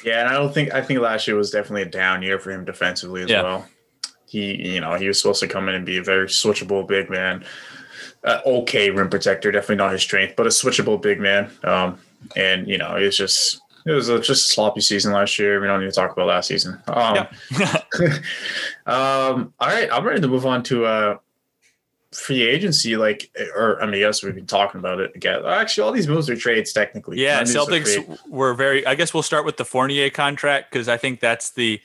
yeah, 0.05 0.21
and 0.21 0.29
I 0.29 0.33
don't 0.33 0.53
think 0.53 0.73
I 0.73 0.83
think 0.83 1.01
last 1.01 1.27
year 1.27 1.37
was 1.37 1.51
definitely 1.51 1.83
a 1.83 1.91
down 1.91 2.23
year 2.23 2.39
for 2.39 2.51
him 2.51 2.65
defensively 2.65 3.23
as 3.23 3.31
yeah. 3.31 3.43
well. 3.43 3.67
He, 4.27 4.75
you 4.75 4.81
know, 4.81 4.95
he 4.95 5.09
was 5.09 5.21
supposed 5.21 5.41
to 5.41 5.49
come 5.49 5.69
in 5.69 5.75
and 5.75 5.87
be 5.87 5.97
a 5.97 6.03
very 6.03 6.27
switchable 6.27 6.87
big 6.87 7.09
man. 7.09 7.45
Uh, 8.25 8.41
okay 8.45 8.91
rim 8.91 9.09
protector, 9.09 9.51
definitely 9.51 9.77
not 9.77 9.93
his 9.93 10.03
strength, 10.03 10.35
but 10.37 10.47
a 10.47 10.51
switchable 10.51 11.01
big 11.01 11.21
man. 11.21 11.51
Um, 11.65 11.99
and 12.37 12.69
you 12.69 12.79
know, 12.79 12.97
it's 12.97 13.17
just 13.17 13.61
it 13.87 13.93
was 13.93 14.09
a, 14.09 14.19
just 14.19 14.31
a 14.31 14.53
sloppy 14.53 14.81
season 14.81 15.13
last 15.13 15.39
year. 15.39 15.61
We 15.61 15.67
don't 15.67 15.81
need 15.81 15.87
to 15.87 15.93
talk 15.93 16.13
about 16.13 16.27
last 16.27 16.49
season. 16.49 16.81
Um, 16.89 17.27
yeah. 17.59 17.77
um, 18.87 19.55
all 19.59 19.69
right, 19.69 19.89
I'm 19.91 20.05
ready 20.05 20.21
to 20.21 20.29
move 20.29 20.47
on 20.47 20.63
to 20.65 20.85
uh, 20.85 21.19
free 22.13 22.43
agency, 22.43 22.97
like, 22.97 23.31
or 23.55 23.83
I 23.83 23.87
mean, 23.87 24.01
yes, 24.01 24.23
we've 24.23 24.35
been 24.35 24.47
talking 24.47 24.79
about 24.79 25.01
it 25.01 25.15
again. 25.15 25.45
Actually, 25.45 25.85
all 25.85 25.93
these 25.93 26.09
moves 26.09 26.31
are 26.31 26.37
trades 26.37 26.73
technically. 26.73 27.21
Yeah, 27.21 27.43
Celtics 27.43 28.19
were 28.29 28.55
very. 28.55 28.87
I 28.87 28.95
guess 28.95 29.13
we'll 29.13 29.23
start 29.23 29.45
with 29.45 29.57
the 29.57 29.65
Fournier 29.65 30.11
contract 30.11 30.73
because 30.73 30.89
I 30.89 30.97
think 30.97 31.21
that's 31.21 31.51
the 31.51 31.81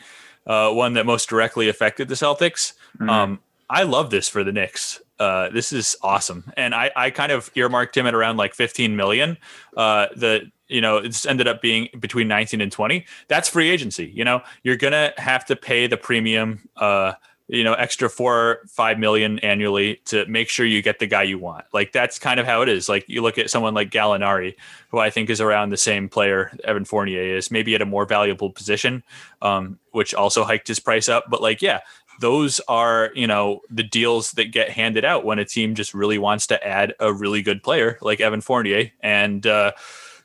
uh, 0.47 0.71
one 0.71 0.93
that 0.93 1.05
most 1.05 1.29
directly 1.29 1.69
affected 1.69 2.07
the 2.07 2.15
Celtics. 2.15 2.73
Mm-hmm. 2.97 3.09
Um, 3.09 3.39
I 3.69 3.83
love 3.83 4.09
this 4.09 4.29
for 4.29 4.43
the 4.43 4.51
Knicks. 4.51 5.01
Uh, 5.19 5.49
this 5.49 5.71
is 5.71 5.95
awesome, 6.01 6.51
and 6.57 6.73
I, 6.73 6.91
I 6.95 7.09
kind 7.09 7.31
of 7.31 7.51
earmarked 7.55 7.95
him 7.95 8.05
at 8.07 8.13
around 8.13 8.37
like 8.37 8.53
15 8.53 8.95
million. 8.95 9.37
Uh, 9.75 10.07
the 10.15 10.51
you 10.67 10.81
know 10.81 10.97
it's 10.97 11.25
ended 11.25 11.47
up 11.47 11.61
being 11.61 11.89
between 11.99 12.27
19 12.27 12.61
and 12.61 12.71
20. 12.71 13.05
That's 13.27 13.49
free 13.49 13.69
agency. 13.69 14.11
You 14.13 14.23
know, 14.23 14.41
you're 14.63 14.77
gonna 14.77 15.13
have 15.17 15.45
to 15.45 15.55
pay 15.55 15.87
the 15.87 15.97
premium. 15.97 16.67
Uh, 16.77 17.13
you 17.47 17.63
know 17.63 17.73
extra 17.73 18.09
four 18.09 18.59
five 18.67 18.97
million 18.97 19.39
annually 19.39 20.01
to 20.05 20.25
make 20.27 20.49
sure 20.49 20.65
you 20.65 20.81
get 20.81 20.99
the 20.99 21.07
guy 21.07 21.23
you 21.23 21.37
want. 21.37 21.65
Like 21.73 21.91
that's 21.91 22.17
kind 22.17 22.39
of 22.39 22.45
how 22.45 22.61
it 22.61 22.69
is. 22.69 22.87
Like 22.87 23.07
you 23.07 23.21
look 23.21 23.37
at 23.37 23.49
someone 23.49 23.73
like 23.73 23.89
gallinari 23.91 24.55
who 24.89 24.99
i 24.99 25.09
think 25.09 25.29
is 25.29 25.41
around 25.41 25.69
the 25.69 25.77
same 25.77 26.07
player 26.07 26.51
evan 26.63 26.85
fournier 26.85 27.21
is 27.21 27.51
maybe 27.51 27.75
at 27.75 27.81
a 27.81 27.85
more 27.85 28.05
valuable 28.05 28.49
position 28.49 29.03
um, 29.41 29.79
which 29.91 30.13
also 30.13 30.43
hiked 30.43 30.67
his 30.67 30.79
price 30.79 31.09
up. 31.09 31.25
But 31.29 31.41
like 31.41 31.61
yeah 31.61 31.81
those 32.19 32.59
are 32.67 33.11
you 33.15 33.27
know 33.27 33.61
the 33.69 33.83
deals 33.83 34.31
that 34.33 34.51
get 34.51 34.69
handed 34.69 35.03
out 35.03 35.25
when 35.25 35.39
a 35.39 35.45
team 35.45 35.75
just 35.75 35.93
really 35.93 36.17
wants 36.17 36.47
to 36.47 36.67
add 36.67 36.93
a 36.99 37.11
really 37.11 37.41
good 37.41 37.63
player 37.63 37.97
like 38.01 38.21
evan 38.21 38.41
fournier. 38.41 38.91
And 39.01 39.45
uh, 39.45 39.73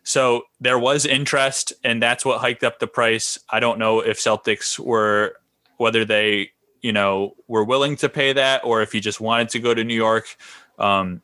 so 0.02 0.42
there 0.61 0.78
was 0.78 1.04
interest 1.04 1.72
and 1.83 2.02
that's 2.02 2.24
what 2.24 2.40
hiked 2.40 2.62
up 2.64 2.78
the 2.78 2.87
price. 2.87 3.38
I 3.50 3.61
don't 3.61 3.78
know 3.78 4.00
if 4.00 4.18
celtics 4.18 4.78
were 4.78 5.35
whether 5.78 6.04
they 6.04 6.50
you 6.82 6.92
know 6.92 7.34
were 7.46 7.64
willing 7.64 7.96
to 7.96 8.08
pay 8.08 8.32
that 8.32 8.64
or 8.64 8.82
if 8.82 8.92
he 8.92 9.00
just 9.00 9.20
wanted 9.20 9.48
to 9.50 9.58
go 9.58 9.74
to 9.74 9.84
New 9.84 9.94
York. 9.94 10.36
Um, 10.78 11.22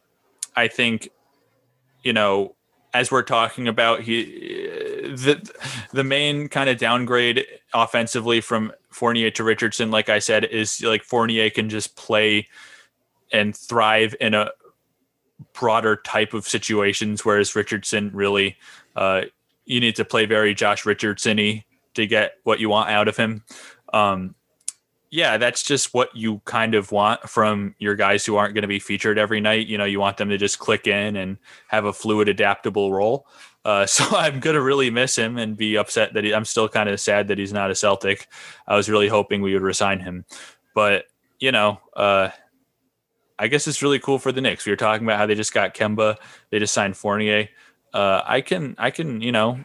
I 0.56 0.68
think 0.68 1.10
you 2.02 2.12
know 2.12 2.54
as 2.92 3.10
we're 3.10 3.22
talking 3.22 3.68
about 3.68 4.00
he 4.00 4.24
the 4.24 5.50
the 5.92 6.04
main 6.04 6.48
kind 6.48 6.70
of 6.70 6.78
downgrade 6.78 7.44
offensively 7.72 8.40
from 8.40 8.72
Fournier 8.90 9.30
to 9.32 9.44
Richardson 9.44 9.90
like 9.90 10.08
I 10.08 10.20
said 10.20 10.44
is 10.44 10.82
like 10.82 11.02
Fournier 11.02 11.50
can 11.50 11.68
just 11.68 11.96
play 11.96 12.48
and 13.32 13.56
thrive 13.56 14.14
in 14.20 14.34
a 14.34 14.50
broader 15.52 15.96
type 15.96 16.34
of 16.34 16.46
situations 16.46 17.24
whereas 17.24 17.56
Richardson 17.56 18.10
really 18.12 18.56
uh, 18.94 19.22
you 19.66 19.80
need 19.80 19.96
to 19.96 20.04
play 20.04 20.26
very 20.26 20.54
Josh 20.54 20.86
Richardson-y 20.86 21.64
to 21.94 22.06
get 22.06 22.34
what 22.44 22.60
you 22.60 22.68
want 22.68 22.90
out 22.90 23.08
of 23.08 23.16
him. 23.16 23.42
Um, 23.92 24.34
yeah, 25.14 25.36
that's 25.36 25.62
just 25.62 25.94
what 25.94 26.14
you 26.16 26.42
kind 26.44 26.74
of 26.74 26.90
want 26.90 27.28
from 27.28 27.76
your 27.78 27.94
guys 27.94 28.26
who 28.26 28.34
aren't 28.34 28.52
going 28.52 28.62
to 28.62 28.68
be 28.68 28.80
featured 28.80 29.16
every 29.16 29.40
night. 29.40 29.68
You 29.68 29.78
know, 29.78 29.84
you 29.84 30.00
want 30.00 30.16
them 30.16 30.28
to 30.28 30.36
just 30.36 30.58
click 30.58 30.88
in 30.88 31.14
and 31.14 31.38
have 31.68 31.84
a 31.84 31.92
fluid, 31.92 32.28
adaptable 32.28 32.92
role. 32.92 33.28
Uh, 33.64 33.86
so 33.86 34.04
I'm 34.16 34.40
going 34.40 34.54
to 34.56 34.60
really 34.60 34.90
miss 34.90 35.14
him 35.14 35.38
and 35.38 35.56
be 35.56 35.76
upset 35.76 36.14
that 36.14 36.24
he, 36.24 36.34
I'm 36.34 36.44
still 36.44 36.68
kind 36.68 36.88
of 36.88 36.98
sad 36.98 37.28
that 37.28 37.38
he's 37.38 37.52
not 37.52 37.70
a 37.70 37.76
Celtic. 37.76 38.26
I 38.66 38.74
was 38.74 38.90
really 38.90 39.06
hoping 39.06 39.40
we 39.40 39.52
would 39.52 39.62
resign 39.62 40.00
him, 40.00 40.24
but 40.74 41.04
you 41.38 41.52
know, 41.52 41.78
uh, 41.94 42.30
I 43.38 43.46
guess 43.46 43.68
it's 43.68 43.84
really 43.84 44.00
cool 44.00 44.18
for 44.18 44.32
the 44.32 44.40
Knicks. 44.40 44.66
We 44.66 44.72
were 44.72 44.76
talking 44.76 45.06
about 45.06 45.18
how 45.18 45.26
they 45.26 45.36
just 45.36 45.54
got 45.54 45.74
Kemba, 45.74 46.16
they 46.50 46.58
just 46.58 46.74
signed 46.74 46.96
Fournier. 46.96 47.48
Uh, 47.92 48.20
I 48.24 48.40
can, 48.40 48.74
I 48.78 48.90
can, 48.90 49.20
you 49.20 49.30
know, 49.30 49.64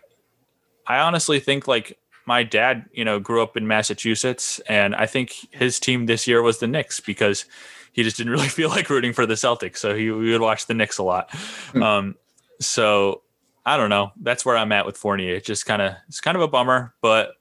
I 0.85 0.99
honestly 0.99 1.39
think 1.39 1.67
like 1.67 1.97
my 2.29 2.43
dad, 2.43 2.85
you 2.93 3.03
know, 3.03 3.19
grew 3.19 3.41
up 3.41 3.57
in 3.57 3.65
Massachusetts, 3.65 4.59
and 4.69 4.93
I 4.93 5.07
think 5.07 5.33
his 5.49 5.79
team 5.79 6.05
this 6.05 6.27
year 6.27 6.43
was 6.43 6.59
the 6.59 6.67
Knicks 6.67 6.99
because 6.99 7.45
he 7.91 8.03
just 8.03 8.17
didn't 8.17 8.31
really 8.37 8.47
feel 8.47 8.69
like 8.69 8.87
rooting 8.87 9.13
for 9.13 9.25
the 9.25 9.33
Celtics, 9.33 9.77
so 9.77 9.95
he 9.95 10.11
we 10.11 10.31
would 10.31 10.39
watch 10.39 10.67
the 10.67 10.75
Knicks 10.75 10.99
a 10.99 11.03
lot. 11.03 11.33
Hmm. 11.71 11.83
Um, 11.83 12.15
so 12.61 13.23
I 13.65 13.77
don't 13.77 13.89
know. 13.89 14.11
That's 14.21 14.45
where 14.45 14.55
I'm 14.55 14.71
at 14.71 14.85
with 14.85 14.95
Fournier. 14.95 15.33
It's 15.33 15.47
just 15.47 15.65
kind 15.65 15.81
of 15.81 15.95
it's 16.07 16.21
kind 16.21 16.37
of 16.37 16.43
a 16.43 16.47
bummer, 16.47 16.93
but 17.01 17.31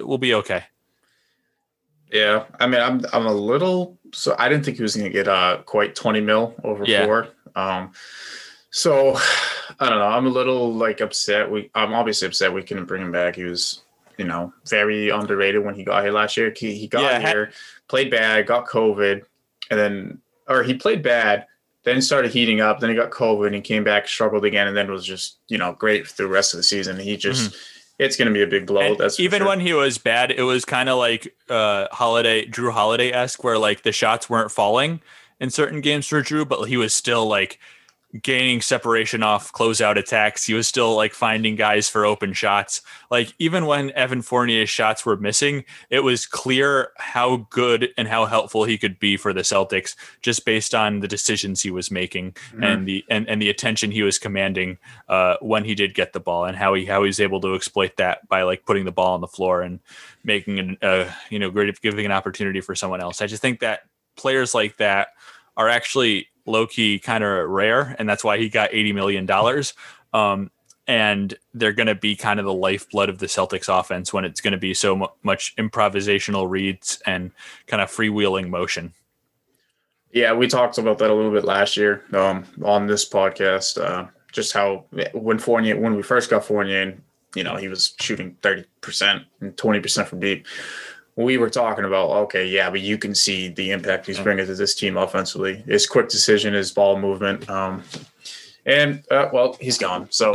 we'll 0.00 0.18
be 0.18 0.34
okay. 0.34 0.62
Yeah, 2.12 2.44
I 2.60 2.68
mean, 2.68 2.80
I'm 2.80 3.04
I'm 3.12 3.26
a 3.26 3.34
little 3.34 3.98
so 4.12 4.36
I 4.38 4.48
didn't 4.48 4.64
think 4.64 4.76
he 4.76 4.84
was 4.84 4.94
going 4.94 5.10
to 5.10 5.12
get 5.12 5.26
uh 5.26 5.62
quite 5.66 5.96
20 5.96 6.20
mil 6.20 6.54
over 6.62 6.84
yeah. 6.86 7.04
four. 7.04 7.28
Um, 7.56 7.90
so 8.70 9.16
I 9.80 9.88
don't 9.88 9.98
know. 9.98 10.06
I'm 10.06 10.26
a 10.26 10.30
little 10.30 10.72
like 10.72 11.00
upset. 11.00 11.50
We 11.50 11.68
I'm 11.74 11.92
obviously 11.94 12.28
upset 12.28 12.52
we 12.52 12.62
couldn't 12.62 12.84
bring 12.84 13.02
him 13.02 13.10
back. 13.10 13.34
He 13.34 13.42
was 13.42 13.82
you 14.16 14.24
know, 14.24 14.52
very 14.66 15.10
underrated 15.10 15.64
when 15.64 15.74
he 15.74 15.84
got 15.84 16.02
here 16.02 16.12
last 16.12 16.36
year. 16.36 16.52
He, 16.56 16.74
he 16.74 16.86
got 16.86 17.02
Yeah, 17.02 17.18
here, 17.18 17.52
played 17.88 18.10
bad, 18.10 18.46
got 18.46 18.66
COVID, 18.66 19.22
and 19.70 19.80
then, 19.80 20.18
or 20.48 20.62
he 20.62 20.74
played 20.74 21.02
bad, 21.02 21.46
then 21.84 22.02
started 22.02 22.32
heating 22.32 22.60
up. 22.60 22.80
Then 22.80 22.90
he 22.90 22.96
got 22.96 23.10
COVID 23.10 23.46
and 23.46 23.54
he 23.54 23.60
came 23.60 23.84
back, 23.84 24.08
struggled 24.08 24.44
again, 24.44 24.66
and 24.66 24.76
then 24.76 24.90
was 24.90 25.04
just, 25.04 25.38
you 25.48 25.58
know, 25.58 25.72
great 25.72 26.06
through 26.06 26.26
the 26.26 26.32
rest 26.32 26.54
of 26.54 26.58
the 26.58 26.64
season. 26.64 26.98
He 26.98 27.16
just, 27.16 27.56
it's 27.98 28.16
going 28.16 28.28
to 28.28 28.34
be 28.34 28.42
a 28.42 28.46
big 28.46 28.66
blow. 28.66 28.80
Mm-hmm. 28.80 28.92
And 28.92 29.00
That's 29.00 29.20
even 29.20 29.40
sure. 29.40 29.48
when 29.48 29.60
he 29.60 29.72
was 29.72 29.98
bad, 29.98 30.30
it 30.30 30.42
was 30.42 30.64
kind 30.64 30.88
of 30.88 30.98
like 30.98 31.34
uh 31.48 31.86
holiday 31.92 32.46
Jrue 32.46 32.72
Holiday 32.72 33.12
esque, 33.12 33.42
where 33.42 33.58
like 33.58 33.82
the 33.82 33.92
shots 33.92 34.28
weren't 34.28 34.50
falling 34.50 35.00
in 35.40 35.50
certain 35.50 35.80
games 35.80 36.06
for 36.06 36.22
Jrue, 36.22 36.48
but 36.48 36.64
he 36.64 36.76
was 36.76 36.94
still 36.94 37.26
like 37.26 37.58
gaining 38.22 38.60
separation 38.60 39.22
off 39.22 39.52
closeout 39.52 39.96
attacks. 39.96 40.46
He 40.46 40.54
was 40.54 40.68
still 40.68 40.94
like 40.94 41.12
finding 41.12 41.56
guys 41.56 41.88
for 41.88 42.04
open 42.04 42.32
shots. 42.32 42.80
Like 43.10 43.32
even 43.38 43.66
when 43.66 43.90
Evan 43.92 44.22
Fournier's 44.22 44.70
shots 44.70 45.04
were 45.04 45.16
missing, 45.16 45.64
it 45.90 46.00
was 46.00 46.26
clear 46.26 46.92
how 46.98 47.48
good 47.50 47.90
and 47.96 48.08
how 48.08 48.26
helpful 48.26 48.64
he 48.64 48.78
could 48.78 48.98
be 48.98 49.16
for 49.16 49.32
the 49.32 49.40
Celtics 49.40 49.96
just 50.22 50.44
based 50.44 50.74
on 50.74 51.00
the 51.00 51.08
decisions 51.08 51.62
he 51.62 51.70
was 51.70 51.90
making 51.90 52.36
and 52.62 52.88
the 52.88 53.04
and, 53.10 53.28
and 53.28 53.42
the 53.42 53.50
attention 53.50 53.90
he 53.90 54.02
was 54.02 54.18
commanding 54.18 54.78
uh, 55.08 55.36
when 55.40 55.64
he 55.64 55.74
did 55.74 55.94
get 55.94 56.12
the 56.12 56.20
ball 56.20 56.44
and 56.44 56.56
how 56.56 56.74
he 56.74 56.84
how 56.84 57.02
he 57.02 57.08
was 57.08 57.20
able 57.20 57.40
to 57.40 57.54
exploit 57.54 57.96
that 57.96 58.26
by 58.28 58.42
like 58.42 58.64
putting 58.64 58.84
the 58.84 58.92
ball 58.92 59.14
on 59.14 59.20
the 59.20 59.26
floor 59.26 59.62
and 59.62 59.80
making 60.24 60.58
an 60.58 60.78
uh, 60.82 61.10
you 61.30 61.38
know 61.38 61.50
great 61.50 61.80
giving 61.80 62.06
an 62.06 62.12
opportunity 62.12 62.60
for 62.60 62.74
someone 62.74 63.00
else. 63.00 63.20
I 63.20 63.26
just 63.26 63.42
think 63.42 63.60
that 63.60 63.80
players 64.16 64.54
like 64.54 64.76
that 64.78 65.08
are 65.56 65.68
actually 65.68 66.28
low 66.46 66.66
key 66.66 66.98
kind 66.98 67.22
of 67.22 67.48
rare, 67.48 67.94
and 67.98 68.08
that's 68.08 68.24
why 68.24 68.38
he 68.38 68.48
got 68.48 68.72
eighty 68.72 68.92
million 68.92 69.26
dollars. 69.26 69.74
Um, 70.12 70.50
and 70.88 71.34
they're 71.52 71.72
going 71.72 71.88
to 71.88 71.94
be 71.96 72.14
kind 72.14 72.38
of 72.38 72.46
the 72.46 72.52
lifeblood 72.52 73.08
of 73.08 73.18
the 73.18 73.26
Celtics 73.26 73.68
offense 73.68 74.12
when 74.12 74.24
it's 74.24 74.40
going 74.40 74.52
to 74.52 74.58
be 74.58 74.72
so 74.72 74.94
mu- 74.94 75.06
much 75.24 75.54
improvisational 75.56 76.48
reads 76.48 77.02
and 77.06 77.32
kind 77.66 77.82
of 77.82 77.90
freewheeling 77.90 78.48
motion. 78.48 78.92
Yeah, 80.12 80.32
we 80.32 80.46
talked 80.46 80.78
about 80.78 80.98
that 80.98 81.10
a 81.10 81.14
little 81.14 81.32
bit 81.32 81.44
last 81.44 81.76
year 81.76 82.04
um, 82.12 82.46
on 82.62 82.86
this 82.86 83.08
podcast. 83.08 83.82
Uh, 83.82 84.06
just 84.32 84.52
how 84.52 84.84
when 85.12 85.38
Fournier, 85.38 85.78
when 85.78 85.96
we 85.96 86.02
first 86.02 86.30
got 86.30 86.44
Fournier, 86.44 86.96
you 87.34 87.42
know, 87.42 87.56
he 87.56 87.68
was 87.68 87.94
shooting 88.00 88.36
thirty 88.40 88.64
percent 88.80 89.24
and 89.40 89.56
twenty 89.56 89.80
percent 89.80 90.08
from 90.08 90.20
deep. 90.20 90.46
We 91.16 91.38
were 91.38 91.48
talking 91.50 91.84
about 91.86 92.10
okay, 92.24 92.46
yeah, 92.46 92.68
but 92.70 92.80
you 92.80 92.98
can 92.98 93.14
see 93.14 93.48
the 93.48 93.70
impact 93.70 94.06
he's 94.06 94.18
bringing 94.20 94.46
to 94.46 94.54
this 94.54 94.74
team 94.74 94.96
offensively. 94.98 95.56
His 95.66 95.86
quick 95.86 96.08
decision, 96.10 96.52
his 96.52 96.70
ball 96.72 96.98
movement, 96.98 97.48
um, 97.48 97.82
and 98.66 99.02
uh, 99.10 99.30
well, 99.32 99.56
he's 99.58 99.78
gone. 99.78 100.08
So, 100.10 100.34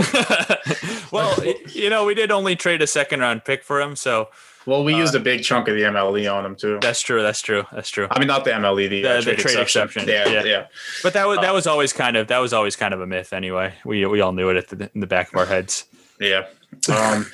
well, 1.12 1.36
you 1.74 1.90
know, 1.90 2.06
we 2.06 2.16
did 2.16 2.32
only 2.32 2.56
trade 2.56 2.82
a 2.82 2.88
second 2.88 3.20
round 3.20 3.46
pick 3.46 3.64
for 3.64 3.80
him, 3.80 3.96
so 3.96 4.30
well, 4.66 4.84
we 4.84 4.94
Uh, 4.96 4.98
used 4.98 5.14
a 5.16 5.20
big 5.20 5.44
chunk 5.44 5.68
of 5.68 5.76
the 5.76 5.82
MLE 5.84 6.32
on 6.34 6.46
him 6.46 6.56
too. 6.56 6.80
that's 6.82 7.02
true. 7.02 7.22
That's 7.22 7.42
true. 7.42 7.64
That's 7.72 7.90
true. 7.90 8.08
I 8.10 8.18
mean, 8.20 8.28
not 8.28 8.44
the 8.44 8.52
MLE, 8.52 8.90
the, 8.90 9.06
uh, 9.06 9.18
The- 9.22 9.32
the 9.32 9.36
trade 9.36 9.60
exception. 9.60 10.08
Yeah, 10.08 10.28
Yeah. 10.30 10.44
yeah. 10.46 10.66
But 11.04 11.14
that 11.14 11.28
was 11.28 11.38
that 11.42 11.54
was 11.54 11.68
always 11.68 11.94
kind 11.94 12.18
of 12.18 12.28
that 12.30 12.40
was 12.40 12.54
always 12.54 12.76
kind 12.76 12.94
of 12.94 13.02
a 13.02 13.08
myth 13.08 13.34
anyway. 13.34 13.74
We 13.86 14.04
we 14.08 14.20
all 14.22 14.32
knew 14.34 14.50
it 14.50 14.58
at 14.58 14.68
the, 14.70 14.90
in 14.96 15.02
the 15.02 15.08
back 15.08 15.32
of 15.32 15.38
our 15.38 15.46
heads. 15.46 15.86
Yeah. 16.20 16.46
Um, 16.90 17.28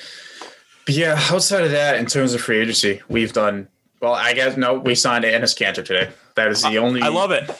but 0.88 0.94
yeah, 0.94 1.20
outside 1.30 1.64
of 1.64 1.70
that, 1.72 1.96
in 1.96 2.06
terms 2.06 2.32
of 2.32 2.40
free 2.40 2.60
agency, 2.60 3.02
we've 3.10 3.34
done 3.34 3.68
well. 4.00 4.14
I 4.14 4.32
guess 4.32 4.56
no, 4.56 4.78
we 4.78 4.94
signed 4.94 5.22
Enes 5.22 5.54
Kanter 5.54 5.84
today. 5.84 6.08
That 6.34 6.48
is 6.48 6.62
the 6.62 6.78
only. 6.78 7.02
I 7.02 7.08
love 7.08 7.30
it. 7.30 7.50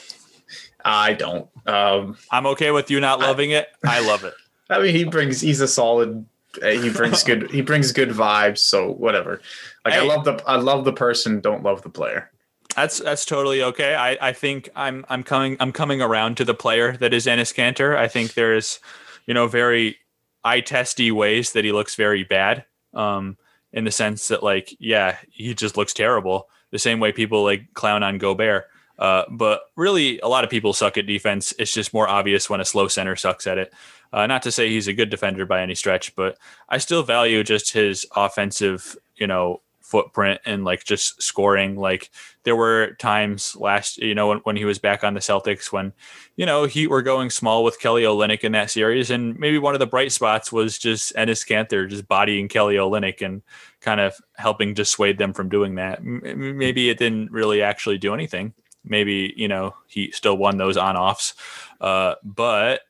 I 0.83 1.13
don't. 1.13 1.47
Um, 1.67 2.17
I'm 2.31 2.47
okay 2.47 2.71
with 2.71 2.89
you 2.89 2.99
not 2.99 3.19
loving 3.19 3.51
it. 3.51 3.67
I 3.85 3.99
love 3.99 4.23
it. 4.23 4.33
I 4.71 4.81
mean, 4.81 4.95
he 4.95 5.03
brings. 5.03 5.41
He's 5.41 5.61
a 5.61 5.67
solid. 5.67 6.25
uh, 6.63 6.69
He 6.69 6.89
brings 6.89 7.23
good. 7.23 7.51
He 7.51 7.61
brings 7.61 7.91
good 7.91 8.09
vibes. 8.09 8.57
So 8.57 8.93
whatever. 8.93 9.41
Like 9.85 9.93
I 9.93 10.01
love 10.01 10.25
the. 10.25 10.43
I 10.47 10.55
love 10.55 10.83
the 10.83 10.93
person. 10.93 11.39
Don't 11.39 11.61
love 11.61 11.83
the 11.83 11.89
player. 11.89 12.31
That's 12.75 12.97
that's 12.97 13.25
totally 13.25 13.61
okay. 13.61 13.93
I, 13.93 14.29
I 14.29 14.33
think 14.33 14.69
I'm 14.75 15.05
I'm 15.07 15.21
coming 15.21 15.55
I'm 15.59 15.71
coming 15.71 16.01
around 16.01 16.37
to 16.37 16.45
the 16.45 16.55
player 16.55 16.97
that 16.97 17.13
is 17.13 17.27
Enes 17.27 17.53
Kanter. 17.53 17.95
I 17.95 18.07
think 18.07 18.33
there's, 18.33 18.79
you 19.27 19.35
know, 19.35 19.45
very 19.45 19.97
eye 20.43 20.61
testy 20.61 21.11
ways 21.11 21.51
that 21.53 21.63
he 21.63 21.71
looks 21.71 21.93
very 21.93 22.23
bad. 22.23 22.65
Um, 22.93 23.37
in 23.71 23.83
the 23.83 23.91
sense 23.91 24.29
that 24.29 24.41
like, 24.41 24.75
yeah, 24.79 25.17
he 25.29 25.53
just 25.53 25.77
looks 25.77 25.93
terrible. 25.93 26.49
The 26.71 26.79
same 26.79 26.99
way 26.99 27.11
people 27.11 27.43
like 27.43 27.73
clown 27.73 28.03
on 28.03 28.17
Gobert. 28.17 28.65
Uh, 28.97 29.23
but 29.29 29.61
really, 29.75 30.19
a 30.19 30.27
lot 30.27 30.43
of 30.43 30.49
people 30.49 30.73
suck 30.73 30.97
at 30.97 31.05
defense. 31.05 31.53
It's 31.57 31.71
just 31.71 31.93
more 31.93 32.07
obvious 32.07 32.49
when 32.49 32.59
a 32.59 32.65
slow 32.65 32.87
center 32.87 33.15
sucks 33.15 33.47
at 33.47 33.57
it. 33.57 33.73
Uh, 34.11 34.27
not 34.27 34.41
to 34.41 34.51
say 34.51 34.69
he's 34.69 34.87
a 34.87 34.93
good 34.93 35.09
defender 35.09 35.45
by 35.45 35.61
any 35.61 35.75
stretch, 35.75 36.15
but 36.15 36.37
I 36.67 36.79
still 36.79 37.03
value 37.03 37.43
just 37.43 37.73
his 37.73 38.05
offensive, 38.15 38.97
you 39.15 39.27
know, 39.27 39.61
footprint 39.89 40.39
and 40.45 40.63
like 40.63 40.83
just 40.83 41.21
scoring. 41.21 41.75
Like 41.75 42.11
there 42.43 42.55
were 42.55 42.95
times 42.99 43.55
last, 43.55 43.97
you 43.97 44.13
know, 44.13 44.27
when, 44.27 44.37
when 44.39 44.55
he 44.55 44.65
was 44.65 44.79
back 44.79 45.03
on 45.03 45.13
the 45.13 45.19
Celtics 45.19 45.71
when, 45.71 45.93
you 46.35 46.45
know, 46.45 46.65
he 46.65 46.87
were 46.87 47.01
going 47.01 47.29
small 47.29 47.63
with 47.63 47.79
Kelly 47.79 48.03
Olynyk 48.03 48.41
in 48.41 48.51
that 48.53 48.71
series. 48.71 49.09
And 49.11 49.37
maybe 49.39 49.57
one 49.57 49.73
of 49.73 49.79
the 49.79 49.87
bright 49.87 50.11
spots 50.11 50.51
was 50.51 50.77
just 50.77 51.13
Enes 51.15 51.47
Kanter 51.47 51.89
just 51.89 52.07
bodying 52.07 52.47
Kelly 52.47 52.75
Olynyk 52.75 53.21
and 53.21 53.41
kind 53.81 53.99
of 53.99 54.15
helping 54.35 54.73
dissuade 54.73 55.17
them 55.17 55.33
from 55.33 55.49
doing 55.49 55.75
that. 55.75 56.03
Maybe 56.03 56.89
it 56.89 56.99
didn't 56.99 57.31
really 57.31 57.61
actually 57.61 57.97
do 57.97 58.13
anything. 58.13 58.53
Maybe, 58.83 59.33
you 59.35 59.47
know, 59.47 59.75
he 59.87 60.11
still 60.11 60.37
won 60.37 60.57
those 60.57 60.77
on 60.77 60.95
offs. 60.95 61.33
Uh, 61.81 62.15
but 62.23 62.81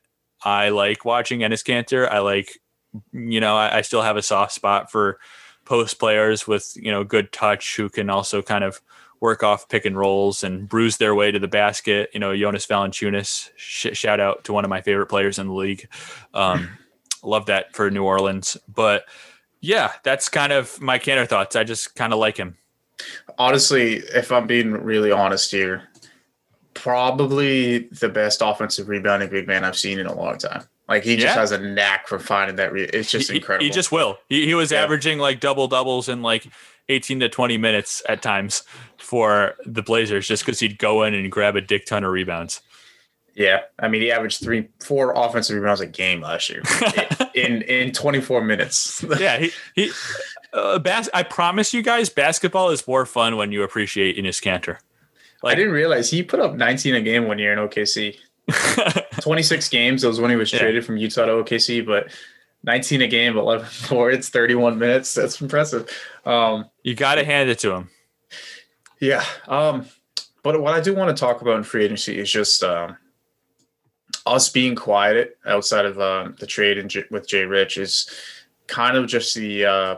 I 0.42 0.68
like 0.68 1.04
watching 1.04 1.40
Enes 1.40 1.64
Kanter. 1.64 2.10
I 2.10 2.20
like, 2.20 2.58
you 3.12 3.40
know, 3.40 3.56
I, 3.56 3.78
I 3.78 3.80
still 3.82 4.02
have 4.02 4.16
a 4.16 4.22
soft 4.22 4.52
spot 4.52 4.90
for 4.90 5.18
post 5.70 6.00
players 6.00 6.48
with, 6.48 6.72
you 6.74 6.90
know, 6.90 7.04
good 7.04 7.30
touch 7.30 7.76
who 7.76 7.88
can 7.88 8.10
also 8.10 8.42
kind 8.42 8.64
of 8.64 8.82
work 9.20 9.44
off 9.44 9.68
pick 9.68 9.84
and 9.84 9.96
rolls 9.96 10.42
and 10.42 10.68
bruise 10.68 10.96
their 10.96 11.14
way 11.14 11.30
to 11.30 11.38
the 11.38 11.46
basket. 11.46 12.10
You 12.12 12.18
know, 12.18 12.36
Jonas 12.36 12.66
Valanciunas, 12.66 13.50
sh- 13.54 13.96
shout 13.96 14.18
out 14.18 14.42
to 14.44 14.52
one 14.52 14.64
of 14.64 14.68
my 14.68 14.80
favorite 14.80 15.06
players 15.06 15.38
in 15.38 15.46
the 15.46 15.54
league. 15.54 15.88
Um, 16.34 16.70
love 17.22 17.46
that 17.46 17.72
for 17.72 17.88
New 17.88 18.02
Orleans. 18.02 18.56
But 18.66 19.04
yeah, 19.60 19.92
that's 20.02 20.28
kind 20.28 20.52
of 20.52 20.80
my 20.80 20.98
Kanter 20.98 21.28
thoughts. 21.28 21.54
I 21.54 21.62
just 21.62 21.94
kind 21.94 22.12
of 22.12 22.18
like 22.18 22.36
him. 22.36 22.56
Honestly, 23.38 23.98
if 23.98 24.32
I'm 24.32 24.48
being 24.48 24.72
really 24.72 25.12
honest 25.12 25.52
here, 25.52 25.84
probably 26.74 27.90
the 27.90 28.08
best 28.08 28.42
offensive 28.42 28.88
rebounding 28.88 29.30
big 29.30 29.46
man 29.46 29.62
I've 29.62 29.78
seen 29.78 30.00
in 30.00 30.06
a 30.06 30.14
long 30.14 30.36
time. 30.36 30.64
Like 30.90 31.04
he 31.04 31.14
just 31.16 31.34
Yeah. 31.34 31.40
has 31.40 31.52
a 31.52 31.58
knack 31.58 32.08
for 32.08 32.18
finding 32.18 32.56
that. 32.56 32.72
Re- 32.72 32.82
it's 32.84 33.10
just 33.10 33.30
he, 33.30 33.36
incredible. 33.36 33.64
He 33.64 33.70
just 33.70 33.90
will. 33.92 34.18
He, 34.28 34.44
he 34.44 34.54
was 34.54 34.72
Yeah. 34.72 34.82
averaging 34.82 35.18
like 35.18 35.40
double 35.40 35.68
doubles 35.68 36.08
in 36.08 36.20
like 36.20 36.46
18 36.90 37.20
to 37.20 37.28
20 37.28 37.56
minutes 37.56 38.02
at 38.08 38.20
times 38.22 38.64
for 38.98 39.54
the 39.64 39.82
Blazers 39.82 40.26
just 40.26 40.44
because 40.44 40.58
he'd 40.60 40.78
go 40.78 41.04
in 41.04 41.14
and 41.14 41.30
grab 41.30 41.54
a 41.56 41.60
dick 41.60 41.86
ton 41.86 42.02
of 42.04 42.10
rebounds. 42.12 42.60
Yeah, 43.36 43.60
I 43.78 43.86
mean, 43.86 44.02
he 44.02 44.10
averaged 44.10 44.42
three, 44.42 44.68
four 44.80 45.12
offensive 45.16 45.56
rebounds 45.56 45.80
a 45.80 45.86
game 45.86 46.20
last 46.20 46.50
year 46.50 46.62
in 47.34 47.62
in 47.62 47.92
24 47.92 48.42
minutes. 48.42 49.02
yeah, 49.20 49.38
he 49.38 49.52
he. 49.76 49.92
Uh, 50.52 50.80
bas- 50.80 51.08
I 51.14 51.22
promise 51.22 51.72
you 51.72 51.80
guys, 51.80 52.08
basketball 52.10 52.70
is 52.70 52.86
more 52.88 53.06
fun 53.06 53.36
when 53.36 53.52
you 53.52 53.62
appreciate 53.62 54.16
Enes 54.18 54.42
Kanter. 54.42 54.78
I 55.44 55.54
didn't 55.54 55.72
realize 55.72 56.10
he 56.10 56.24
put 56.24 56.40
up 56.40 56.54
19 56.56 56.96
a 56.96 57.00
game 57.00 57.28
one 57.28 57.38
year 57.38 57.52
in 57.52 57.58
OKC. 57.60 58.16
26 59.20 59.68
games. 59.68 60.02
That 60.02 60.08
was 60.08 60.20
when 60.20 60.30
he 60.30 60.36
was 60.36 60.52
Yeah. 60.52 60.60
traded 60.60 60.84
from 60.84 60.96
Utah 60.96 61.26
to 61.26 61.32
OKC, 61.32 61.84
but 61.84 62.10
19 62.64 63.02
a 63.02 63.06
game, 63.06 63.36
11 63.38 63.66
4. 63.70 64.10
It's 64.10 64.28
31 64.28 64.78
minutes. 64.78 65.14
That's 65.14 65.40
impressive. 65.40 65.88
Um, 66.24 66.68
you 66.82 66.94
got 66.94 67.16
to 67.16 67.24
hand 67.24 67.48
it 67.50 67.58
to 67.60 67.72
him. 67.74 67.90
Yeah. 69.00 69.24
Um, 69.48 69.86
but 70.42 70.60
what 70.60 70.74
I 70.74 70.80
do 70.80 70.94
want 70.94 71.14
to 71.16 71.20
talk 71.20 71.42
about 71.42 71.56
in 71.56 71.64
free 71.64 71.84
agency 71.84 72.18
is 72.18 72.30
just 72.30 72.62
um, 72.62 72.96
us 74.26 74.48
being 74.50 74.74
quiet 74.74 75.38
outside 75.46 75.84
of 75.86 75.98
um, 76.00 76.36
the 76.38 76.46
trade 76.46 76.78
in 76.78 76.88
J- 76.88 77.04
with 77.10 77.28
Jay 77.28 77.44
Rich 77.44 77.78
is 77.78 78.10
kind 78.66 78.96
of 78.96 79.06
just 79.06 79.34
the 79.34 79.64
uh, 79.64 79.96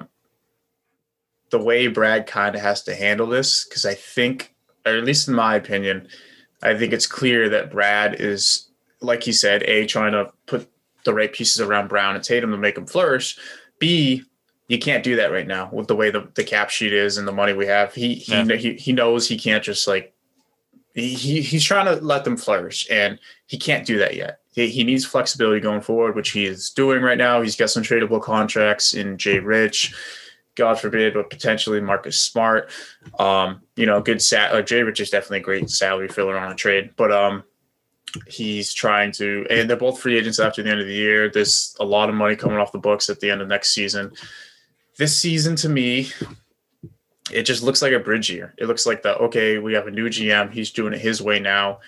the 1.50 1.58
way 1.58 1.86
Brad 1.88 2.26
kind 2.26 2.54
of 2.54 2.60
has 2.62 2.82
to 2.84 2.94
handle 2.94 3.26
this 3.26 3.64
because 3.64 3.84
I 3.84 3.94
think, 3.94 4.54
or 4.86 4.96
at 4.96 5.04
least 5.04 5.28
in 5.28 5.34
my 5.34 5.54
opinion, 5.56 6.08
I 6.62 6.76
think 6.78 6.92
it's 6.92 7.06
clear 7.06 7.48
that 7.50 7.70
Brad 7.70 8.20
is, 8.20 8.68
like 9.02 9.22
he 9.22 9.32
said, 9.32 9.62
a 9.64 9.86
trying 9.86 10.12
to 10.12 10.32
put 10.46 10.68
the 11.04 11.12
right 11.14 11.32
pieces 11.32 11.60
around 11.60 11.88
Brown 11.88 12.14
and 12.14 12.24
Tatum 12.24 12.50
to 12.52 12.56
make 12.56 12.76
them 12.76 12.86
flourish. 12.86 13.38
B 13.78 14.24
you 14.68 14.78
can't 14.78 15.04
do 15.04 15.16
that 15.16 15.30
right 15.30 15.46
now 15.46 15.68
with 15.70 15.86
the 15.86 15.94
way 15.96 16.10
the, 16.10 16.26
the 16.34 16.44
cap 16.44 16.70
sheet 16.70 16.94
is 16.94 17.18
and 17.18 17.28
the 17.28 17.32
money 17.32 17.52
we 17.52 17.66
have. 17.66 17.92
He 17.92 18.14
he 18.14 18.32
Yeah. 18.32 18.56
he, 18.56 18.74
he 18.74 18.92
knows 18.92 19.28
he 19.28 19.36
can't 19.36 19.62
just 19.62 19.86
like 19.86 20.14
he, 20.94 21.14
he 21.14 21.42
he's 21.42 21.64
trying 21.64 21.86
to 21.86 22.02
let 22.02 22.24
them 22.24 22.36
flourish 22.38 22.86
and 22.90 23.18
he 23.46 23.58
can't 23.58 23.86
do 23.86 23.98
that 23.98 24.16
yet. 24.16 24.38
He, 24.52 24.68
he 24.68 24.84
needs 24.84 25.04
flexibility 25.04 25.60
going 25.60 25.80
forward, 25.82 26.14
which 26.14 26.30
he 26.30 26.46
is 26.46 26.70
doing 26.70 27.02
right 27.02 27.18
now. 27.18 27.42
He's 27.42 27.56
got 27.56 27.70
some 27.70 27.82
tradable 27.82 28.22
contracts 28.22 28.94
in 28.94 29.18
Jay 29.18 29.40
Rich, 29.40 29.94
God 30.54 30.78
forbid, 30.78 31.14
but 31.14 31.28
potentially 31.30 31.80
Marcus 31.80 32.20
Smart. 32.20 32.70
Um, 33.18 33.62
you 33.76 33.86
know, 33.86 34.00
good 34.00 34.22
sat. 34.22 34.52
Uh, 34.52 34.62
Jay 34.62 34.82
Rich 34.82 35.00
is 35.00 35.10
definitely 35.10 35.38
a 35.38 35.42
great 35.42 35.70
salary 35.70 36.08
filler 36.08 36.38
on 36.38 36.52
a 36.52 36.54
trade, 36.54 36.90
but 36.96 37.10
um, 37.10 37.44
he's 38.26 38.72
trying 38.72 39.12
to, 39.12 39.46
and 39.50 39.68
they're 39.68 39.76
both 39.76 40.00
free 40.00 40.18
agents 40.18 40.38
after 40.38 40.62
the 40.62 40.70
end 40.70 40.80
of 40.80 40.86
the 40.86 40.94
year. 40.94 41.30
There's 41.30 41.76
a 41.80 41.84
lot 41.84 42.08
of 42.08 42.14
money 42.14 42.36
coming 42.36 42.58
off 42.58 42.72
the 42.72 42.78
books 42.78 43.08
at 43.08 43.20
the 43.20 43.30
end 43.30 43.40
of 43.40 43.48
next 43.48 43.74
season 43.74 44.12
this 44.98 45.16
season 45.16 45.56
to 45.56 45.68
me, 45.68 46.10
it 47.30 47.44
just 47.44 47.62
looks 47.62 47.82
like 47.82 47.92
a 47.92 47.98
bridge 47.98 48.30
year. 48.30 48.54
It 48.58 48.66
looks 48.66 48.86
like 48.86 49.02
the 49.02 49.16
okay, 49.16 49.58
we 49.58 49.74
have 49.74 49.86
a 49.86 49.90
new 49.90 50.08
GM. 50.08 50.52
He's 50.52 50.70
doing 50.70 50.92
it 50.92 51.00
his 51.00 51.22
way 51.22 51.38
now, 51.38 51.80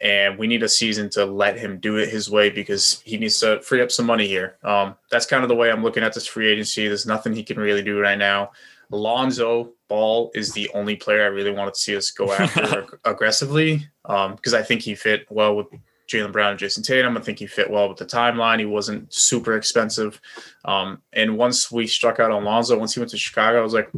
and 0.00 0.38
we 0.38 0.46
need 0.46 0.62
a 0.62 0.68
season 0.68 1.10
to 1.10 1.24
let 1.24 1.58
him 1.58 1.78
do 1.80 1.96
it 1.96 2.08
his 2.08 2.30
way 2.30 2.50
because 2.50 3.00
he 3.04 3.16
needs 3.18 3.38
to 3.40 3.60
free 3.62 3.82
up 3.82 3.90
some 3.90 4.06
money 4.06 4.26
here. 4.26 4.56
Um, 4.62 4.96
that's 5.10 5.26
kind 5.26 5.42
of 5.42 5.48
the 5.48 5.56
way 5.56 5.70
I'm 5.70 5.82
looking 5.82 6.02
at 6.02 6.14
this 6.14 6.26
free 6.26 6.50
agency. 6.50 6.86
There's 6.86 7.06
nothing 7.06 7.34
he 7.34 7.42
can 7.42 7.58
really 7.58 7.82
do 7.82 8.00
right 8.00 8.18
now. 8.18 8.52
Alonzo 8.92 9.72
Ball 9.92 10.30
is 10.34 10.54
the 10.54 10.70
only 10.72 10.96
player 10.96 11.22
I 11.22 11.26
really 11.26 11.50
wanted 11.50 11.74
to 11.74 11.80
see 11.80 11.94
us 11.94 12.10
go 12.10 12.32
after 12.32 12.98
aggressively 13.04 13.86
because 14.02 14.54
um, 14.54 14.58
I 14.58 14.62
think 14.62 14.80
he 14.80 14.94
fit 14.94 15.26
well 15.28 15.54
with 15.54 15.66
Jaylen 16.08 16.32
Brown 16.32 16.52
and 16.52 16.58
Jayson 16.58 16.82
Tatum. 16.82 17.14
I 17.18 17.20
think 17.20 17.38
he 17.38 17.46
fit 17.46 17.70
well 17.70 17.90
with 17.90 17.98
the 17.98 18.06
timeline. 18.06 18.58
He 18.58 18.64
wasn't 18.64 19.12
super 19.12 19.54
expensive. 19.54 20.18
Um, 20.64 21.02
and 21.12 21.36
once 21.36 21.70
we 21.70 21.86
struck 21.86 22.20
out 22.20 22.30
Alonzo, 22.30 22.78
once 22.78 22.94
he 22.94 23.00
went 23.00 23.10
to 23.10 23.18
Chicago, 23.18 23.60
I 23.60 23.62
was 23.62 23.74
like, 23.74 23.90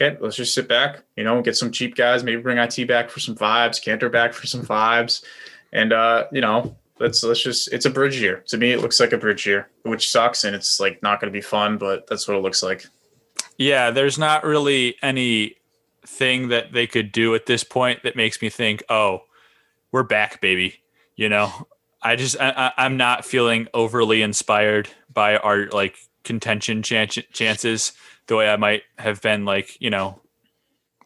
okay, 0.00 0.16
let's 0.20 0.36
just 0.36 0.54
sit 0.54 0.68
back, 0.68 1.02
you 1.16 1.24
know, 1.24 1.42
get 1.42 1.56
some 1.56 1.72
cheap 1.72 1.96
guys, 1.96 2.22
maybe 2.22 2.40
bring 2.40 2.58
IT 2.58 2.86
back 2.86 3.10
for 3.10 3.18
some 3.18 3.34
vibes, 3.34 3.82
Kanter 3.82 4.12
back 4.12 4.32
for 4.32 4.46
some 4.46 4.64
vibes. 4.64 5.24
And, 5.72 5.92
uh, 5.92 6.26
you 6.30 6.40
know, 6.40 6.76
let's, 7.00 7.24
let's 7.24 7.42
just, 7.42 7.72
it's 7.72 7.86
a 7.86 7.90
bridge 7.90 8.20
year. 8.20 8.44
To 8.46 8.58
me, 8.58 8.70
it 8.70 8.80
looks 8.80 9.00
like 9.00 9.12
a 9.12 9.18
bridge 9.18 9.44
year, 9.44 9.70
which 9.82 10.08
sucks. 10.08 10.44
And 10.44 10.54
it's 10.54 10.78
like 10.78 11.02
not 11.02 11.20
going 11.20 11.32
to 11.32 11.36
be 11.36 11.42
fun, 11.42 11.78
but 11.78 12.06
that's 12.06 12.28
what 12.28 12.36
it 12.36 12.42
looks 12.44 12.62
like. 12.62 12.86
Yeah. 13.58 13.90
There's 13.90 14.18
not 14.18 14.44
really 14.44 14.96
any 15.02 15.56
thing 16.06 16.48
that 16.48 16.72
they 16.72 16.86
could 16.86 17.12
do 17.12 17.34
at 17.34 17.46
this 17.46 17.64
point 17.64 18.02
that 18.02 18.16
makes 18.16 18.40
me 18.40 18.48
think, 18.48 18.82
oh, 18.88 19.20
we're 19.92 20.02
back, 20.02 20.40
baby. 20.40 20.80
You 21.16 21.28
know, 21.28 21.50
I 22.02 22.16
just, 22.16 22.36
I, 22.38 22.72
I'm 22.76 22.96
not 22.96 23.24
feeling 23.24 23.68
overly 23.74 24.22
inspired 24.22 24.88
by 25.12 25.36
our 25.36 25.66
like 25.68 25.96
contention 26.24 26.82
chances 26.82 27.92
the 28.26 28.36
way 28.36 28.48
I 28.48 28.56
might 28.56 28.82
have 28.98 29.22
been 29.22 29.44
like, 29.44 29.80
you 29.80 29.90
know, 29.90 30.20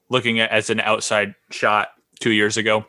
looking 0.09 0.41
at 0.41 0.51
as 0.51 0.71
an 0.71 0.81
outside 0.81 1.35
shot 1.51 1.91
two 2.19 2.31
years 2.31 2.57
ago. 2.57 2.85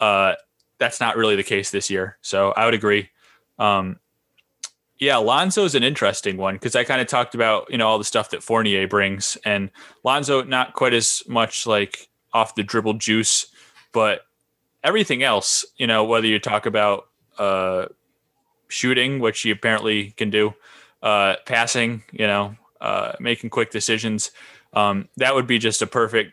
Uh, 0.00 0.34
that's 0.78 1.00
not 1.00 1.16
really 1.16 1.36
the 1.36 1.42
case 1.42 1.70
this 1.70 1.90
year. 1.90 2.18
So 2.20 2.50
I 2.52 2.64
would 2.64 2.74
agree. 2.74 3.10
Um, 3.58 3.98
yeah, 4.98 5.16
Lonzo 5.16 5.64
is 5.64 5.74
an 5.74 5.84
interesting 5.84 6.36
one 6.36 6.54
because 6.54 6.74
I 6.74 6.84
kind 6.84 7.00
of 7.00 7.06
talked 7.06 7.34
about, 7.34 7.70
you 7.70 7.78
know, 7.78 7.86
all 7.86 7.98
the 7.98 8.04
stuff 8.04 8.30
that 8.30 8.42
Fournier 8.42 8.88
brings 8.88 9.36
and 9.44 9.70
Lonzo 10.02 10.42
not 10.42 10.74
quite 10.74 10.92
as 10.92 11.22
much 11.28 11.66
like 11.66 12.08
off 12.32 12.56
the 12.56 12.64
dribble 12.64 12.94
juice, 12.94 13.46
but 13.92 14.22
everything 14.82 15.22
else, 15.22 15.64
you 15.76 15.86
know, 15.86 16.04
whether 16.04 16.26
you 16.26 16.38
talk 16.40 16.66
about 16.66 17.06
uh, 17.38 17.86
shooting, 18.68 19.20
which 19.20 19.40
he 19.42 19.50
apparently 19.50 20.10
can 20.12 20.30
do, 20.30 20.54
uh, 21.02 21.36
passing, 21.46 22.02
you 22.12 22.26
know, 22.26 22.56
uh, 22.80 23.12
making 23.20 23.50
quick 23.50 23.70
decisions. 23.70 24.32
Um, 24.72 25.08
that 25.16 25.34
would 25.34 25.46
be 25.46 25.58
just 25.58 25.80
a 25.80 25.86
perfect 25.86 26.32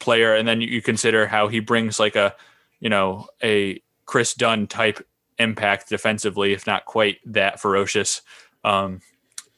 player. 0.00 0.34
And 0.34 0.48
then 0.48 0.60
you, 0.60 0.68
you 0.68 0.82
consider 0.82 1.26
how 1.28 1.46
he 1.46 1.60
brings 1.60 2.00
like 2.00 2.16
a, 2.16 2.34
you 2.80 2.88
know, 2.88 3.28
a 3.42 3.80
Kris 4.06 4.34
Dunn 4.34 4.66
type 4.66 5.06
impact 5.40 5.88
defensively, 5.88 6.52
if 6.52 6.66
not 6.66 6.84
quite 6.84 7.18
that 7.26 7.60
ferocious, 7.60 8.22
um, 8.64 9.00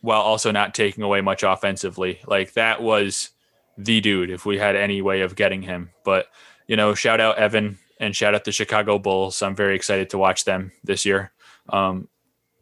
while 0.01 0.21
also 0.21 0.51
not 0.51 0.75
taking 0.75 1.05
away 1.05 1.21
much 1.21 1.43
offensively. 1.43 2.21
Like 2.27 2.55
that 2.55 2.83
was 2.83 3.31
the 3.77 4.01
dude 4.01 4.31
if 4.31 4.45
we 4.45 4.59
had 4.59 4.77
any 4.77 5.03
way 5.03 5.23
of 5.23 5.37
getting 5.37 5.63
him. 5.63 5.91
But, 6.05 6.27
you 6.67 6.77
know, 6.77 6.95
shout 6.95 7.21
out 7.21 7.39
Evan 7.39 7.79
and 7.99 8.15
shout 8.15 8.35
out 8.35 8.45
the 8.45 8.53
Chicago 8.53 8.99
Bulls. 8.99 9.43
I'm 9.43 9.57
very 9.57 9.77
excited 9.77 10.11
to 10.11 10.19
watch 10.19 10.45
them 10.45 10.73
this 10.85 11.05
year. 11.05 11.33
Um, 11.69 12.09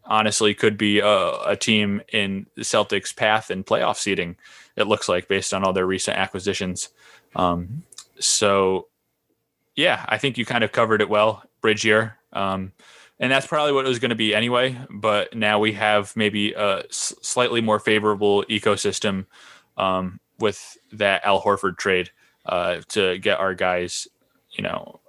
honestly 0.05 0.53
could 0.55 0.77
be 0.77 0.99
a, 0.99 1.31
a, 1.47 1.57
team 1.57 2.03
in 2.13 2.47
the 2.57 2.63
Celtics' 2.63 3.15
path 3.15 3.49
and 3.49 3.65
playoff 3.65 3.97
seeding. 3.97 4.37
It 4.77 4.89
looks 4.89 5.09
like 5.09 5.29
based 5.29 5.55
on 5.55 5.65
all 5.65 5.73
their 5.73 5.87
recent 5.87 6.19
acquisitions. 6.19 6.89
Um, 7.37 7.85
so, 8.19 8.89
yeah, 9.77 10.05
I 10.09 10.19
think 10.19 10.37
you 10.37 10.45
kind 10.45 10.65
of 10.65 10.73
covered 10.73 11.01
it 11.01 11.09
well, 11.09 11.45
bridge 11.61 11.85
year, 11.85 12.19
um, 12.33 12.73
and 13.21 13.31
that's 13.31 13.47
probably 13.47 13.73
what 13.73 13.85
it 13.85 13.89
was 13.89 13.99
going 13.99 14.11
to 14.11 14.17
be 14.17 14.35
anyway. 14.35 14.77
But 14.91 15.37
now 15.37 15.59
we 15.59 15.75
have 15.75 16.17
maybe 16.17 16.55
a 16.55 16.83
slightly 16.91 17.61
more 17.61 17.79
favorable 17.79 18.45
ecosystem 18.49 19.27
um, 19.77 20.19
with 20.39 20.79
that 20.93 21.25
Al 21.25 21.41
Horford 21.41 21.77
trade 21.77 22.11
uh, 22.47 22.81
to 22.89 23.19
get 23.19 23.39
our 23.39 23.55
guys, 23.55 24.09
you 24.53 24.65
know, 24.65 25.01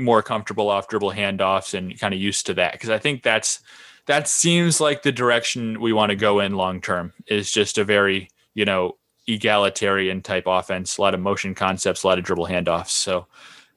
more 0.00 0.22
comfortable 0.22 0.68
off 0.68 0.88
dribble 0.88 1.12
handoffs 1.12 1.72
and 1.72 1.98
kind 1.98 2.12
of 2.12 2.20
used 2.20 2.46
to 2.46 2.54
that 2.54 2.72
because 2.72 2.90
I 2.90 2.98
think 2.98 3.22
that's 3.22 3.60
that 4.06 4.28
seems 4.28 4.80
like 4.80 5.02
the 5.02 5.12
direction 5.12 5.80
we 5.80 5.92
want 5.92 6.10
to 6.10 6.16
go 6.16 6.40
in 6.40 6.54
long 6.54 6.80
term 6.80 7.12
is 7.26 7.50
just 7.50 7.78
a 7.78 7.84
very 7.84 8.28
you 8.54 8.64
know 8.64 8.96
egalitarian 9.26 10.22
type 10.22 10.44
offense 10.46 10.98
a 10.98 11.02
lot 11.02 11.14
of 11.14 11.20
motion 11.20 11.54
concepts 11.54 12.02
a 12.02 12.06
lot 12.06 12.18
of 12.18 12.24
dribble 12.24 12.46
handoffs 12.46 12.90
so 12.90 13.26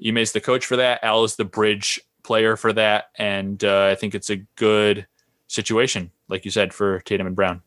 Ime's 0.05 0.31
the 0.31 0.41
coach 0.41 0.65
for 0.65 0.75
that 0.75 1.03
Al 1.03 1.23
is 1.23 1.37
the 1.37 1.45
bridge 1.45 1.99
player 2.23 2.55
for 2.55 2.73
that 2.73 3.09
and 3.15 3.63
uh, 3.63 3.85
I 3.85 3.95
think 3.95 4.15
it's 4.15 4.29
a 4.29 4.37
good 4.55 5.07
situation 5.47 6.11
like 6.27 6.45
you 6.45 6.51
said 6.51 6.73
for 6.73 6.99
Tatum 7.01 7.27
and 7.27 7.35
Brown 7.35 7.61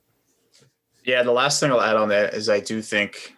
yeah 1.05 1.22
the 1.22 1.32
last 1.32 1.61
thing 1.61 1.70
I'll 1.70 1.80
add 1.80 1.96
on 1.96 2.09
that 2.09 2.34
is 2.34 2.48
I 2.48 2.61
do 2.61 2.80
think 2.82 3.34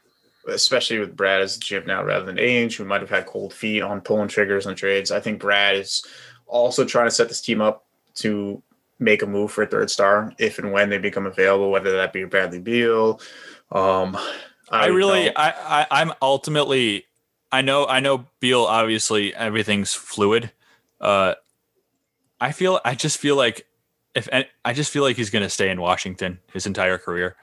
especially 0.48 0.98
with 0.98 1.16
Brad 1.16 1.40
as 1.40 1.58
the 1.58 1.64
GM 1.64 1.86
now 1.86 2.04
rather 2.04 2.24
than 2.24 2.36
Ainge, 2.36 2.76
who 2.76 2.84
might 2.84 3.00
have 3.00 3.10
had 3.10 3.26
cold 3.26 3.52
feet 3.52 3.82
on 3.82 4.00
pulling 4.00 4.28
triggers 4.28 4.66
on 4.66 4.74
trades. 4.74 5.10
I 5.10 5.20
think 5.20 5.40
Brad 5.40 5.76
is 5.76 6.04
also 6.46 6.84
trying 6.84 7.06
to 7.06 7.10
set 7.10 7.28
this 7.28 7.40
team 7.40 7.60
up 7.60 7.84
to 8.16 8.62
make 8.98 9.22
a 9.22 9.26
move 9.26 9.50
for 9.50 9.62
a 9.62 9.66
third 9.66 9.90
star 9.90 10.32
if 10.38 10.58
and 10.58 10.72
when 10.72 10.88
they 10.88 10.98
become 10.98 11.26
available, 11.26 11.70
whether 11.70 11.92
that 11.96 12.12
be 12.12 12.24
Bradley 12.24 12.60
Beal. 12.60 13.20
Um, 13.70 14.16
I, 14.70 14.84
I 14.84 14.86
really, 14.86 15.34
I, 15.36 15.50
I, 15.80 15.86
I'm 15.90 16.12
ultimately, 16.22 17.04
I 17.52 17.62
know, 17.62 17.86
I 17.86 18.00
know 18.00 18.26
Beal. 18.40 18.62
Obviously, 18.62 19.34
everything's 19.34 19.92
fluid. 19.92 20.52
Uh, 21.00 21.34
I 22.40 22.52
feel, 22.52 22.80
I 22.84 22.94
just 22.94 23.18
feel 23.18 23.36
like 23.36 23.66
if 24.16 24.28
I 24.64 24.72
just 24.72 24.90
feel 24.90 25.02
like 25.02 25.16
he's 25.16 25.30
going 25.30 25.42
to 25.42 25.50
stay 25.50 25.70
in 25.70 25.80
Washington 25.80 26.38
his 26.52 26.66
entire 26.66 26.98
career. 26.98 27.36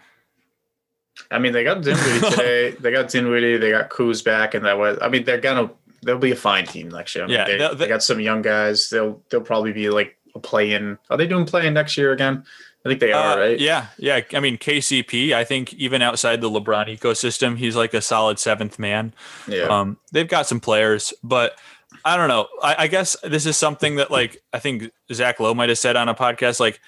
I 1.29 1.37
mean, 1.37 1.53
they 1.53 1.63
got 1.63 1.83
Dinwiddie 1.83 2.29
today. 2.31 2.71
they 2.71 2.91
got 2.91 3.09
Dinwiddie. 3.09 3.57
They 3.57 3.69
got 3.69 3.91
Kuz 3.91 4.25
back, 4.25 4.55
and 4.55 4.65
that 4.65 4.77
was. 4.77 4.97
I 5.01 5.07
mean, 5.09 5.23
they're 5.23 5.39
gonna. 5.39 5.69
They'll 6.01 6.17
be 6.17 6.31
a 6.31 6.35
fine 6.35 6.65
team 6.65 6.89
next 6.89 7.15
year. 7.15 7.23
I 7.23 7.27
mean, 7.27 7.35
yeah, 7.37 7.45
they, 7.45 7.57
they, 7.57 7.75
they, 7.75 7.87
got 7.87 8.03
some 8.03 8.19
young 8.19 8.41
guys. 8.41 8.89
They'll 8.89 9.21
they'll 9.29 9.41
probably 9.41 9.71
be 9.71 9.89
like 9.89 10.17
a 10.33 10.39
play 10.39 10.73
in. 10.73 10.97
Are 11.11 11.17
they 11.17 11.27
doing 11.27 11.45
play 11.45 11.67
in 11.67 11.75
next 11.75 11.95
year 11.95 12.11
again? 12.11 12.43
I 12.85 12.89
think 12.89 12.99
they 12.99 13.13
are, 13.13 13.33
uh, 13.33 13.37
right? 13.37 13.59
Yeah, 13.59 13.87
yeah. 13.97 14.21
I 14.33 14.39
mean, 14.39 14.57
KCP. 14.57 15.33
I 15.33 15.43
think 15.45 15.73
even 15.75 16.01
outside 16.01 16.41
the 16.41 16.49
LeBron 16.49 16.97
ecosystem, 16.97 17.57
he's 17.57 17.75
like 17.75 17.93
a 17.93 18.01
solid 18.01 18.39
seventh 18.39 18.77
man. 18.77 19.13
Yeah. 19.47 19.65
Um, 19.65 19.97
they've 20.11 20.27
got 20.27 20.47
some 20.47 20.59
players, 20.59 21.13
but 21.23 21.57
I 22.05 22.17
don't 22.17 22.27
know. 22.27 22.47
I, 22.61 22.75
I 22.79 22.87
guess 22.87 23.15
this 23.23 23.45
is 23.45 23.57
something 23.57 23.95
that, 23.95 24.11
like, 24.11 24.37
I 24.51 24.59
think 24.59 24.91
Zach 25.11 25.39
Lowe 25.39 25.53
might 25.53 25.69
have 25.69 25.77
said 25.77 25.95
on 25.95 26.09
a 26.09 26.15
podcast. 26.15 26.59
Like, 26.59 26.79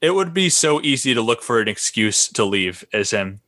it 0.00 0.14
would 0.14 0.32
be 0.32 0.48
so 0.48 0.80
easy 0.80 1.12
to 1.14 1.20
look 1.20 1.42
for 1.42 1.60
an 1.60 1.68
excuse 1.68 2.28
to 2.28 2.44
leave 2.44 2.84
as 2.92 3.10
him 3.10 3.40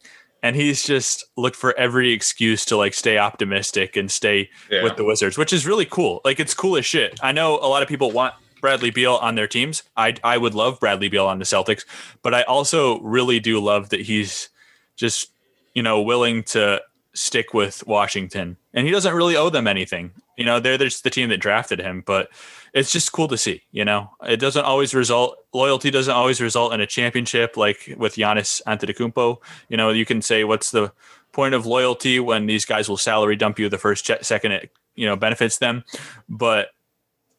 and 0.43 0.57
he's 0.57 0.83
just 0.83 1.25
looked 1.37 1.57
for 1.57 1.77
every 1.79 2.13
excuse 2.13 2.65
to 2.67 2.77
like 2.77 2.95
stay 2.95 3.17
optimistic 3.17 3.97
and 3.97 4.11
stay 4.11 4.51
yeah. 4.71 4.83
with 4.83 4.97
the 4.97 5.05
Wizards, 5.05 5.39
which 5.39 5.53
is 5.53 5.67
really 5.67 5.87
cool. 5.87 6.21
Like 6.25 6.41
it's 6.41 6.55
cool 6.55 6.77
as 6.77 6.85
shit. 6.85 7.19
I 7.23 7.33
know 7.33 7.55
a 7.55 7.69
lot 7.69 7.83
of 7.83 7.89
people 7.89 8.11
want 8.11 8.35
Bradley 8.61 8.91
Beal 8.91 9.15
on 9.15 9.37
their 9.37 9.47
teams. 9.47 9.85
I 9.97 10.17
I 10.25 10.37
would 10.39 10.55
love 10.55 10.81
Bradley 10.81 11.09
Beal 11.09 11.27
on 11.27 11.39
the 11.39 11.45
Celtics, 11.45 11.85
but 12.23 12.35
I 12.35 12.43
also 12.43 13.01
really 13.01 13.41
do 13.41 13.61
love 13.61 13.91
that 13.91 14.01
he's 14.01 14.49
just 14.97 15.31
you 15.75 15.83
know 15.83 16.03
willing 16.03 16.43
to 16.45 16.83
stick 17.15 17.55
with 17.55 17.87
Washington, 17.87 18.57
and 18.75 18.87
he 18.87 18.93
doesn't 18.93 19.15
really 19.15 19.37
owe 19.37 19.51
them 19.51 19.69
anything. 19.69 20.11
You 20.37 20.45
know, 20.45 20.61
they're 20.61 20.79
just 20.79 21.05
the 21.05 21.11
team 21.11 21.29
that 21.29 21.39
drafted 21.39 21.79
him, 21.79 22.03
but 22.07 22.29
it's 22.73 22.91
just 22.91 23.13
cool 23.13 23.29
to 23.29 23.37
see. 23.37 23.63
You 23.71 23.85
know, 23.85 24.11
it 24.23 24.39
doesn't 24.39 24.65
always 24.65 24.95
result 24.95 25.37
loyalty 25.53 25.91
doesn't 25.91 26.15
always 26.15 26.41
result 26.41 26.73
in 26.73 26.81
a 26.81 26.87
championship 26.87 27.57
like 27.57 27.95
with 27.97 28.17
Giannis 28.17 28.63
Antetokounmpo. 28.67 29.39
You 29.69 29.77
know, 29.77 29.91
you 29.91 30.07
can 30.07 30.23
say 30.23 30.45
what's 30.45 30.71
the 30.71 30.93
point 31.33 31.55
of 31.55 31.67
loyalty 31.67 32.21
when 32.21 32.47
these 32.47 32.65
guys 32.65 32.89
will 32.89 32.97
salary 32.97 33.37
dump 33.37 33.59
you 33.59 33.69
the 33.69 33.79
first 33.79 34.11
second 34.23 34.53
it 34.53 34.71
you 34.95 35.07
know 35.07 35.17
benefits 35.17 35.59
them, 35.59 35.85
but 36.29 36.69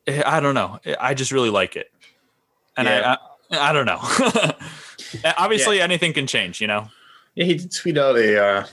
eh, 0.07 0.21
I 0.25 0.39
don't 0.39 0.55
know. 0.55 0.79
I 0.99 1.13
just 1.13 1.31
really 1.31 1.49
like 1.49 1.75
it, 1.75 1.91
and 2.77 2.87
yeah. 2.87 3.17
I, 3.51 3.57
I, 3.57 3.69
I 3.69 3.73
don't 3.73 3.85
know. 3.85 3.99
Obviously, 5.37 5.77
yeah. 5.77 5.83
anything 5.83 6.13
can 6.13 6.27
change. 6.27 6.61
You 6.61 6.67
know. 6.67 6.89
Yeah, 7.35 7.45
he 7.45 7.55
did 7.55 7.71
tweet 7.73 7.97
out 7.97 8.17
a 8.17 8.43
uh, 8.43 8.67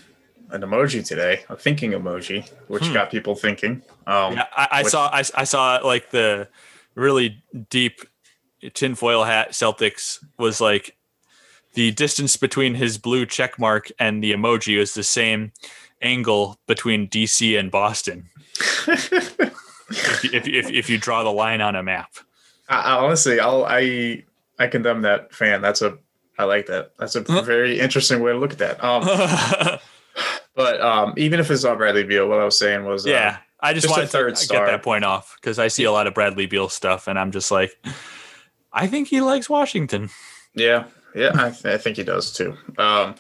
an 0.51 0.63
emoji 0.63 1.07
today, 1.07 1.43
a 1.49 1.57
thinking 1.57 1.93
emoji, 1.93 2.49
which 2.69 2.87
hmm. 2.87 2.93
got 2.93 3.11
people 3.11 3.35
thinking. 3.35 3.83
Um, 4.07 4.35
yeah, 4.35 4.47
I, 4.57 4.69
I 4.71 4.83
which, 4.83 4.93
saw 4.93 5.09
I, 5.13 5.23
I 5.35 5.45
saw 5.45 5.81
like 5.85 6.11
the 6.11 6.49
really 6.95 7.43
deep 7.69 8.01
tinfoil 8.75 9.25
hat 9.25 9.53
Celtics 9.53 10.23
was 10.39 10.61
like 10.61 10.97
the 11.75 11.93
distance 11.93 12.37
between 12.37 12.75
his 12.75 12.99
blue 12.99 13.25
check 13.27 13.59
mark 13.59 13.91
and 13.99 14.23
the 14.23 14.33
emoji 14.33 14.79
was 14.79 14.95
the 14.95 15.05
same 15.05 15.53
angle 16.03 16.59
between 16.67 17.09
DC 17.09 17.59
and 17.59 17.71
Boston. 17.71 18.29
if, 18.87 19.45
if, 20.25 20.47
if, 20.47 20.71
if, 20.71 20.91
you 20.91 20.99
draw 20.99 21.23
the 21.23 21.31
line 21.31 21.61
on 21.61 21.77
a 21.77 21.83
map. 21.83 22.11
I, 22.69 22.97
honestly, 22.97 23.41
I'll, 23.41 23.65
I 23.65 24.25
I 24.59 24.67
condemn 24.67 25.03
that 25.03 25.33
fan. 25.33 25.63
That's 25.63 25.83
a 25.83 25.99
I 26.39 26.45
like 26.45 26.67
that. 26.67 26.93
That's 26.99 27.17
a 27.17 27.21
very 27.21 27.79
interesting 27.79 28.23
way 28.23 28.33
to 28.33 28.39
look 28.39 28.53
at 28.53 28.59
that. 28.59 28.83
Um, 28.83 29.03
but 30.61 30.81
um, 30.81 31.15
even 31.17 31.41
if 31.41 31.51
it's 31.51 31.65
not 31.65 31.79
Bradley 31.79 32.05
Beal, 32.05 32.29
what 32.29 32.39
I 32.39 32.45
was 32.45 32.59
saying 32.59 32.85
was, 32.85 33.07
uh, 33.07 33.11
yeah, 33.11 33.39
I 33.61 33.73
just, 33.73 33.87
just 33.87 33.97
wanted 33.97 34.11
third 34.11 34.35
to 34.37 34.41
star. 34.43 34.67
get 34.67 34.73
that 34.73 34.83
point 34.83 35.05
off 35.05 35.37
because 35.41 35.59
I 35.59 35.69
see 35.69 35.85
a 35.85 35.93
lot 35.93 36.07
of 36.07 36.15
Bradley 36.15 36.47
Beal 36.47 36.69
stuff, 36.69 37.09
and 37.09 37.19
I'm 37.19 37.31
just 37.31 37.51
like, 37.51 37.73
I 38.73 38.87
think 38.87 39.09
he 39.09 39.21
likes 39.21 39.49
Washington. 39.49 40.11
Yeah, 40.55 40.85
yeah, 41.15 41.31
I, 41.35 41.51
th- 41.51 41.65
I 41.65 41.79
think 41.79 41.97
he 41.97 42.03
does 42.05 42.33
too. 42.33 42.57
Um, 42.79 43.15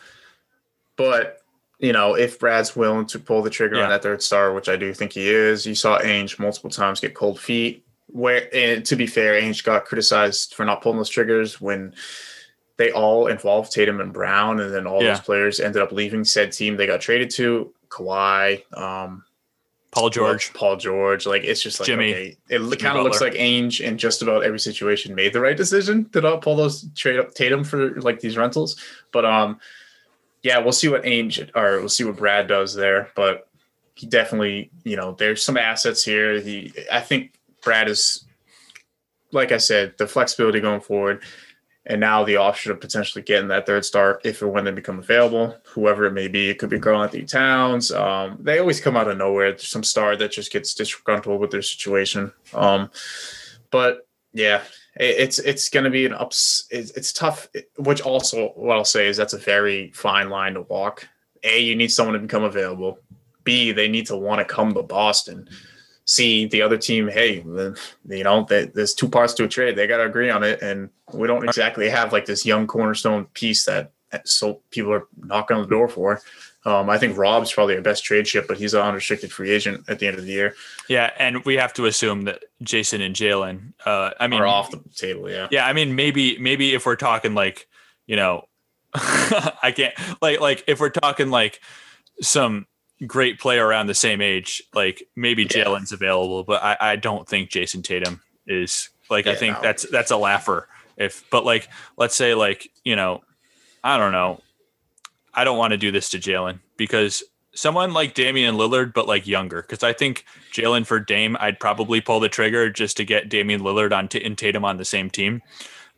but 0.96 1.38
you 1.78 1.92
know, 1.92 2.14
if 2.14 2.38
Brad's 2.38 2.76
willing 2.76 3.06
to 3.06 3.18
pull 3.18 3.40
the 3.42 3.48
trigger 3.48 3.76
Yeah. 3.76 3.84
on 3.84 3.88
that 3.90 4.02
third 4.02 4.22
star, 4.22 4.52
which 4.52 4.68
I 4.68 4.76
do 4.76 4.92
think 4.92 5.12
he 5.14 5.30
is, 5.30 5.64
you 5.64 5.74
saw 5.74 5.98
Ainge 5.98 6.38
multiple 6.38 6.68
times 6.68 7.00
get 7.00 7.14
cold 7.14 7.40
feet. 7.40 7.86
Where, 8.12 8.48
and 8.54 8.84
to 8.86 8.96
be 8.96 9.06
fair, 9.06 9.40
Ainge 9.40 9.64
got 9.64 9.86
criticized 9.86 10.54
for 10.54 10.64
not 10.66 10.82
pulling 10.82 10.98
those 10.98 11.08
triggers 11.08 11.58
when 11.60 11.94
they 12.80 12.90
all 12.92 13.26
involved 13.26 13.72
Tatum 13.72 14.00
and 14.00 14.10
Brown, 14.10 14.58
and 14.58 14.72
then 14.74 14.86
all 14.86 15.02
Yeah. 15.02 15.10
those 15.10 15.20
players 15.20 15.60
ended 15.60 15.82
up 15.82 15.92
leaving 15.92 16.24
said 16.24 16.50
team 16.50 16.78
they 16.78 16.86
got 16.86 17.02
traded 17.02 17.28
to. 17.32 17.70
Kawhi, 17.90 18.62
um, 18.74 19.22
Paul 19.90 20.08
George. 20.08 20.54
Paul 20.54 20.76
George. 20.76 21.26
Like 21.26 21.44
it's 21.44 21.62
just 21.62 21.78
like 21.78 21.86
Jimmy. 21.88 22.14
okay, 22.14 22.36
it 22.48 22.78
kind 22.80 22.96
of 22.96 23.04
looks 23.04 23.20
like 23.20 23.34
Ainge 23.34 23.82
in 23.82 23.98
just 23.98 24.22
about 24.22 24.44
every 24.44 24.58
situation 24.58 25.14
made 25.14 25.34
the 25.34 25.40
right 25.40 25.58
decision 25.58 26.08
to 26.12 26.22
not 26.22 26.40
pull 26.40 26.56
those 26.56 26.86
trade 26.94 27.18
up 27.18 27.34
Tatum 27.34 27.64
for 27.64 28.00
like 28.00 28.20
these 28.20 28.38
rentals. 28.38 28.76
But 29.12 29.26
um, 29.26 29.60
yeah, 30.42 30.58
we'll 30.58 30.72
see 30.72 30.88
what 30.88 31.02
Ainge 31.02 31.54
or 31.54 31.80
we'll 31.80 31.90
see 31.90 32.04
what 32.04 32.16
Brad 32.16 32.46
does 32.48 32.74
there. 32.74 33.10
But 33.14 33.46
he 33.94 34.06
definitely, 34.06 34.70
you 34.84 34.96
know, 34.96 35.12
there's 35.18 35.42
some 35.42 35.58
assets 35.58 36.02
here. 36.02 36.40
He, 36.40 36.72
I 36.90 37.00
think 37.00 37.34
Brad 37.62 37.90
is, 37.90 38.24
like 39.32 39.52
I 39.52 39.58
said, 39.58 39.98
the 39.98 40.06
flexibility 40.06 40.60
going 40.60 40.80
forward. 40.80 41.22
And 41.90 41.98
now 42.00 42.22
the 42.22 42.36
option 42.36 42.70
of 42.70 42.80
potentially 42.80 43.20
getting 43.20 43.48
that 43.48 43.66
third 43.66 43.84
star 43.84 44.20
if 44.22 44.42
and 44.42 44.52
when 44.52 44.64
they 44.64 44.70
become 44.70 45.00
available, 45.00 45.56
whoever 45.64 46.06
it 46.06 46.12
may 46.12 46.28
be. 46.28 46.48
It 46.48 46.60
could 46.60 46.70
be 46.70 46.78
Karl-Anthony 46.78 47.24
Towns. 47.24 47.90
Um, 47.90 48.38
they 48.38 48.60
always 48.60 48.80
come 48.80 48.96
out 48.96 49.08
of 49.08 49.18
nowhere. 49.18 49.50
There's 49.50 49.66
some 49.66 49.82
star 49.82 50.14
that 50.14 50.30
just 50.30 50.52
gets 50.52 50.72
disgruntled 50.72 51.40
with 51.40 51.50
their 51.50 51.62
situation. 51.62 52.32
Um, 52.54 52.92
but 53.72 54.06
yeah, 54.32 54.62
it, 54.94 55.16
it's 55.18 55.40
it's 55.40 55.68
going 55.68 55.82
to 55.82 55.90
be 55.90 56.06
an 56.06 56.14
ups. 56.14 56.68
It's, 56.70 56.92
it's 56.92 57.12
tough. 57.12 57.48
Which 57.76 58.02
also, 58.02 58.50
what 58.50 58.76
I'll 58.76 58.84
say 58.84 59.08
is 59.08 59.16
that's 59.16 59.34
a 59.34 59.38
very 59.38 59.90
fine 59.90 60.30
line 60.30 60.54
to 60.54 60.62
walk. 60.62 61.08
A, 61.42 61.58
you 61.58 61.74
need 61.74 61.90
someone 61.90 62.14
to 62.14 62.20
become 62.20 62.44
available. 62.44 63.00
B, 63.42 63.72
they 63.72 63.88
need 63.88 64.06
to 64.06 64.16
want 64.16 64.38
to 64.38 64.44
come 64.44 64.74
to 64.74 64.82
Boston. 64.84 65.48
C, 66.10 66.46
the 66.46 66.60
other 66.60 66.76
team, 66.76 67.06
hey, 67.06 67.36
you 67.36 68.24
know, 68.24 68.44
they, 68.48 68.64
there's 68.64 68.94
two 68.94 69.08
parts 69.08 69.32
to 69.34 69.44
a 69.44 69.48
trade. 69.48 69.76
They 69.76 69.86
got 69.86 69.98
to 69.98 70.06
agree 70.06 70.28
on 70.28 70.42
it, 70.42 70.60
and 70.60 70.90
we 71.12 71.28
don't 71.28 71.44
exactly 71.44 71.88
have 71.88 72.12
like 72.12 72.26
this 72.26 72.44
young 72.44 72.66
cornerstone 72.66 73.26
piece 73.26 73.64
that 73.66 73.92
so 74.24 74.60
people 74.72 74.92
are 74.92 75.06
knocking 75.16 75.56
on 75.56 75.62
the 75.62 75.68
door 75.68 75.88
for. 75.88 76.20
Um, 76.64 76.90
I 76.90 76.98
think 76.98 77.16
Rob's 77.16 77.52
probably 77.52 77.76
our 77.76 77.80
best 77.80 78.02
trade 78.02 78.26
chip, 78.26 78.48
but 78.48 78.58
he's 78.58 78.74
an 78.74 78.80
unrestricted 78.80 79.30
free 79.30 79.50
agent 79.52 79.88
at 79.88 80.00
the 80.00 80.08
end 80.08 80.18
of 80.18 80.24
the 80.24 80.32
year. 80.32 80.56
Yeah, 80.88 81.12
and 81.16 81.44
we 81.44 81.54
have 81.54 81.72
to 81.74 81.86
assume 81.86 82.22
that 82.22 82.42
Jayson 82.64 83.00
and 83.00 83.14
Jaylen. 83.14 83.72
Uh, 83.86 84.10
I 84.18 84.26
mean, 84.26 84.40
Are 84.40 84.48
off 84.48 84.72
the 84.72 84.82
table, 84.96 85.30
yeah. 85.30 85.46
yeah, 85.52 85.64
I 85.64 85.72
mean, 85.72 85.94
maybe 85.94 86.38
maybe 86.38 86.74
if 86.74 86.86
we're 86.86 86.96
talking 86.96 87.34
like, 87.34 87.68
you 88.08 88.16
know, 88.16 88.48
I 88.94 89.72
can't 89.76 89.94
like 90.20 90.40
like 90.40 90.64
if 90.66 90.80
we're 90.80 90.90
talking 90.90 91.30
like 91.30 91.60
some 92.20 92.66
great 93.06 93.38
player 93.40 93.66
around 93.66 93.86
the 93.86 93.94
same 93.94 94.20
age, 94.20 94.62
like 94.74 95.02
maybe 95.16 95.42
Yeah. 95.42 95.64
Jaylen's 95.64 95.92
available, 95.92 96.44
but 96.44 96.62
I, 96.62 96.76
I 96.80 96.96
don't 96.96 97.28
think 97.28 97.50
Jayson 97.50 97.82
Tatum 97.82 98.20
is 98.46 98.90
like 99.08 99.26
I 99.26 99.34
think 99.34 99.56
no. 99.56 99.62
that's 99.62 99.88
that's 99.90 100.10
a 100.10 100.16
laugher. 100.16 100.68
If 100.96 101.24
but 101.30 101.44
like 101.44 101.68
let's 101.96 102.14
say 102.14 102.34
like 102.34 102.70
you 102.84 102.96
know, 102.96 103.22
I 103.82 103.96
don't 103.96 104.12
know, 104.12 104.40
I 105.34 105.44
don't 105.44 105.58
want 105.58 105.72
to 105.72 105.78
do 105.78 105.90
this 105.90 106.10
to 106.10 106.18
Jaylen 106.18 106.60
because 106.76 107.22
someone 107.52 107.92
like 107.92 108.14
Damian 108.14 108.54
Lillard, 108.56 108.92
but 108.94 109.08
like 109.08 109.26
younger, 109.26 109.62
because 109.62 109.82
I 109.82 109.92
think 109.92 110.24
Jaylen 110.52 110.86
for 110.86 111.00
Dame, 111.00 111.36
I'd 111.40 111.58
probably 111.58 112.00
pull 112.00 112.20
the 112.20 112.28
trigger 112.28 112.70
just 112.70 112.96
to 112.98 113.04
get 113.04 113.28
Damian 113.28 113.60
Lillard 113.60 113.96
on 113.96 114.08
t- 114.08 114.22
and 114.24 114.36
Tatum 114.36 114.64
on 114.64 114.76
the 114.76 114.84
same 114.84 115.10
team. 115.10 115.42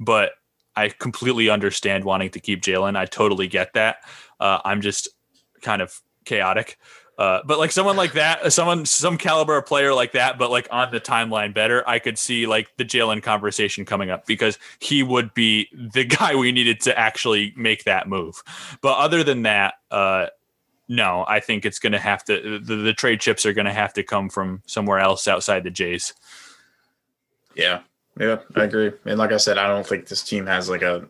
But 0.00 0.32
I 0.76 0.88
completely 0.88 1.50
understand 1.50 2.04
wanting 2.04 2.30
to 2.30 2.40
keep 2.40 2.62
Jaylen. 2.62 2.96
I 2.96 3.04
totally 3.04 3.48
get 3.48 3.74
that. 3.74 3.96
Uh, 4.40 4.60
I'm 4.64 4.80
just 4.80 5.08
kind 5.60 5.82
of 5.82 6.00
chaotic. 6.24 6.78
Uh, 7.18 7.40
but 7.44 7.58
like 7.58 7.70
someone 7.70 7.96
like 7.96 8.14
that, 8.14 8.52
someone 8.52 8.86
some 8.86 9.18
caliber 9.18 9.60
player 9.62 9.92
like 9.92 10.12
that, 10.12 10.38
but 10.38 10.50
like 10.50 10.66
on 10.70 10.90
the 10.90 11.00
timeline 11.00 11.52
better, 11.52 11.86
I 11.88 11.98
could 11.98 12.18
see 12.18 12.46
like 12.46 12.74
the 12.78 12.84
Jaylen 12.84 13.22
conversation 13.22 13.84
coming 13.84 14.10
up 14.10 14.26
because 14.26 14.58
he 14.80 15.02
would 15.02 15.34
be 15.34 15.68
the 15.72 16.04
guy 16.18 16.34
we 16.34 16.52
needed 16.52 16.80
to 16.82 16.98
actually 16.98 17.52
make 17.56 17.84
that 17.84 18.08
move. 18.08 18.42
But 18.80 18.98
other 18.98 19.22
than 19.22 19.42
that, 19.42 19.74
uh, 19.90 20.26
no, 20.88 21.24
I 21.28 21.40
think 21.40 21.64
it's 21.64 21.78
going 21.78 21.92
to 21.92 21.98
have 21.98 22.24
to 22.24 22.58
the, 22.58 22.76
the 22.76 22.92
trade 22.92 23.20
chips 23.20 23.46
are 23.46 23.52
going 23.52 23.66
to 23.66 23.72
have 23.72 23.92
to 23.94 24.02
come 24.02 24.28
from 24.28 24.62
somewhere 24.66 24.98
else 24.98 25.28
outside 25.28 25.64
the 25.64 25.70
Jays. 25.70 26.14
Yeah, 27.54 27.80
yeah, 28.18 28.38
I 28.56 28.64
agree. 28.64 28.92
And 29.04 29.18
like 29.18 29.32
I 29.32 29.36
said, 29.36 29.58
I 29.58 29.68
don't 29.68 29.86
think 29.86 30.08
this 30.08 30.22
team 30.22 30.46
has 30.46 30.68
like 30.68 30.82
a 30.82 31.06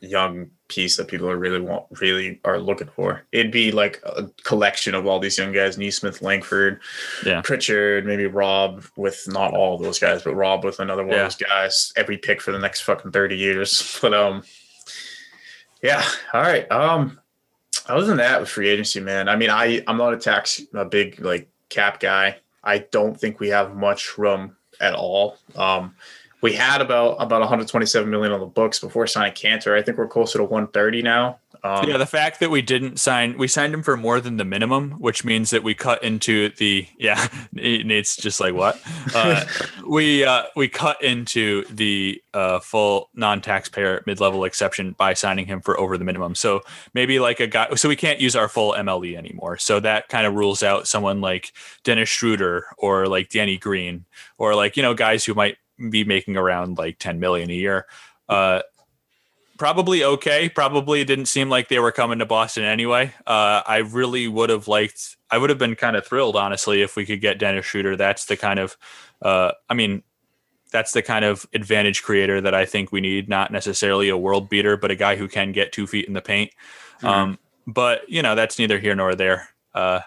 young 0.00 0.50
piece 0.68 0.96
that 0.96 1.08
people 1.08 1.28
are 1.28 1.36
really 1.36 1.60
want, 1.60 1.84
really 2.00 2.40
are 2.44 2.58
looking 2.58 2.88
for. 2.88 3.22
It'd 3.32 3.52
be 3.52 3.70
like 3.70 4.00
a 4.04 4.30
collection 4.44 4.94
of 4.94 5.06
all 5.06 5.18
these 5.20 5.36
young 5.38 5.52
guys: 5.52 5.76
Nesmith, 5.78 6.22
Langford, 6.22 6.80
Yeah. 7.24 7.42
Pritchard, 7.42 8.06
maybe 8.06 8.26
Rob 8.26 8.84
with 8.96 9.22
not 9.28 9.52
all 9.52 9.76
those 9.78 9.98
guys, 9.98 10.22
but 10.22 10.34
Rob 10.34 10.64
with 10.64 10.80
another 10.80 11.02
one 11.04 11.16
Yeah. 11.16 11.26
of 11.26 11.32
those 11.38 11.48
guys. 11.48 11.92
Every 11.96 12.16
pick 12.16 12.40
for 12.40 12.52
the 12.52 12.58
next 12.58 12.80
fucking 12.82 13.12
thirty 13.12 13.36
years. 13.36 13.98
But 14.02 14.14
um, 14.14 14.42
yeah. 15.82 16.02
All 16.32 16.40
right. 16.42 16.70
Um, 16.70 17.20
other 17.86 18.06
than 18.06 18.16
that, 18.16 18.40
with 18.40 18.48
free 18.48 18.68
agency, 18.68 19.00
man. 19.00 19.28
I 19.28 19.36
mean, 19.36 19.50
I 19.50 19.82
I'm 19.86 19.98
not 19.98 20.14
a 20.14 20.18
tax 20.18 20.60
a 20.72 20.84
big 20.84 21.20
like 21.20 21.48
cap 21.68 22.00
guy. 22.00 22.36
I 22.62 22.78
don't 22.78 23.18
think 23.18 23.40
we 23.40 23.48
have 23.50 23.74
much 23.76 24.16
room 24.16 24.56
at 24.80 24.94
all. 24.94 25.36
Um, 25.54 25.94
we 26.44 26.52
had 26.52 26.82
about 26.82 27.16
about 27.20 27.40
127 27.40 28.10
million 28.10 28.30
on 28.30 28.38
the 28.38 28.44
books 28.44 28.78
before 28.78 29.06
signing 29.06 29.32
Kanter. 29.32 29.78
I 29.78 29.80
think 29.80 29.96
we're 29.96 30.06
closer 30.06 30.36
to 30.36 30.44
130 30.44 31.00
now. 31.00 31.38
Um, 31.62 31.88
yeah, 31.88 31.96
the 31.96 32.04
fact 32.04 32.40
that 32.40 32.50
we 32.50 32.60
didn't 32.60 33.00
sign, 33.00 33.38
we 33.38 33.48
signed 33.48 33.72
him 33.72 33.82
for 33.82 33.96
more 33.96 34.20
than 34.20 34.36
the 34.36 34.44
minimum, 34.44 34.90
which 34.98 35.24
means 35.24 35.48
that 35.48 35.62
we 35.62 35.74
cut 35.74 36.04
into 36.04 36.50
the 36.50 36.86
yeah. 36.98 37.28
Nate's 37.54 38.18
just 38.18 38.40
like 38.40 38.52
what 38.52 38.78
uh, 39.14 39.46
we 39.86 40.22
uh, 40.22 40.42
we 40.54 40.68
cut 40.68 41.02
into 41.02 41.64
the 41.70 42.22
uh, 42.34 42.60
full 42.60 43.08
non-taxpayer 43.14 44.02
mid-level 44.04 44.44
exception 44.44 44.92
by 44.98 45.14
signing 45.14 45.46
him 45.46 45.62
for 45.62 45.80
over 45.80 45.96
the 45.96 46.04
minimum. 46.04 46.34
So 46.34 46.60
maybe 46.92 47.20
like 47.20 47.40
a 47.40 47.46
guy, 47.46 47.72
so 47.76 47.88
we 47.88 47.96
can't 47.96 48.20
use 48.20 48.36
our 48.36 48.48
full 48.48 48.74
MLE 48.74 49.16
anymore. 49.16 49.56
So 49.56 49.80
that 49.80 50.10
kind 50.10 50.26
of 50.26 50.34
rules 50.34 50.62
out 50.62 50.86
someone 50.86 51.22
like 51.22 51.54
Dennis 51.84 52.10
Schroeder 52.10 52.66
or 52.76 53.06
like 53.06 53.30
Danny 53.30 53.56
Green 53.56 54.04
or 54.36 54.54
like 54.54 54.76
you 54.76 54.82
know 54.82 54.92
guys 54.92 55.24
who 55.24 55.32
might 55.32 55.56
be 55.90 56.04
making 56.04 56.36
around 56.36 56.78
like 56.78 56.98
10 56.98 57.20
million 57.20 57.50
a 57.50 57.54
year. 57.54 57.86
Uh, 58.28 58.62
probably 59.58 60.04
okay. 60.04 60.48
Probably 60.48 61.04
didn't 61.04 61.26
seem 61.26 61.48
like 61.48 61.68
they 61.68 61.78
were 61.78 61.92
coming 61.92 62.18
to 62.18 62.26
Boston 62.26 62.64
anyway. 62.64 63.12
Uh, 63.26 63.62
I 63.66 63.78
really 63.78 64.28
would 64.28 64.50
have 64.50 64.68
liked. 64.68 65.16
I 65.30 65.38
would 65.38 65.50
have 65.50 65.58
been 65.58 65.76
kind 65.76 65.96
of 65.96 66.06
thrilled, 66.06 66.36
honestly, 66.36 66.82
if 66.82 66.96
we 66.96 67.06
could 67.06 67.20
get 67.20 67.38
Dennis 67.38 67.66
Schroeder. 67.66 67.96
That's 67.96 68.26
the 68.26 68.36
kind 68.36 68.58
of. 68.58 68.76
Uh, 69.22 69.52
I 69.68 69.74
mean, 69.74 70.02
that's 70.70 70.92
the 70.92 71.02
kind 71.02 71.24
of 71.24 71.46
advantage 71.54 72.02
creator 72.02 72.40
that 72.40 72.54
I 72.54 72.66
think 72.66 72.92
we 72.92 73.00
need. 73.00 73.28
Not 73.28 73.52
necessarily 73.52 74.08
a 74.08 74.16
world 74.16 74.48
beater, 74.48 74.76
but 74.76 74.90
a 74.90 74.96
guy 74.96 75.16
who 75.16 75.28
can 75.28 75.52
get 75.52 75.72
two 75.72 75.86
feet 75.86 76.06
in 76.06 76.14
the 76.14 76.22
paint. 76.22 76.50
Um, 77.02 77.38
but 77.66 78.08
you 78.08 78.22
know, 78.22 78.34
that's 78.34 78.58
neither 78.58 78.78
here 78.78 78.94
nor 78.94 79.14
there. 79.14 79.48
Uh, 79.74 80.00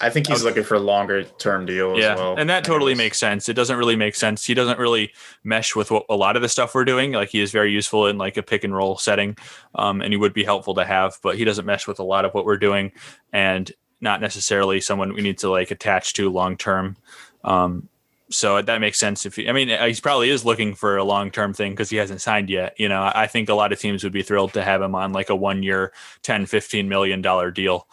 I 0.00 0.10
think 0.10 0.26
he's 0.26 0.44
looking 0.44 0.64
for 0.64 0.74
a 0.74 0.80
longer 0.80 1.24
term 1.24 1.66
deal 1.66 1.98
yeah, 1.98 2.12
as 2.12 2.18
well. 2.18 2.34
and 2.36 2.48
that 2.50 2.64
totally 2.64 2.94
makes 2.94 3.18
sense. 3.18 3.48
It 3.48 3.54
doesn't 3.54 3.76
really 3.76 3.96
make 3.96 4.14
sense. 4.14 4.44
He 4.44 4.54
doesn't 4.54 4.78
really 4.78 5.12
mesh 5.44 5.74
with 5.74 5.90
what 5.90 6.04
a 6.08 6.16
lot 6.16 6.36
of 6.36 6.42
the 6.42 6.48
stuff 6.48 6.74
we're 6.74 6.84
doing. 6.84 7.12
Like 7.12 7.30
he 7.30 7.40
is 7.40 7.50
very 7.50 7.72
useful 7.72 8.06
in 8.06 8.18
like 8.18 8.36
a 8.36 8.42
pick 8.42 8.64
and 8.64 8.74
roll 8.74 8.98
setting, 8.98 9.36
um, 9.74 10.00
and 10.00 10.12
he 10.12 10.16
would 10.16 10.34
be 10.34 10.44
helpful 10.44 10.74
to 10.74 10.84
have. 10.84 11.18
But 11.22 11.36
he 11.36 11.44
doesn't 11.44 11.66
mesh 11.66 11.86
with 11.86 11.98
a 11.98 12.04
lot 12.04 12.24
of 12.24 12.34
what 12.34 12.44
we're 12.44 12.58
doing, 12.58 12.92
and 13.32 13.70
not 14.00 14.20
necessarily 14.20 14.80
someone 14.80 15.14
we 15.14 15.22
need 15.22 15.38
to 15.38 15.50
like 15.50 15.70
attach 15.70 16.14
to 16.14 16.30
long 16.30 16.56
term. 16.56 16.96
Um, 17.44 17.88
so 18.30 18.60
that 18.60 18.80
makes 18.80 18.98
sense. 18.98 19.24
If 19.24 19.36
he, 19.36 19.48
I 19.48 19.52
mean, 19.52 19.68
he 19.68 20.00
probably 20.00 20.30
is 20.30 20.44
looking 20.44 20.74
for 20.74 20.96
a 20.96 21.04
long 21.04 21.30
term 21.30 21.54
thing 21.54 21.72
because 21.72 21.90
he 21.90 21.96
hasn't 21.96 22.20
signed 22.20 22.50
yet. 22.50 22.74
You 22.78 22.88
know, 22.88 23.02
I 23.02 23.22
I 23.22 23.26
think 23.26 23.48
a 23.48 23.54
lot 23.54 23.72
of 23.72 23.80
teams 23.80 24.04
would 24.04 24.12
be 24.12 24.22
thrilled 24.22 24.52
to 24.54 24.62
have 24.62 24.82
him 24.82 24.94
on 24.94 25.12
like 25.12 25.30
a 25.30 25.36
one 25.36 25.62
year, 25.62 25.92
10, 26.22 26.46
15 26.46 26.88
million 26.88 27.22
dollar 27.22 27.50
deal. 27.50 27.88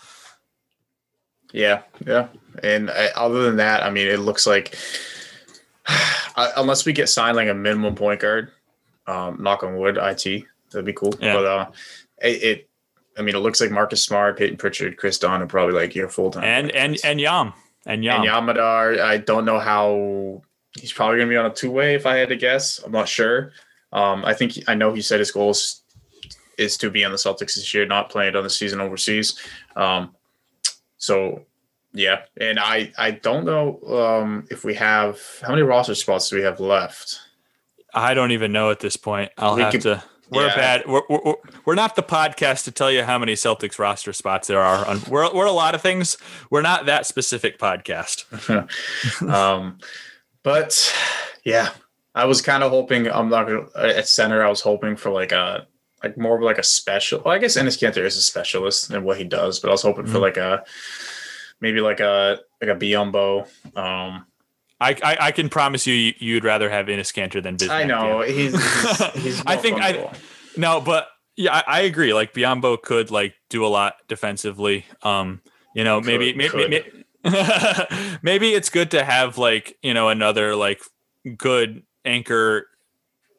Yeah, 1.56 1.84
yeah. 2.06 2.28
And 2.62 2.90
uh, 2.90 3.08
other 3.16 3.44
than 3.44 3.56
that, 3.58 3.84
I 3.84 3.90
mean, 3.90 4.08
it 4.08 4.20
looks 4.20 4.46
like 4.46 4.78
unless 6.36 6.86
we 6.86 6.92
get 6.92 7.08
signed 7.08 7.38
like 7.38 7.48
a 7.48 7.54
minimum 7.54 7.96
point 7.96 8.20
guard, 8.20 8.52
um, 9.08 9.42
knock 9.42 9.64
on 9.64 9.78
wood, 9.78 9.98
it 9.98 10.46
that'd 10.72 10.86
be 10.86 10.94
cool. 10.94 11.14
Yeah. 11.22 11.34
But 11.34 11.46
uh, 11.46 11.72
it, 12.22 12.44
it, 12.44 12.70
I 13.18 13.22
mean, 13.22 13.36
it 13.36 13.40
looks 13.40 13.62
like 13.62 13.72
Marcus 13.72 14.04
Smart, 14.04 14.38
Peyton 14.38 14.58
Pritchard, 14.58 14.98
Kris 14.98 15.18
Dunn 15.18 15.42
are 15.42 15.48
probably 15.48 15.74
like 15.76 15.96
your 15.96 16.10
full 16.10 16.30
time. 16.30 16.44
And 16.44 16.72
and 16.72 16.98
and 17.06 17.22
Yam 17.22 17.54
and 17.86 18.04
Yam. 18.04 18.18
and 18.18 18.26
Yam 18.26 18.46
Madar, 18.46 19.00
I 19.00 19.18
don't 19.18 19.46
know 19.46 19.60
how 19.60 20.42
he's 20.78 20.92
probably 20.92 21.18
going 21.18 21.30
to 21.30 21.34
be 21.34 21.38
on 21.38 21.46
a 21.46 21.54
two 21.54 21.72
way 21.72 21.96
if 21.96 22.06
I 22.06 22.18
had 22.18 22.30
to 22.30 22.36
guess. 22.36 22.80
I'm 22.80 22.92
not 22.92 23.08
sure. 23.08 23.54
Um, 23.94 24.26
I 24.26 24.34
think 24.34 24.60
I 24.68 24.76
know 24.76 24.94
he 24.94 25.02
said 25.02 25.20
his 25.20 25.32
goal 25.32 25.52
is 25.52 25.84
is 26.58 26.76
to 26.78 26.90
be 26.90 27.06
on 27.06 27.12
the 27.12 27.18
Celtics 27.18 27.56
this 27.56 27.74
year, 27.74 27.86
not 27.86 28.10
playing 28.10 28.36
on 28.36 28.44
the 28.44 28.50
season 28.50 28.82
overseas. 28.82 29.40
Um, 29.78 30.14
so 31.06 31.46
yeah, 31.94 32.24
and 32.40 32.60
I 32.60 32.92
I 32.98 33.12
don't 33.12 33.46
know 33.46 33.80
um, 33.88 34.48
if 34.50 34.64
we 34.64 34.74
have 34.76 35.20
how 35.42 35.50
many 35.50 35.62
roster 35.62 35.96
spots 35.96 36.30
do 36.30 36.36
we 36.38 36.42
have 36.42 36.60
left. 36.60 37.20
I 37.94 38.14
don't 38.14 38.32
even 38.32 38.52
know 38.52 38.72
at 38.72 38.80
this 38.80 38.98
point. 38.98 39.32
I'll 39.38 39.56
We 39.56 39.62
have 39.62 39.72
could- 39.72 39.82
to. 39.82 40.04
We're 40.32 40.48
yeah. 40.48 40.56
bad. 40.56 40.88
We're, 40.88 41.04
we're, 41.08 41.36
we're 41.66 41.76
not 41.76 41.96
the 41.96 42.02
podcast 42.02 42.64
to 42.64 42.72
tell 42.72 42.92
you 42.92 43.04
how 43.04 43.20
many 43.20 43.34
Celtics 43.34 43.78
roster 43.78 44.12
spots 44.12 44.48
there 44.48 44.60
are. 44.60 44.84
On, 44.88 45.00
we're, 45.08 45.32
we're 45.32 45.46
a 45.46 45.52
lot 45.52 45.76
of 45.76 45.84
things. 45.84 46.18
We're 46.50 46.64
not 46.64 46.88
that 46.88 47.06
specific 47.06 47.60
podcast. 47.60 48.26
um, 49.32 49.78
but 50.42 50.92
yeah, 51.44 51.70
I 52.16 52.26
was 52.26 52.42
kind 52.42 52.64
of 52.64 52.72
hoping. 52.72 53.08
I'm 53.08 53.30
not 53.30 53.48
gonna 53.48 53.68
at 53.76 54.08
center. 54.08 54.44
I 54.44 54.50
was 54.50 54.62
hoping 54.62 54.96
for 54.96 55.12
like 55.12 55.32
a 55.32 55.68
like 56.04 56.18
more 56.18 56.36
of 56.38 56.44
like 56.44 56.58
a 56.58 56.64
special. 56.64 57.22
Well, 57.26 57.34
I 57.34 57.38
guess 57.40 57.58
Enes 57.58 57.78
Kanter 57.80 58.06
is 58.06 58.18
a 58.18 58.22
specialist 58.22 58.92
in 58.92 59.04
what 59.04 59.18
he 59.18 59.24
does, 59.24 59.60
but 59.60 59.70
I 59.70 59.72
was 59.72 59.82
hoping 59.82 60.06
for 60.06 60.18
Mhm. 60.20 60.22
like 60.22 60.38
a 60.38 60.64
maybe 61.62 61.80
like 61.82 62.00
a 62.00 62.40
like 62.62 62.70
a 62.70 62.76
Biyombo. 62.76 63.42
Um, 63.78 64.26
I, 64.80 64.92
I, 65.02 65.18
I 65.22 65.32
can 65.32 65.48
promise 65.50 65.88
you, 65.88 65.94
you- 65.94 66.14
you'd 66.20 66.44
rather 66.44 66.70
have 66.70 66.88
Enes 66.88 67.14
Kanter 67.14 67.42
than 67.42 67.56
Bismack. 67.58 67.70
I 67.70 67.84
know 67.86 68.22
yeah. 68.24 68.32
he's 68.34 68.54
he's, 68.54 69.24
he's 69.24 69.44
I 69.46 69.56
think 69.56 69.80
I- 69.82 70.12
No, 70.58 70.82
but 70.82 71.08
yeah, 71.38 71.54
I, 71.56 71.64
I 71.68 71.80
agree. 71.82 72.14
Like 72.14 72.34
Biyombo 72.34 72.82
could 72.82 73.10
like 73.12 73.34
do 73.50 73.66
a 73.66 73.68
lot 73.68 73.96
defensively. 74.08 74.86
Um, 75.02 75.42
you 75.74 75.84
know, 75.84 76.02
maybe 76.02 76.34
Could- 76.34 76.70
maybe 76.70 76.84
maybe, 77.24 78.18
maybe 78.22 78.54
it's 78.54 78.70
good 78.70 78.92
to 78.92 79.04
have 79.04 79.38
like 79.38 79.78
you 79.82 79.94
know 79.94 80.10
another 80.10 80.56
like 80.56 80.82
good 81.38 81.84
anchor 82.04 82.68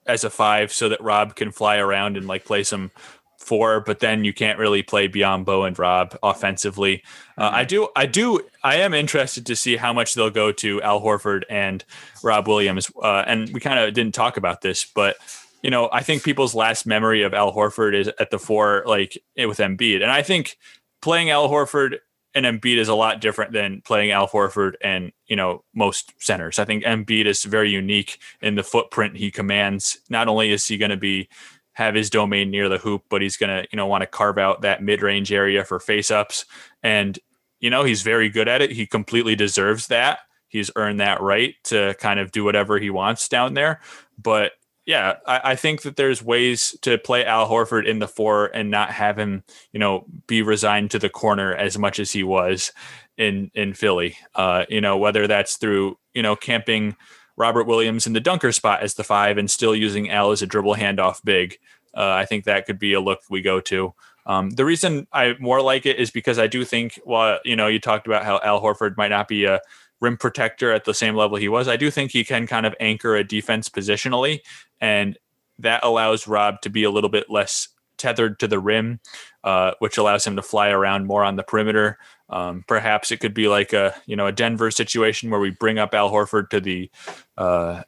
as 0.06 0.24
a 0.24 0.30
five, 0.30 0.72
so 0.72 0.88
that 0.88 1.00
Rob 1.00 1.34
can 1.34 1.50
fly 1.50 1.76
around 1.76 2.16
and 2.16 2.26
like 2.26 2.44
play 2.44 2.62
some 2.62 2.90
four. 3.38 3.80
But 3.80 4.00
then 4.00 4.24
you 4.24 4.32
can't 4.32 4.58
really 4.58 4.82
play 4.82 5.08
Biyombo 5.08 5.66
and 5.66 5.78
Rob 5.78 6.16
offensively. 6.22 7.02
Uh, 7.38 7.50
I 7.52 7.64
do, 7.64 7.88
I 7.94 8.06
do, 8.06 8.40
I 8.64 8.76
am 8.76 8.94
interested 8.94 9.46
to 9.46 9.56
see 9.56 9.76
how 9.76 9.92
much 9.92 10.14
they'll 10.14 10.30
go 10.30 10.52
to 10.52 10.82
Al 10.82 11.00
Horford 11.00 11.42
and 11.48 11.84
Rob 12.22 12.48
Williams. 12.48 12.90
Uh, 13.00 13.22
and 13.26 13.52
we 13.52 13.60
kind 13.60 13.78
of 13.78 13.94
didn't 13.94 14.14
talk 14.14 14.36
about 14.36 14.62
this, 14.62 14.84
but 14.84 15.16
you 15.62 15.70
know, 15.70 15.88
I 15.92 16.02
think 16.02 16.22
people's 16.22 16.54
last 16.54 16.86
memory 16.86 17.22
of 17.22 17.34
Al 17.34 17.52
Horford 17.52 17.94
is 17.94 18.08
at 18.20 18.30
the 18.30 18.38
four, 18.38 18.84
like 18.86 19.18
with 19.36 19.58
Embiid. 19.58 20.02
And 20.02 20.12
I 20.12 20.22
think 20.22 20.58
playing 21.00 21.30
Al 21.30 21.48
Horford 21.48 21.98
and 22.36 22.46
Embiid 22.46 22.76
is 22.76 22.88
a 22.88 22.94
lot 22.94 23.20
different 23.20 23.52
than 23.52 23.80
playing 23.80 24.12
Al 24.12 24.28
Horford 24.28 24.74
and, 24.82 25.10
you 25.26 25.34
know, 25.34 25.64
most 25.74 26.12
centers. 26.18 26.60
I 26.60 26.64
think 26.66 26.84
Embiid 26.84 27.24
is 27.24 27.42
very 27.42 27.70
unique 27.70 28.18
in 28.42 28.54
the 28.54 28.62
footprint 28.62 29.16
he 29.16 29.30
commands. 29.30 29.98
Not 30.10 30.28
only 30.28 30.52
is 30.52 30.66
he 30.66 30.76
going 30.76 30.90
to 30.90 30.96
be 30.96 31.28
have 31.72 31.94
his 31.94 32.10
domain 32.10 32.50
near 32.50 32.68
the 32.68 32.78
hoop, 32.78 33.04
but 33.08 33.22
he's 33.22 33.36
going 33.36 33.50
to, 33.50 33.68
you 33.72 33.76
know, 33.76 33.86
want 33.86 34.02
to 34.02 34.06
carve 34.06 34.38
out 34.38 34.62
that 34.62 34.82
mid-range 34.82 35.32
area 35.32 35.64
for 35.64 35.80
face-ups. 35.80 36.44
And, 36.82 37.18
you 37.58 37.70
know, 37.70 37.84
he's 37.84 38.02
very 38.02 38.28
good 38.28 38.48
at 38.48 38.62
it. 38.62 38.70
He 38.70 38.86
completely 38.86 39.34
deserves 39.34 39.88
that. 39.88 40.20
He's 40.48 40.70
earned 40.76 41.00
that 41.00 41.20
right 41.20 41.54
to 41.64 41.94
kind 41.94 42.20
of 42.20 42.32
do 42.32 42.44
whatever 42.44 42.78
he 42.78 42.90
wants 42.90 43.28
down 43.28 43.54
there. 43.54 43.80
But 44.22 44.52
yeah, 44.86 45.14
I, 45.26 45.40
I 45.52 45.56
think 45.56 45.82
that 45.82 45.96
there's 45.96 46.22
ways 46.22 46.76
to 46.82 46.96
play 46.96 47.24
Al 47.24 47.48
Horford 47.48 47.86
in 47.86 47.98
the 47.98 48.06
four 48.06 48.46
and 48.46 48.70
not 48.70 48.90
have 48.92 49.18
him, 49.18 49.42
you 49.72 49.80
know, 49.80 50.06
be 50.28 50.42
resigned 50.42 50.92
to 50.92 51.00
the 51.00 51.08
corner 51.08 51.52
as 51.52 51.76
much 51.76 51.98
as 51.98 52.12
he 52.12 52.22
was 52.22 52.72
in 53.18 53.50
in 53.54 53.74
Philly. 53.74 54.16
Uh, 54.36 54.64
you 54.68 54.80
know, 54.80 54.96
whether 54.96 55.26
that's 55.26 55.56
through 55.56 55.98
you 56.14 56.22
know 56.22 56.36
camping 56.36 56.96
Robert 57.36 57.64
Williams 57.64 58.06
in 58.06 58.12
the 58.12 58.20
dunker 58.20 58.52
spot 58.52 58.80
as 58.82 58.94
the 58.94 59.04
five 59.04 59.38
and 59.38 59.50
still 59.50 59.74
using 59.74 60.08
Al 60.08 60.30
as 60.30 60.40
a 60.40 60.46
dribble 60.46 60.76
handoff 60.76 61.22
big. 61.24 61.58
Uh, 61.94 62.10
I 62.10 62.24
think 62.24 62.44
that 62.44 62.66
could 62.66 62.78
be 62.78 62.92
a 62.92 63.00
look 63.00 63.20
we 63.28 63.42
go 63.42 63.60
to. 63.62 63.92
Um, 64.26 64.50
the 64.50 64.64
reason 64.64 65.06
I 65.12 65.34
more 65.40 65.62
like 65.62 65.86
it 65.86 65.98
is 65.98 66.10
because 66.10 66.38
I 66.38 66.46
do 66.46 66.64
think, 66.64 67.00
well, 67.04 67.38
you 67.44 67.56
know, 67.56 67.68
you 67.68 67.80
talked 67.80 68.06
about 68.06 68.24
how 68.24 68.40
Al 68.42 68.60
Horford 68.60 68.96
might 68.96 69.08
not 69.08 69.28
be 69.28 69.44
a 69.44 69.60
rim 70.00 70.16
protector 70.16 70.72
at 70.72 70.84
the 70.84 70.94
same 70.94 71.14
level 71.14 71.36
he 71.36 71.48
was. 71.48 71.68
I 71.68 71.76
do 71.76 71.90
think 71.90 72.10
he 72.10 72.24
can 72.24 72.46
kind 72.46 72.66
of 72.66 72.74
anchor 72.80 73.16
a 73.16 73.24
defense 73.24 73.68
positionally, 73.68 74.40
and 74.80 75.18
that 75.58 75.84
allows 75.84 76.26
Rob 76.26 76.60
to 76.62 76.70
be 76.70 76.84
a 76.84 76.90
little 76.90 77.10
bit 77.10 77.30
less 77.30 77.68
tethered 77.96 78.38
to 78.40 78.48
the 78.48 78.58
rim, 78.58 79.00
uh, 79.44 79.72
which 79.78 79.96
allows 79.96 80.26
him 80.26 80.36
to 80.36 80.42
fly 80.42 80.68
around 80.68 81.06
more 81.06 81.24
on 81.24 81.36
the 81.36 81.42
perimeter. 81.42 81.98
Um, 82.28 82.64
perhaps 82.66 83.10
it 83.10 83.20
could 83.20 83.34
be 83.34 83.48
like 83.48 83.72
a 83.72 83.94
you 84.06 84.16
know 84.16 84.26
a 84.26 84.32
Denver 84.32 84.70
situation 84.70 85.30
where 85.30 85.40
we 85.40 85.50
bring 85.50 85.78
up 85.78 85.94
Al 85.94 86.10
Horford 86.10 86.50
to 86.50 86.60
the 86.60 86.90
uh, 87.38 87.82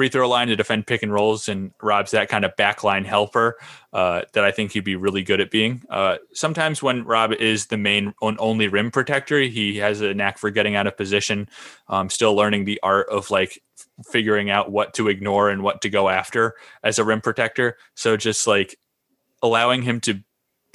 free 0.00 0.08
throw 0.08 0.26
line 0.26 0.48
to 0.48 0.56
defend 0.56 0.86
pick 0.86 1.02
and 1.02 1.12
rolls, 1.12 1.46
and 1.46 1.72
Rob's 1.82 2.12
that 2.12 2.30
kind 2.30 2.42
of 2.42 2.56
backline 2.56 3.04
helper 3.04 3.58
uh, 3.92 4.22
that 4.32 4.44
I 4.44 4.50
think 4.50 4.72
he'd 4.72 4.82
be 4.82 4.96
really 4.96 5.22
good 5.22 5.42
at 5.42 5.50
being. 5.50 5.82
Uh, 5.90 6.16
sometimes 6.32 6.82
when 6.82 7.04
Rob 7.04 7.34
is 7.34 7.66
the 7.66 7.76
main 7.76 8.14
on 8.22 8.38
only 8.38 8.66
rim 8.66 8.90
protector, 8.90 9.38
he 9.40 9.76
has 9.76 10.00
a 10.00 10.14
knack 10.14 10.38
for 10.38 10.48
getting 10.48 10.74
out 10.74 10.86
of 10.86 10.96
position. 10.96 11.50
Um, 11.86 12.08
still 12.08 12.34
learning 12.34 12.64
the 12.64 12.80
art 12.82 13.10
of 13.10 13.30
like 13.30 13.62
figuring 14.10 14.48
out 14.48 14.72
what 14.72 14.94
to 14.94 15.08
ignore 15.08 15.50
and 15.50 15.62
what 15.62 15.82
to 15.82 15.90
go 15.90 16.08
after 16.08 16.54
as 16.82 16.98
a 16.98 17.04
rim 17.04 17.20
protector. 17.20 17.76
So 17.94 18.16
just 18.16 18.46
like 18.46 18.78
allowing 19.42 19.82
him 19.82 20.00
to 20.00 20.22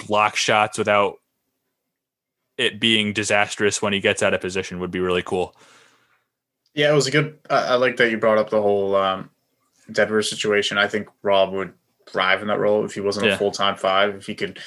block 0.06 0.36
shots 0.36 0.78
without 0.78 1.16
it 2.56 2.78
being 2.78 3.12
disastrous 3.12 3.82
when 3.82 3.92
he 3.92 3.98
gets 3.98 4.22
out 4.22 4.34
of 4.34 4.40
position 4.40 4.78
would 4.78 4.92
be 4.92 5.00
really 5.00 5.24
cool. 5.24 5.56
Yeah, 6.76 6.92
it 6.92 6.94
was 6.94 7.06
a 7.06 7.10
good. 7.10 7.38
I 7.50 7.56
I 7.56 7.74
like 7.74 7.96
that 7.96 8.10
you 8.10 8.18
brought 8.18 8.38
up 8.38 8.50
the 8.50 8.60
whole 8.62 8.94
um, 8.94 9.30
Denver 9.90 10.22
situation. 10.22 10.78
I 10.78 10.86
think 10.86 11.08
Rob 11.22 11.52
would 11.52 11.72
thrive 12.08 12.42
in 12.42 12.48
that 12.48 12.58
role 12.60 12.84
if 12.84 12.94
he 12.94 13.00
wasn't 13.00 13.26
Yeah. 13.26 13.34
a 13.34 13.38
full 13.38 13.50
time 13.50 13.76
five. 13.76 14.14
If 14.14 14.26
he 14.26 14.34
could 14.34 14.60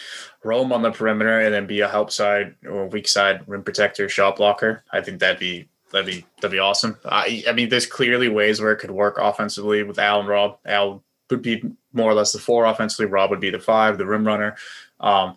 roam 0.43 0.73
on 0.73 0.81
the 0.81 0.91
perimeter 0.91 1.39
and 1.39 1.53
then 1.53 1.67
be 1.67 1.81
a 1.81 1.87
help 1.87 2.11
side 2.11 2.55
or 2.67 2.87
weak 2.87 3.07
side 3.07 3.41
rim 3.47 3.63
protector, 3.63 4.09
shot 4.09 4.37
blocker, 4.37 4.83
I 4.91 5.01
think 5.01 5.19
that'd 5.19 5.39
be 5.39 5.69
that'd 5.91 6.07
be 6.07 6.25
that'd 6.37 6.51
be 6.51 6.59
awesome. 6.59 6.97
I, 7.05 7.43
I 7.47 7.51
mean, 7.53 7.69
there's 7.69 7.85
clearly 7.85 8.27
ways 8.27 8.59
where 8.59 8.71
it 8.71 8.77
could 8.79 8.91
work 8.91 9.17
offensively 9.19 9.83
with 9.83 9.99
Al 9.99 10.19
and 10.19 10.27
Rob. 10.27 10.57
Al 10.65 11.03
would 11.29 11.43
be 11.43 11.61
more 11.93 12.09
or 12.09 12.15
less 12.15 12.31
the 12.31 12.39
four 12.39 12.65
offensively. 12.65 13.05
Rob 13.05 13.29
would 13.29 13.39
be 13.39 13.51
the 13.51 13.59
five, 13.59 13.99
the 13.99 14.05
rim 14.07 14.25
runner. 14.25 14.55
Um, 14.99 15.35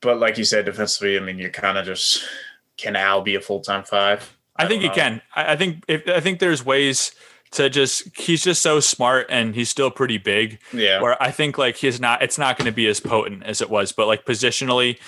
but 0.00 0.20
like 0.20 0.38
you 0.38 0.44
said, 0.44 0.66
defensively, 0.66 1.16
I 1.16 1.20
mean, 1.20 1.38
you're 1.38 1.50
kind 1.50 1.78
of 1.78 1.84
just 1.84 2.22
can 2.76 2.94
Al 2.94 3.22
be 3.22 3.34
a 3.34 3.40
full 3.40 3.60
time 3.60 3.82
five? 3.82 4.33
I 4.56 4.66
think 4.66 4.82
he 4.82 4.88
know. 4.88 4.94
can. 4.94 5.22
I, 5.34 5.52
I 5.52 5.56
think 5.56 5.84
if 5.88 6.08
I 6.08 6.20
think 6.20 6.38
there's 6.38 6.64
ways 6.64 7.12
to 7.52 7.70
just 7.70 8.16
he's 8.16 8.42
just 8.42 8.62
so 8.62 8.80
smart 8.80 9.26
and 9.30 9.54
he's 9.54 9.68
still 9.68 9.90
pretty 9.90 10.18
big. 10.18 10.60
Yeah. 10.72 11.00
Where 11.00 11.20
I 11.22 11.30
think 11.30 11.58
like 11.58 11.76
he's 11.76 12.00
not 12.00 12.22
it's 12.22 12.38
not 12.38 12.58
going 12.58 12.66
to 12.66 12.72
be 12.72 12.86
as 12.86 13.00
potent 13.00 13.44
as 13.44 13.60
it 13.60 13.70
was, 13.70 13.92
but 13.92 14.06
like 14.06 14.24
positionally, 14.24 14.98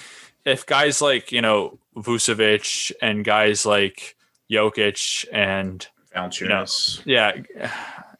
if 0.44 0.66
guys 0.66 1.00
like 1.00 1.32
you 1.32 1.42
know 1.42 1.78
Vucevic 1.96 2.92
and 3.02 3.24
guys 3.24 3.66
like 3.66 4.16
Jokic 4.50 5.26
and 5.32 5.86
Valanciunas. 6.14 7.02
yeah, 7.04 7.32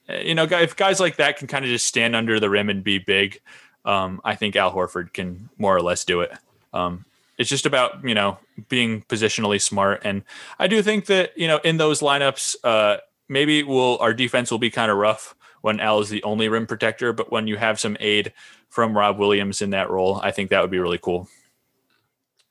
you 0.08 0.34
know, 0.34 0.44
if 0.44 0.76
guys 0.76 1.00
like 1.00 1.16
that 1.16 1.38
can 1.38 1.46
kind 1.46 1.64
of 1.64 1.70
just 1.70 1.86
stand 1.86 2.14
under 2.14 2.38
the 2.38 2.50
rim 2.50 2.68
and 2.68 2.84
be 2.84 2.98
big, 2.98 3.40
um, 3.84 4.20
I 4.24 4.34
think 4.34 4.56
Al 4.56 4.72
Horford 4.72 5.12
can 5.12 5.48
more 5.58 5.74
or 5.74 5.80
less 5.80 6.04
do 6.04 6.20
it. 6.20 6.32
Um, 6.72 7.04
it's 7.38 7.50
just 7.50 7.66
about 7.66 8.02
you 8.04 8.14
know 8.14 8.38
being 8.68 9.02
positionally 9.02 9.60
smart, 9.60 10.02
and 10.04 10.22
I 10.58 10.66
do 10.66 10.82
think 10.82 11.06
that 11.06 11.36
you 11.36 11.46
know 11.46 11.58
in 11.58 11.76
those 11.76 12.00
lineups, 12.00 12.56
uh, 12.64 12.98
maybe 13.28 13.62
will 13.62 13.98
our 13.98 14.14
defense 14.14 14.50
will 14.50 14.58
be 14.58 14.70
kind 14.70 14.90
of 14.90 14.96
rough 14.96 15.34
when 15.62 15.80
Al 15.80 16.00
is 16.00 16.10
the 16.10 16.22
only 16.22 16.48
rim 16.48 16.66
protector, 16.66 17.12
but 17.12 17.32
when 17.32 17.46
you 17.46 17.56
have 17.56 17.80
some 17.80 17.96
aid 17.98 18.32
from 18.68 18.96
Rob 18.96 19.18
Williams 19.18 19.62
in 19.62 19.70
that 19.70 19.90
role, 19.90 20.20
I 20.22 20.30
think 20.30 20.50
that 20.50 20.60
would 20.60 20.70
be 20.70 20.78
really 20.78 20.98
cool. 20.98 21.28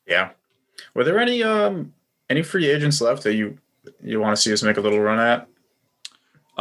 Yeah. 0.06 0.32
Were 0.94 1.04
there 1.04 1.20
any 1.20 1.44
um 1.44 1.94
any 2.30 2.42
free 2.42 2.68
agents 2.68 3.02
left 3.02 3.24
that 3.24 3.36
you 3.36 3.58
you 4.04 4.20
want 4.20 4.36
to 4.36 4.42
see 4.42 4.52
us 4.52 4.64
make 4.64 4.78
a 4.78 4.82
little 4.82 5.00
run 5.00 5.20
at? 5.20 5.48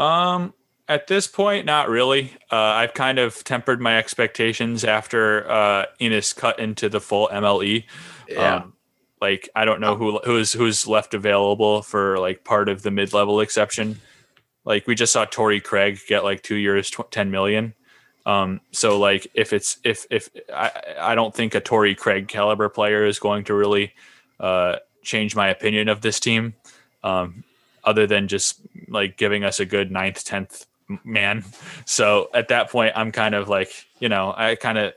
Um, 0.00 0.54
at 0.88 1.06
this 1.06 1.26
point, 1.26 1.66
not 1.66 1.88
really. 1.88 2.32
Uh, 2.50 2.56
I've 2.56 2.94
kind 2.94 3.18
of 3.18 3.42
tempered 3.44 3.80
my 3.80 3.96
expectations 3.96 4.84
after 4.84 5.50
uh, 5.50 5.86
Enes 6.00 6.36
cut 6.36 6.58
into 6.58 6.88
the 6.88 7.00
full 7.00 7.28
MLE. 7.32 7.84
Um, 8.56 8.72
like 9.20 9.48
I 9.54 9.64
don't 9.64 9.80
know 9.80 9.96
who 9.96 10.18
who's 10.18 10.52
who's 10.52 10.86
left 10.86 11.14
available 11.14 11.82
for 11.82 12.18
like 12.18 12.44
part 12.44 12.68
of 12.68 12.82
the 12.82 12.90
mid 12.90 13.12
level 13.12 13.40
exception. 13.40 14.00
Like 14.64 14.86
we 14.86 14.94
just 14.94 15.12
saw 15.12 15.24
Torrey 15.24 15.60
Craig 15.60 15.98
get 16.08 16.24
like 16.24 16.42
two 16.42 16.56
years, 16.56 16.90
tw- 16.90 17.10
ten 17.10 17.30
million. 17.30 17.74
Um, 18.26 18.60
so 18.72 18.98
like 18.98 19.26
if 19.34 19.52
it's 19.52 19.78
if 19.84 20.06
if 20.10 20.30
I 20.52 20.70
I 20.98 21.14
don't 21.14 21.34
think 21.34 21.54
a 21.54 21.60
Torrey 21.60 21.94
Craig 21.94 22.28
caliber 22.28 22.68
player 22.68 23.04
is 23.04 23.18
going 23.18 23.44
to 23.44 23.54
really 23.54 23.92
uh, 24.40 24.76
change 25.02 25.36
my 25.36 25.48
opinion 25.48 25.88
of 25.88 26.00
this 26.00 26.20
team. 26.20 26.54
Um, 27.02 27.44
other 27.84 28.06
than 28.06 28.28
just 28.28 28.60
like 28.88 29.16
giving 29.16 29.44
us 29.44 29.60
a 29.60 29.64
good 29.64 29.90
ninth, 29.90 30.24
tenth 30.24 30.66
man. 31.04 31.44
So 31.86 32.30
at 32.32 32.48
that 32.48 32.70
point, 32.70 32.94
I'm 32.96 33.12
kind 33.12 33.34
of 33.34 33.48
like, 33.50 33.70
you 34.00 34.08
know, 34.08 34.32
I 34.34 34.54
kind 34.54 34.78
of 34.78 34.94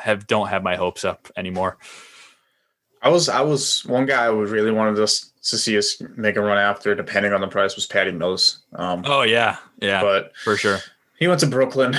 have 0.00 0.26
don't 0.26 0.48
have 0.48 0.62
my 0.62 0.76
hopes 0.76 1.04
up 1.04 1.28
anymore. 1.36 1.78
I 3.02 3.08
was 3.08 3.28
I 3.28 3.40
was 3.40 3.84
one 3.86 4.06
guy 4.06 4.24
I 4.26 4.30
would 4.30 4.48
really 4.50 4.70
wanted 4.72 4.98
us 5.00 5.30
to 5.44 5.56
see 5.56 5.78
us 5.78 6.02
make 6.16 6.36
a 6.36 6.40
run 6.42 6.58
after, 6.58 6.94
depending 6.94 7.32
on 7.32 7.40
the 7.40 7.48
price, 7.48 7.74
was 7.76 7.86
Patty 7.86 8.12
Mills. 8.12 8.60
Um, 8.74 9.02
Oh 9.06 9.22
yeah, 9.22 9.56
yeah, 9.80 10.02
but 10.02 10.36
for 10.36 10.56
sure. 10.56 10.78
he 11.18 11.26
went 11.28 11.40
to 11.40 11.46
Brooklyn. 11.46 11.94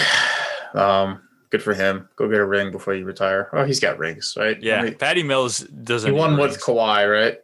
Um, 0.73 1.21
Good 1.49 1.61
for 1.63 1.73
him. 1.73 2.07
Go 2.15 2.29
get 2.29 2.39
a 2.39 2.45
ring 2.45 2.71
before 2.71 2.93
you 2.93 3.03
retire. 3.03 3.49
Oh, 3.51 3.65
he's 3.65 3.81
got 3.81 3.97
rings, 3.99 4.35
right? 4.39 4.61
Yeah, 4.63 4.79
I 4.79 4.83
mean, 4.83 4.95
Patty 4.95 5.21
Mills 5.21 5.59
doesn't. 5.59 6.13
he 6.13 6.17
won 6.17 6.37
with 6.37 6.51
rings. 6.51 6.63
Kawhi, 6.63 7.11
right? 7.11 7.39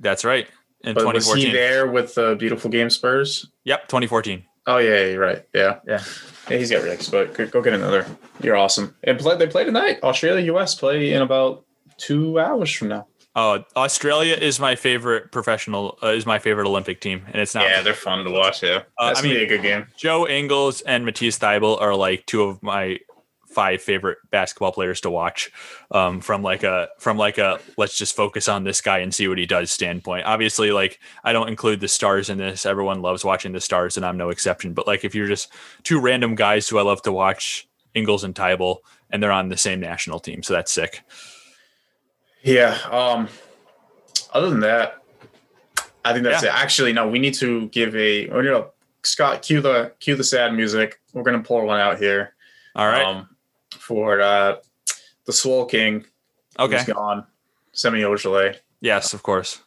That's 0.00 0.24
right. 0.24 0.48
In 0.80 0.94
But 0.94 1.04
was 1.14 1.26
2014. 1.26 1.46
he 1.46 1.52
there 1.52 1.86
with 1.86 2.16
the 2.16 2.34
beautiful 2.34 2.70
game 2.72 2.90
Spurs? 2.90 3.46
Yep, 3.62 3.82
2014. 3.86 4.42
Oh 4.66 4.78
yeah, 4.78 4.88
yeah, 4.96 5.06
you're 5.10 5.20
right. 5.20 5.46
Yeah, 5.54 5.78
Yeah. 5.86 6.02
Yeah. 6.50 6.56
He's 6.58 6.70
got 6.70 6.82
rings, 6.82 7.08
but 7.08 7.34
go, 7.34 7.62
get 7.62 7.72
another. 7.72 8.06
You're 8.42 8.56
awesome. 8.56 8.94
And 9.04 9.18
play, 9.18 9.36
they 9.36 9.46
play 9.46 9.64
tonight. 9.64 10.00
Australia, 10.02 10.44
U.S. 10.46 10.74
play 10.74 11.12
in 11.12 11.22
about 11.22 11.64
two 11.98 12.38
hours 12.40 12.72
from 12.72 12.88
now. 12.88 13.06
Oh, 13.34 13.64
Australia 13.76 14.34
is 14.34 14.60
my 14.60 14.74
favorite 14.74 15.32
professional. 15.32 15.98
Uh, 16.02 16.08
is 16.08 16.26
my 16.26 16.38
favorite 16.38 16.66
Olympic 16.66 17.00
team, 17.00 17.22
and 17.28 17.36
it's 17.40 17.54
not. 17.54 17.64
Yeah, 17.64 17.80
they're 17.80 17.94
fun 17.94 18.24
to 18.24 18.30
watch. 18.30 18.62
Yeah, 18.62 18.82
Uh, 18.98 19.06
that's 19.08 19.20
I 19.20 19.22
gonna 19.22 19.34
mean- 19.34 19.46
be 19.48 19.54
a 19.54 19.56
good 19.56 19.62
game. 19.62 19.86
Joe 19.96 20.26
Ingles 20.28 20.82
and 20.82 21.06
Matisse 21.06 21.38
Thybulle 21.38 21.80
are 21.80 21.94
like 21.94 22.26
two 22.26 22.42
of 22.42 22.62
my 22.62 22.98
five 23.52 23.82
favorite 23.82 24.18
basketball 24.30 24.72
players 24.72 25.00
to 25.02 25.10
watch. 25.10 25.50
Um, 25.90 26.20
from 26.20 26.42
like 26.42 26.62
a 26.62 26.88
from 26.98 27.16
like 27.16 27.38
a 27.38 27.60
let's 27.76 27.96
just 27.96 28.16
focus 28.16 28.48
on 28.48 28.64
this 28.64 28.80
guy 28.80 28.98
and 28.98 29.14
see 29.14 29.28
what 29.28 29.38
he 29.38 29.46
does 29.46 29.70
standpoint. 29.70 30.26
Obviously, 30.26 30.72
like 30.72 30.98
I 31.24 31.32
don't 31.32 31.48
include 31.48 31.80
the 31.80 31.88
stars 31.88 32.30
in 32.30 32.38
this. 32.38 32.64
Everyone 32.66 33.02
loves 33.02 33.24
watching 33.24 33.52
the 33.52 33.60
stars, 33.60 33.96
and 33.96 34.06
I'm 34.06 34.16
no 34.16 34.30
exception. 34.30 34.72
But 34.72 34.86
like 34.86 35.04
if 35.04 35.14
you're 35.14 35.26
just 35.28 35.52
two 35.82 36.00
random 36.00 36.34
guys 36.34 36.68
who 36.68 36.78
I 36.78 36.82
love 36.82 37.02
to 37.02 37.12
watch, 37.12 37.68
Ingles 37.94 38.24
and 38.24 38.34
Thybulle, 38.34 38.78
and 39.10 39.22
they're 39.22 39.32
on 39.32 39.48
the 39.48 39.56
same 39.56 39.80
national 39.80 40.18
team, 40.20 40.42
so 40.42 40.54
that's 40.54 40.72
sick. 40.72 41.02
Yeah. 42.42 42.76
Um. 42.90 43.28
Other 44.32 44.48
than 44.50 44.60
that, 44.60 45.02
I 46.04 46.12
think 46.12 46.24
that's 46.24 46.42
Yeah. 46.42 46.48
it. 46.50 46.54
Actually, 46.54 46.92
no. 46.92 47.06
We 47.08 47.18
need 47.18 47.34
to 47.34 47.68
give 47.68 47.94
a. 47.94 48.28
Oh, 48.30 48.40
you 48.40 48.50
know, 48.50 48.70
Scott, 49.02 49.42
cue 49.42 49.60
the 49.60 49.92
cue 50.00 50.16
the 50.16 50.24
sad 50.24 50.54
music. 50.54 51.00
We're 51.12 51.22
gonna 51.22 51.42
pour 51.42 51.64
one 51.64 51.78
out 51.80 51.98
here. 51.98 52.34
All 52.74 52.86
right. 52.86 53.04
Um, 53.04 53.28
for 53.72 54.20
uh, 54.20 54.56
the 55.26 55.32
Swole 55.32 55.66
King. 55.66 56.04
okay. 56.58 56.76
Who's 56.78 56.94
gone. 56.94 57.26
Semi 57.72 58.00
Ojeleye. 58.00 58.56
Yes, 58.80 59.14
of 59.14 59.22
course. 59.22 59.60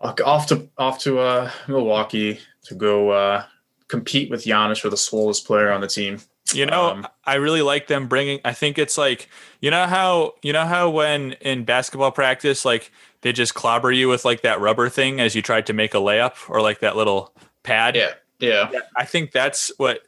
Off 0.00 0.46
to 0.46 0.68
off 0.78 1.00
to 1.00 1.18
uh 1.18 1.50
Milwaukee 1.66 2.38
to 2.64 2.74
go 2.76 3.10
uh 3.10 3.44
compete 3.88 4.30
with 4.30 4.44
Giannis 4.44 4.80
for 4.80 4.90
the 4.90 4.96
swollest 4.96 5.44
player 5.44 5.72
on 5.72 5.80
the 5.80 5.88
team. 5.88 6.20
You 6.54 6.66
know, 6.66 6.90
Um, 6.90 7.08
I 7.24 7.34
really 7.34 7.62
like 7.62 7.88
them 7.88 8.06
bringing. 8.06 8.38
I 8.44 8.52
think 8.52 8.78
it's 8.78 8.96
like 8.96 9.28
you 9.60 9.70
know 9.72 9.86
how 9.86 10.34
you 10.42 10.52
know 10.52 10.64
how 10.66 10.88
when 10.90 11.32
in 11.40 11.64
basketball 11.64 12.12
practice, 12.12 12.64
like 12.64 12.92
they 13.22 13.32
just 13.32 13.54
clobber 13.54 13.90
you 13.90 14.08
with 14.08 14.24
like 14.24 14.42
that 14.42 14.60
rubber 14.60 14.88
thing 14.88 15.20
as 15.20 15.34
you 15.34 15.42
tried 15.42 15.66
to 15.66 15.72
make 15.72 15.94
a 15.94 15.98
layup, 15.98 16.48
or 16.48 16.62
like 16.62 16.78
that 16.78 16.94
little 16.96 17.34
pad. 17.64 17.96
Yeah. 17.96 18.12
Yeah. 18.38 18.70
I 18.96 19.04
think 19.04 19.32
that's 19.32 19.72
what 19.78 20.02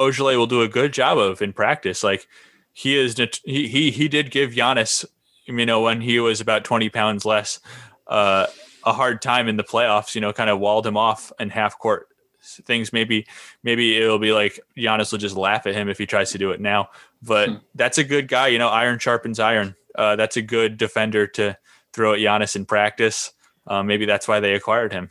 Ojeleye 0.00 0.36
will 0.36 0.48
do 0.48 0.62
a 0.62 0.68
good 0.68 0.92
job 0.92 1.16
of 1.16 1.40
in 1.40 1.52
practice. 1.52 2.02
Like 2.02 2.26
he 2.78 2.96
is, 2.96 3.16
he 3.44 3.66
he 3.66 3.90
he 3.90 4.06
did 4.06 4.30
give 4.30 4.52
Giannis, 4.52 5.04
you 5.46 5.66
know, 5.66 5.80
when 5.80 6.00
he 6.00 6.20
was 6.20 6.40
about 6.40 6.62
twenty 6.62 6.88
pounds 6.88 7.24
less, 7.24 7.58
uh, 8.06 8.46
a 8.84 8.92
hard 8.92 9.20
time 9.20 9.48
in 9.48 9.56
the 9.56 9.64
playoffs. 9.64 10.14
You 10.14 10.20
know, 10.20 10.32
kind 10.32 10.48
of 10.48 10.60
walled 10.60 10.86
him 10.86 10.96
off 10.96 11.32
in 11.40 11.50
half 11.50 11.76
court 11.76 12.06
things. 12.64 12.92
Maybe 12.92 13.26
maybe 13.64 13.96
it'll 13.96 14.20
be 14.20 14.32
like 14.32 14.60
Giannis 14.76 15.10
will 15.10 15.18
just 15.18 15.36
laugh 15.36 15.66
at 15.66 15.74
him 15.74 15.88
if 15.88 15.98
he 15.98 16.06
tries 16.06 16.30
to 16.30 16.38
do 16.38 16.52
it 16.52 16.60
now. 16.60 16.90
But 17.20 17.48
Hmm. 17.48 17.56
that's 17.74 17.98
a 17.98 18.04
good 18.04 18.28
guy. 18.28 18.46
You 18.46 18.58
know, 18.58 18.68
iron 18.68 19.00
sharpens 19.00 19.40
iron. 19.40 19.74
Uh, 19.96 20.14
that's 20.14 20.36
a 20.36 20.42
good 20.42 20.76
defender 20.76 21.26
to 21.26 21.58
throw 21.92 22.12
at 22.14 22.20
Giannis 22.20 22.54
in 22.54 22.64
practice. 22.64 23.32
Uh, 23.66 23.82
maybe 23.82 24.06
that's 24.06 24.28
why 24.28 24.38
they 24.38 24.54
acquired 24.54 24.92
him. 24.92 25.10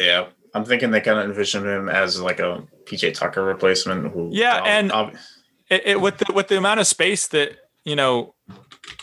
Yeah. 0.00 0.28
I'm 0.54 0.64
thinking 0.64 0.90
they 0.92 1.02
kind 1.02 1.18
of 1.18 1.26
envisioned 1.26 1.66
him 1.66 1.88
as 1.90 2.18
like 2.22 2.40
a 2.40 2.66
PJ 2.86 3.12
Tucker 3.14 3.44
replacement. 3.44 4.12
Who, 4.14 4.30
Yeah, 4.32 4.56
um, 4.60 4.66
and- 4.66 4.92
ob- 4.92 5.14
it, 5.70 5.82
it, 5.84 6.00
with 6.00 6.18
the 6.18 6.32
with 6.32 6.48
the 6.48 6.56
amount 6.56 6.80
of 6.80 6.86
space 6.86 7.28
that 7.28 7.56
you 7.84 7.96
know 7.96 8.34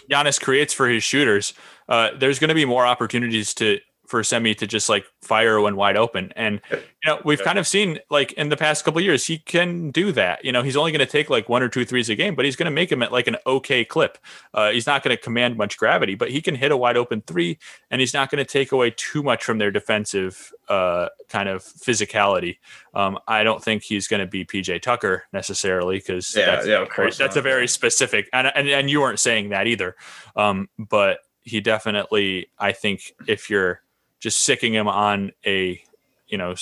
Giannis 0.09 0.41
creates 0.41 0.73
for 0.73 0.87
his 0.87 1.03
shooters, 1.03 1.53
uh, 1.89 2.11
there's 2.17 2.39
going 2.39 2.49
to 2.49 2.55
be 2.55 2.65
more 2.65 2.85
opportunities 2.85 3.53
to 3.55 3.79
for 4.07 4.23
Semi 4.23 4.53
to 4.55 4.67
just 4.67 4.87
like 4.87 5.05
fire 5.21 5.59
when 5.59 5.75
wide 5.75 5.97
open. 5.97 6.31
And 6.35 6.61
you 6.71 6.79
know 7.05 7.19
we've 7.23 7.41
kind 7.41 7.57
of 7.57 7.67
seen 7.67 7.99
like 8.09 8.33
in 8.33 8.49
the 8.49 8.57
past 8.57 8.85
couple 8.85 8.99
of 8.99 9.05
years 9.05 9.25
he 9.25 9.39
can 9.39 9.91
do 9.91 10.11
that. 10.11 10.43
You 10.45 10.51
know 10.51 10.61
he's 10.61 10.77
only 10.77 10.91
going 10.91 11.05
to 11.05 11.11
take 11.11 11.29
like 11.29 11.49
one 11.49 11.63
or 11.63 11.69
two 11.69 11.85
threes 11.85 12.09
a 12.09 12.15
game, 12.15 12.35
but 12.35 12.45
he's 12.45 12.55
going 12.55 12.65
to 12.65 12.71
make 12.71 12.89
them 12.89 13.03
at 13.03 13.11
like 13.11 13.27
an 13.27 13.37
okay 13.45 13.83
clip. 13.83 14.17
Uh, 14.53 14.71
he's 14.71 14.87
not 14.87 15.03
going 15.03 15.15
to 15.15 15.21
command 15.21 15.57
much 15.57 15.77
gravity, 15.77 16.15
but 16.15 16.31
he 16.31 16.41
can 16.41 16.55
hit 16.55 16.71
a 16.71 16.77
wide 16.77 16.97
open 16.97 17.21
three, 17.21 17.57
and 17.89 17.99
he's 17.99 18.13
not 18.13 18.29
going 18.29 18.43
to 18.43 18.49
take 18.49 18.71
away 18.71 18.93
too 18.95 19.23
much 19.23 19.43
from 19.43 19.57
their 19.57 19.71
defensive 19.71 20.51
uh, 20.69 21.09
kind 21.29 21.49
of 21.49 21.63
physicality. 21.63 22.57
Um, 22.93 23.19
I 23.27 23.43
don't 23.43 23.63
think 23.63 23.83
he's 23.83 24.07
going 24.07 24.21
to 24.21 24.27
be 24.27 24.45
PJ 24.45 24.81
Tucker 24.81 25.23
necessarily 25.33 25.97
because 25.97 26.35
yeah, 26.35 26.45
that's, 26.45 26.67
yeah, 26.67 26.81
of 26.81 26.89
course. 26.89 27.17
that's 27.17 27.35
not. 27.35 27.39
a 27.39 27.43
very 27.43 27.67
specific 27.67 28.29
and, 28.33 28.47
and 28.55 28.67
and 28.67 28.89
you 28.89 29.01
weren't 29.01 29.19
saying 29.19 29.49
that 29.49 29.67
either 29.67 29.95
um 30.35 30.69
but 30.77 31.19
he 31.41 31.61
definitely 31.61 32.47
i 32.59 32.71
think 32.71 33.13
if 33.27 33.49
you're 33.49 33.81
just 34.19 34.39
sicking 34.39 34.73
him 34.73 34.87
on 34.87 35.31
a 35.45 35.81
you 36.27 36.37
know 36.37 36.55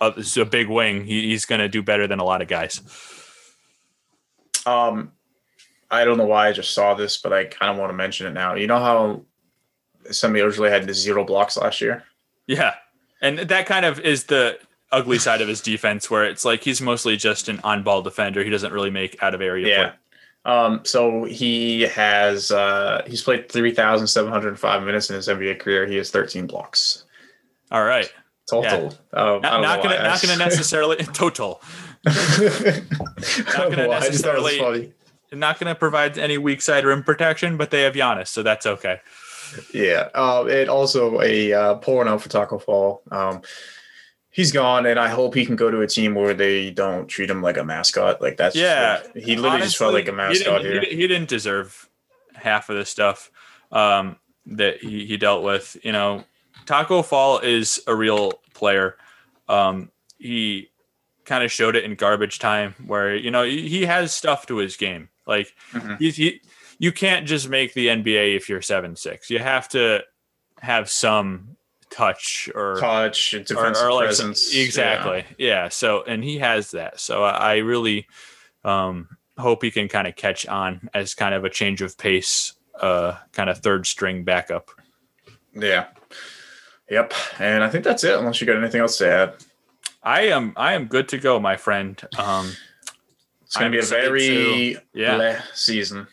a 0.00 0.44
big 0.44 0.68
wing 0.68 1.04
he, 1.04 1.28
he's 1.28 1.44
going 1.44 1.60
to 1.60 1.68
do 1.68 1.82
better 1.82 2.06
than 2.06 2.18
a 2.20 2.24
lot 2.24 2.42
of 2.42 2.48
guys 2.48 2.80
Um, 4.66 5.12
I 5.90 6.04
don't 6.04 6.18
know 6.18 6.26
why 6.26 6.48
I 6.48 6.52
just 6.52 6.74
saw 6.74 6.94
this, 6.94 7.16
but 7.16 7.32
I 7.32 7.44
kind 7.44 7.72
of 7.72 7.78
want 7.78 7.90
to 7.90 7.96
mention 7.96 8.26
it 8.26 8.32
now. 8.32 8.54
You 8.54 8.66
know 8.66 8.78
how 8.78 9.22
Semi 10.10 10.40
Ojeleye 10.40 10.70
had 10.70 10.86
the 10.86 10.92
zero 10.94 11.24
blocks 11.24 11.56
last 11.56 11.80
year? 11.80 12.04
yeah 12.46 12.74
and 13.20 13.38
that 13.38 13.66
kind 13.66 13.84
of 13.84 14.00
is 14.00 14.24
the 14.24 14.58
ugly 14.90 15.18
side 15.18 15.40
of 15.40 15.48
his 15.48 15.60
defense 15.60 16.10
where 16.10 16.24
it's 16.24 16.44
like 16.44 16.62
he's 16.64 16.80
mostly 16.80 17.16
just 17.16 17.48
an 17.48 17.60
on-ball 17.62 18.00
defender 18.02 18.42
he 18.42 18.48
doesn't 18.50 18.72
really 18.72 18.90
make 18.90 19.22
out 19.22 19.34
of 19.34 19.40
area 19.42 19.68
Yeah. 19.68 19.82
play. 19.90 19.92
Um, 20.44 20.80
so 20.84 21.24
he 21.24 21.82
has 21.82 22.50
uh 22.50 23.02
he's 23.06 23.22
played 23.22 23.50
three 23.50 23.74
thousand 23.74 24.06
seven 24.06 24.32
hundred 24.32 24.58
five 24.58 24.82
minutes 24.82 25.10
in 25.10 25.16
his 25.16 25.28
NBA 25.28 25.58
career. 25.58 25.86
He 25.86 25.96
has 25.96 26.10
thirteen 26.10 26.46
blocks 26.46 27.04
all 27.70 27.84
right 27.84 28.10
total. 28.48 28.94
Um, 29.12 29.42
not, 29.42 29.82
gonna 29.82 30.02
not 30.02 30.22
gonna 30.22 30.36
necessarily 30.36 30.96
total 31.12 31.60
not 32.06 32.14
gonna 32.14 33.76
know 33.76 33.88
why. 33.88 33.96
I 33.98 34.08
just 34.08 34.24
thought 34.24 34.36
it 34.36 34.42
was 34.42 34.52
necessarily- 34.52 34.92
not 35.32 35.60
going 35.60 35.68
to 35.68 35.74
provide 35.78 36.16
any 36.16 36.38
weak 36.38 36.62
side 36.62 36.84
rim 36.86 37.02
protection 37.02 37.58
but 37.58 37.70
they 37.70 37.82
have 37.82 37.92
Giannis 37.94 38.28
so 38.28 38.42
that's 38.42 38.64
okay 38.64 39.00
Yeah. 39.72 40.08
Um, 40.14 40.48
and 40.48 40.68
also 40.68 41.20
a 41.22 41.52
uh, 41.52 41.74
pouring 41.76 42.08
out 42.08 42.22
for 42.22 42.28
Taco 42.28 42.58
Fall. 42.58 43.02
Um, 43.10 43.42
he's 44.30 44.52
gone, 44.52 44.86
and 44.86 44.98
I 44.98 45.08
hope 45.08 45.34
he 45.34 45.44
can 45.46 45.56
go 45.56 45.70
to 45.70 45.80
a 45.80 45.86
team 45.86 46.14
where 46.14 46.34
they 46.34 46.70
don't 46.70 47.08
treat 47.08 47.30
him 47.30 47.42
like 47.42 47.56
a 47.56 47.64
mascot. 47.64 48.20
Like 48.20 48.36
that's 48.36 48.56
Yeah, 48.56 49.02
he 49.14 49.36
literally 49.36 49.62
just 49.62 49.76
felt 49.78 49.94
like 49.94 50.08
a 50.08 50.12
mascot 50.12 50.62
didn't, 50.62 50.82
here. 50.84 50.90
He, 50.90 50.96
he 50.96 51.06
didn't 51.08 51.28
deserve 51.28 51.88
half 52.34 52.68
of 52.70 52.76
the 52.76 52.84
stuff 52.84 53.30
um, 53.72 54.16
that 54.46 54.78
he, 54.78 55.06
he 55.06 55.16
dealt 55.16 55.42
with. 55.42 55.76
You 55.82 55.92
know, 55.92 56.24
Taco 56.66 57.02
Fall 57.02 57.38
is 57.40 57.80
a 57.86 57.94
real 57.94 58.32
player. 58.54 58.96
Um, 59.48 59.90
he 60.18 60.70
kind 61.24 61.44
of 61.44 61.52
showed 61.52 61.76
it 61.76 61.84
in 61.84 61.94
garbage 61.94 62.38
time, 62.38 62.74
where 62.86 63.14
you 63.14 63.30
know 63.30 63.42
he 63.42 63.68
he 63.68 63.86
has 63.86 64.14
stuff 64.14 64.46
to 64.46 64.56
his 64.56 64.76
game. 64.76 65.08
Like 65.26 65.52
Mhm. 65.72 65.98
he, 65.98 66.10
he, 66.10 66.40
you 66.78 66.92
can't 66.92 67.26
just 67.26 67.48
make 67.48 67.74
the 67.74 67.88
NBA 67.88 68.36
if 68.36 68.48
you're 68.48 68.62
seven 68.62 68.96
six. 68.96 69.30
You 69.30 69.38
have 69.38 69.68
to 69.70 70.02
have 70.60 70.88
some 70.90 71.56
touch 71.90 72.50
or 72.54 72.76
Touch, 72.78 73.32
or, 73.34 73.40
defensive 73.40 73.84
or 73.86 73.92
like 73.92 74.04
presence. 74.06 74.54
exactly 74.54 75.24
yeah. 75.38 75.68
so 75.70 76.02
and 76.02 76.22
he 76.22 76.36
has 76.38 76.72
that 76.72 77.00
so 77.00 77.24
i, 77.24 77.30
I 77.30 77.56
really 77.58 78.06
um 78.62 79.08
hope 79.38 79.62
he 79.62 79.70
can 79.70 79.88
kind 79.88 80.06
of 80.06 80.14
catch 80.14 80.46
on 80.46 80.90
as 80.92 81.14
kind 81.14 81.34
of 81.34 81.44
a 81.44 81.48
change 81.50 81.80
of 81.80 81.96
pace 81.96 82.52
uh 82.78 83.16
kind 83.32 83.48
of 83.48 83.58
third 83.58 83.86
string 83.86 84.22
backup 84.22 84.70
Yeah. 85.54 85.62
yeah. 85.62 85.86
Yep. 86.90 87.14
And 87.38 87.64
I 87.64 87.70
think 87.70 87.84
that's 87.84 88.02
it. 88.04 88.18
Unless 88.18 88.40
you 88.40 88.46
got 88.46 88.56
anything 88.56 88.80
else 88.82 88.98
to 88.98 89.10
add, 89.10 89.34
i 90.02 90.22
am 90.22 90.52
i 90.56 90.74
am 90.74 90.86
good 90.86 91.08
to 91.08 91.16
go 91.18 91.40
my 91.40 91.56
friend 91.56 92.02
um 92.18 92.52
it's 93.42 93.56
going 93.56 93.66
I'm 93.66 93.72
to 93.72 93.78
be 93.78 93.82
a 93.82 93.88
very 93.88 94.76
yeah. 94.92 95.14
bleh 95.16 95.42
season. 95.54 96.06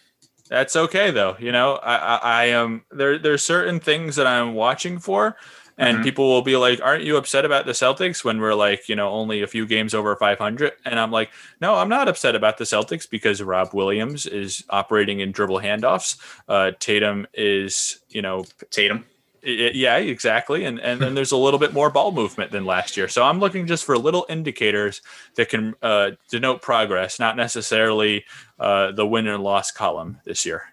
That's 0.49 0.75
okay 0.75 1.11
though 1.11 1.35
you 1.39 1.51
know 1.51 1.73
i 1.83 1.95
i, 1.95 2.15
I 2.17 2.45
am 2.45 2.83
there 2.91 3.17
there's 3.17 3.43
certain 3.43 3.79
things 3.79 4.15
that 4.15 4.27
i'm 4.27 4.53
watching 4.53 4.99
for 4.99 5.37
and 5.77 5.97
Mhm. 5.99 6.03
people 6.03 6.29
will 6.29 6.41
be 6.41 6.55
like 6.55 6.79
aren't 6.81 7.03
you 7.03 7.17
upset 7.17 7.43
about 7.45 7.65
the 7.65 7.73
celtics 7.73 8.23
when 8.23 8.39
we're 8.39 8.53
like 8.53 8.87
you 8.87 8.95
know 8.95 9.09
only 9.09 9.41
a 9.41 9.47
few 9.47 9.65
games 9.65 9.93
over 9.93 10.15
500 10.15 10.71
and 10.85 10.99
i'm 10.99 11.11
like 11.11 11.31
no 11.61 11.75
i'm 11.75 11.89
not 11.89 12.07
upset 12.07 12.35
about 12.35 12.57
the 12.57 12.63
celtics 12.63 13.09
because 13.09 13.41
rob 13.41 13.73
williams 13.73 14.25
is 14.25 14.63
operating 14.69 15.19
in 15.19 15.31
dribble 15.31 15.59
handoffs 15.59 16.17
uh 16.47 16.71
tatum 16.79 17.27
is 17.33 17.99
you 18.09 18.21
know 18.21 18.45
Tatum. 18.69 19.05
Yeah, 19.45 19.97
exactly. 19.97 20.65
And 20.65 20.79
and 20.79 20.99
then 20.99 21.13
there's 21.13 21.31
a 21.31 21.37
little 21.37 21.59
bit 21.59 21.71
more 21.71 21.91
ball 21.91 22.11
movement 22.11 22.51
than 22.51 22.65
last 22.65 22.97
year. 22.97 23.07
So 23.07 23.23
I'm 23.23 23.39
looking 23.39 23.67
just 23.67 23.85
for 23.85 23.95
little 23.95 24.25
indicators 24.27 25.01
that 25.35 25.49
can 25.49 25.75
uh, 25.83 26.11
denote 26.29 26.63
progress, 26.63 27.19
not 27.19 27.37
necessarily 27.37 28.25
uh, 28.59 28.91
the 28.91 29.05
win 29.05 29.27
and 29.27 29.43
loss 29.43 29.71
column 29.71 30.19
this 30.25 30.47
year. 30.47 30.63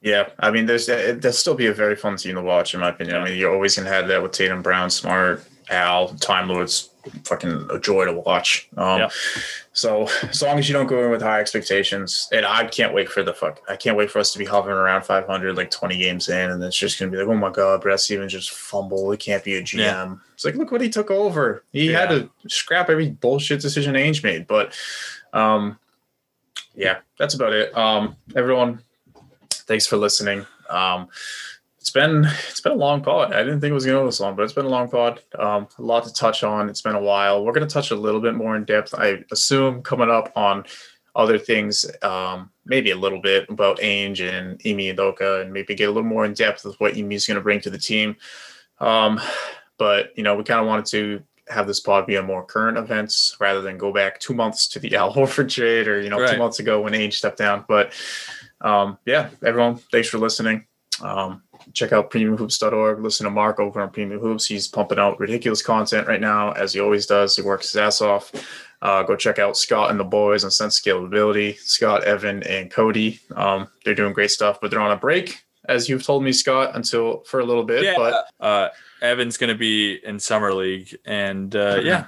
Yeah, 0.00 0.30
I 0.38 0.50
mean, 0.50 0.64
there's 0.64 0.86
there'll 0.86 1.32
still 1.32 1.54
be 1.54 1.66
a 1.66 1.74
very 1.74 1.94
fun 1.94 2.16
team 2.16 2.36
to 2.36 2.42
watch, 2.42 2.72
in 2.72 2.80
my 2.80 2.88
opinion. 2.88 3.16
I 3.16 3.24
mean, 3.24 3.38
you're 3.38 3.52
always 3.52 3.76
gonna 3.76 3.90
have 3.90 4.08
that 4.08 4.22
with 4.22 4.32
Tatum, 4.32 4.62
Brown, 4.62 4.88
Smart, 4.88 5.44
Al, 5.68 6.08
Time 6.14 6.48
Lords, 6.48 6.89
fucking 7.24 7.68
a 7.70 7.78
joy 7.78 8.04
to 8.04 8.12
watch. 8.12 8.68
Um, 8.76 9.00
Yeah. 9.00 9.08
So 9.72 10.08
as 10.28 10.42
long 10.42 10.58
as 10.58 10.68
you 10.68 10.72
don't 10.72 10.86
go 10.86 11.04
in 11.04 11.10
with 11.10 11.22
high 11.22 11.40
expectations, 11.40 12.28
and 12.32 12.44
I 12.44 12.66
can't 12.66 12.92
wait 12.92 13.08
for 13.08 13.22
the 13.22 13.32
fuck, 13.32 13.60
I 13.68 13.76
can't 13.76 13.96
wait 13.96 14.10
for 14.10 14.18
us 14.18 14.32
to 14.32 14.38
be 14.38 14.44
hovering 14.44 14.76
around 14.76 15.04
500, 15.04 15.56
like 15.56 15.70
20 15.70 15.98
games 15.98 16.28
in, 16.28 16.50
and 16.50 16.62
it's 16.62 16.76
just 16.76 16.98
gonna 16.98 17.10
be 17.10 17.18
like, 17.18 17.28
oh 17.28 17.34
my 17.34 17.50
god, 17.50 17.80
Brad 17.80 18.00
Stevens 18.00 18.32
just 18.32 18.50
fumble. 18.50 19.12
It 19.12 19.20
can't 19.20 19.44
be 19.44 19.54
a 19.54 19.62
GM. 19.62 19.78
Yeah. 19.78 20.14
It's 20.34 20.44
like, 20.44 20.56
look 20.56 20.72
what 20.72 20.80
he 20.80 20.88
took 20.88 21.10
over. 21.10 21.64
He 21.72 21.88
had 21.88 22.08
to 22.08 22.30
scrap 22.48 22.90
every 22.90 23.10
bullshit 23.10 23.60
decision 23.60 23.94
Ainge 23.94 24.22
made, 24.22 24.46
but 24.46 24.76
um, 25.32 25.78
yeah, 26.74 26.98
that's 27.18 27.34
about 27.34 27.52
it. 27.52 27.76
Um, 27.76 28.16
everyone, 28.34 28.82
thanks 29.50 29.86
for 29.86 29.96
listening. 29.96 30.46
Um, 30.68 31.08
it's 31.90 32.06
been 32.06 32.24
it's 32.48 32.60
been 32.60 32.72
a 32.72 32.76
long 32.76 33.02
pod. 33.02 33.32
I 33.32 33.42
didn't 33.42 33.60
think 33.60 33.72
it 33.72 33.74
was 33.74 33.84
going 33.84 33.96
to 33.96 34.02
go 34.02 34.06
this 34.06 34.20
long, 34.20 34.36
but 34.36 34.42
it's 34.44 34.52
been 34.52 34.64
a 34.64 34.68
long 34.68 34.88
pod. 34.88 35.20
Um, 35.36 35.66
a 35.76 35.82
lot 35.82 36.04
to 36.04 36.12
touch 36.12 36.44
on. 36.44 36.68
It's 36.68 36.82
been 36.82 36.94
a 36.94 37.00
while. 37.00 37.44
We're 37.44 37.52
going 37.52 37.66
to 37.66 37.72
touch 37.72 37.90
a 37.90 37.96
little 37.96 38.20
bit 38.20 38.34
more 38.36 38.54
in 38.54 38.64
depth. 38.64 38.94
I 38.96 39.24
assume 39.32 39.82
coming 39.82 40.08
up 40.08 40.32
on 40.36 40.66
other 41.16 41.36
things, 41.36 41.84
um, 42.02 42.50
maybe 42.64 42.92
a 42.92 42.96
little 42.96 43.20
bit 43.20 43.48
about 43.50 43.80
Ainge 43.80 44.20
and 44.20 44.52
Ime 44.64 44.94
Udoka, 44.96 45.42
and 45.42 45.52
maybe 45.52 45.74
get 45.74 45.88
a 45.88 45.92
little 45.92 46.08
more 46.08 46.24
in 46.24 46.32
depth 46.32 46.64
with 46.64 46.78
what 46.78 46.96
Ime's 46.96 47.26
going 47.26 47.34
to 47.34 47.40
bring 47.42 47.60
to 47.62 47.70
the 47.70 47.78
team. 47.78 48.14
Um, 48.78 49.20
but 49.76 50.16
you 50.16 50.22
know, 50.22 50.36
we 50.36 50.44
kind 50.44 50.60
of 50.60 50.68
wanted 50.68 50.86
to 50.86 51.24
have 51.48 51.66
this 51.66 51.80
pod 51.80 52.06
be 52.06 52.16
on 52.16 52.24
more 52.26 52.44
current 52.44 52.78
events 52.78 53.36
rather 53.40 53.62
than 53.62 53.78
go 53.78 53.92
back 53.92 54.20
two 54.20 54.34
months 54.34 54.68
to 54.68 54.78
the 54.78 54.94
Al 55.00 55.12
Horford 55.12 55.50
trade 55.52 55.88
or 55.88 56.00
you 56.00 56.08
know 56.08 56.20
Right. 56.20 56.30
two 56.34 56.38
months 56.38 56.60
ago 56.60 56.82
when 56.82 56.92
Ainge 56.92 57.14
stepped 57.14 57.38
down. 57.38 57.64
But 57.66 57.92
um, 58.60 58.96
yeah, 59.06 59.30
everyone, 59.44 59.74
thanks 59.90 60.08
for 60.08 60.18
listening. 60.18 60.66
Um, 61.02 61.42
check 61.72 61.92
out 61.92 62.10
premiumhoops.org. 62.10 63.00
Listen 63.00 63.24
to 63.24 63.30
Mark 63.30 63.60
over 63.60 63.80
on 63.80 63.90
Premium 63.90 64.20
Hoops. 64.20 64.46
He's 64.46 64.68
pumping 64.68 64.98
out 64.98 65.20
ridiculous 65.20 65.62
content 65.62 66.06
right 66.06 66.20
now, 66.20 66.52
as 66.52 66.72
he 66.72 66.80
always 66.80 67.06
does. 67.06 67.36
He 67.36 67.42
works 67.42 67.72
his 67.72 67.76
ass 67.76 68.00
off. 68.00 68.32
Uh, 68.82 69.02
go 69.02 69.14
check 69.14 69.38
out 69.38 69.56
Scott 69.56 69.90
and 69.90 70.00
the 70.00 70.04
boys 70.04 70.44
on 70.44 70.50
Sense 70.50 70.80
Scalability. 70.80 71.58
Scott, 71.58 72.04
Evan, 72.04 72.42
and 72.44 72.70
Cody. 72.70 73.20
Um, 73.34 73.68
they're 73.84 73.94
doing 73.94 74.12
great 74.12 74.30
stuff, 74.30 74.60
but 74.60 74.70
they're 74.70 74.80
on 74.80 74.90
a 74.90 74.96
break, 74.96 75.44
as 75.66 75.88
you've 75.88 76.02
told 76.02 76.24
me, 76.24 76.32
Scott, 76.32 76.74
until 76.74 77.20
for 77.20 77.40
a 77.40 77.44
little 77.44 77.64
bit. 77.64 77.84
Yeah. 77.84 77.94
But 77.96 78.26
uh, 78.40 78.68
Evan's 79.02 79.36
going 79.36 79.52
to 79.52 79.58
be 79.58 80.00
in 80.04 80.18
summer 80.18 80.54
league, 80.54 80.96
and 81.04 81.54
uh, 81.54 81.80
yeah, 81.82 82.06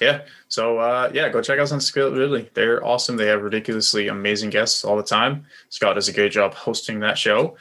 yeah, 0.00 0.22
so 0.48 0.78
uh, 0.78 1.10
yeah, 1.14 1.28
go 1.28 1.40
check 1.40 1.60
out 1.60 1.68
Sense 1.68 1.88
Scalability. 1.88 2.52
They're 2.52 2.84
awesome. 2.84 3.16
They 3.16 3.26
have 3.26 3.42
ridiculously 3.42 4.08
amazing 4.08 4.50
guests 4.50 4.84
all 4.84 4.96
the 4.96 5.04
time. 5.04 5.46
Scott 5.68 5.94
does 5.94 6.08
a 6.08 6.12
great 6.12 6.32
job 6.32 6.52
hosting 6.52 6.98
that 7.00 7.16
show 7.16 7.56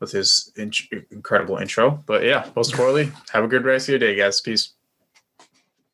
with 0.00 0.12
his 0.12 0.52
in- 0.56 0.72
incredible 1.10 1.58
intro. 1.58 2.02
But 2.06 2.24
yeah, 2.24 2.48
most 2.56 2.72
importantly, 2.72 3.12
have 3.32 3.44
a 3.44 3.48
good 3.48 3.64
rest 3.64 3.88
of 3.88 3.92
your 3.92 3.98
day, 3.98 4.16
guys. 4.16 4.40
Peace. 4.40 4.74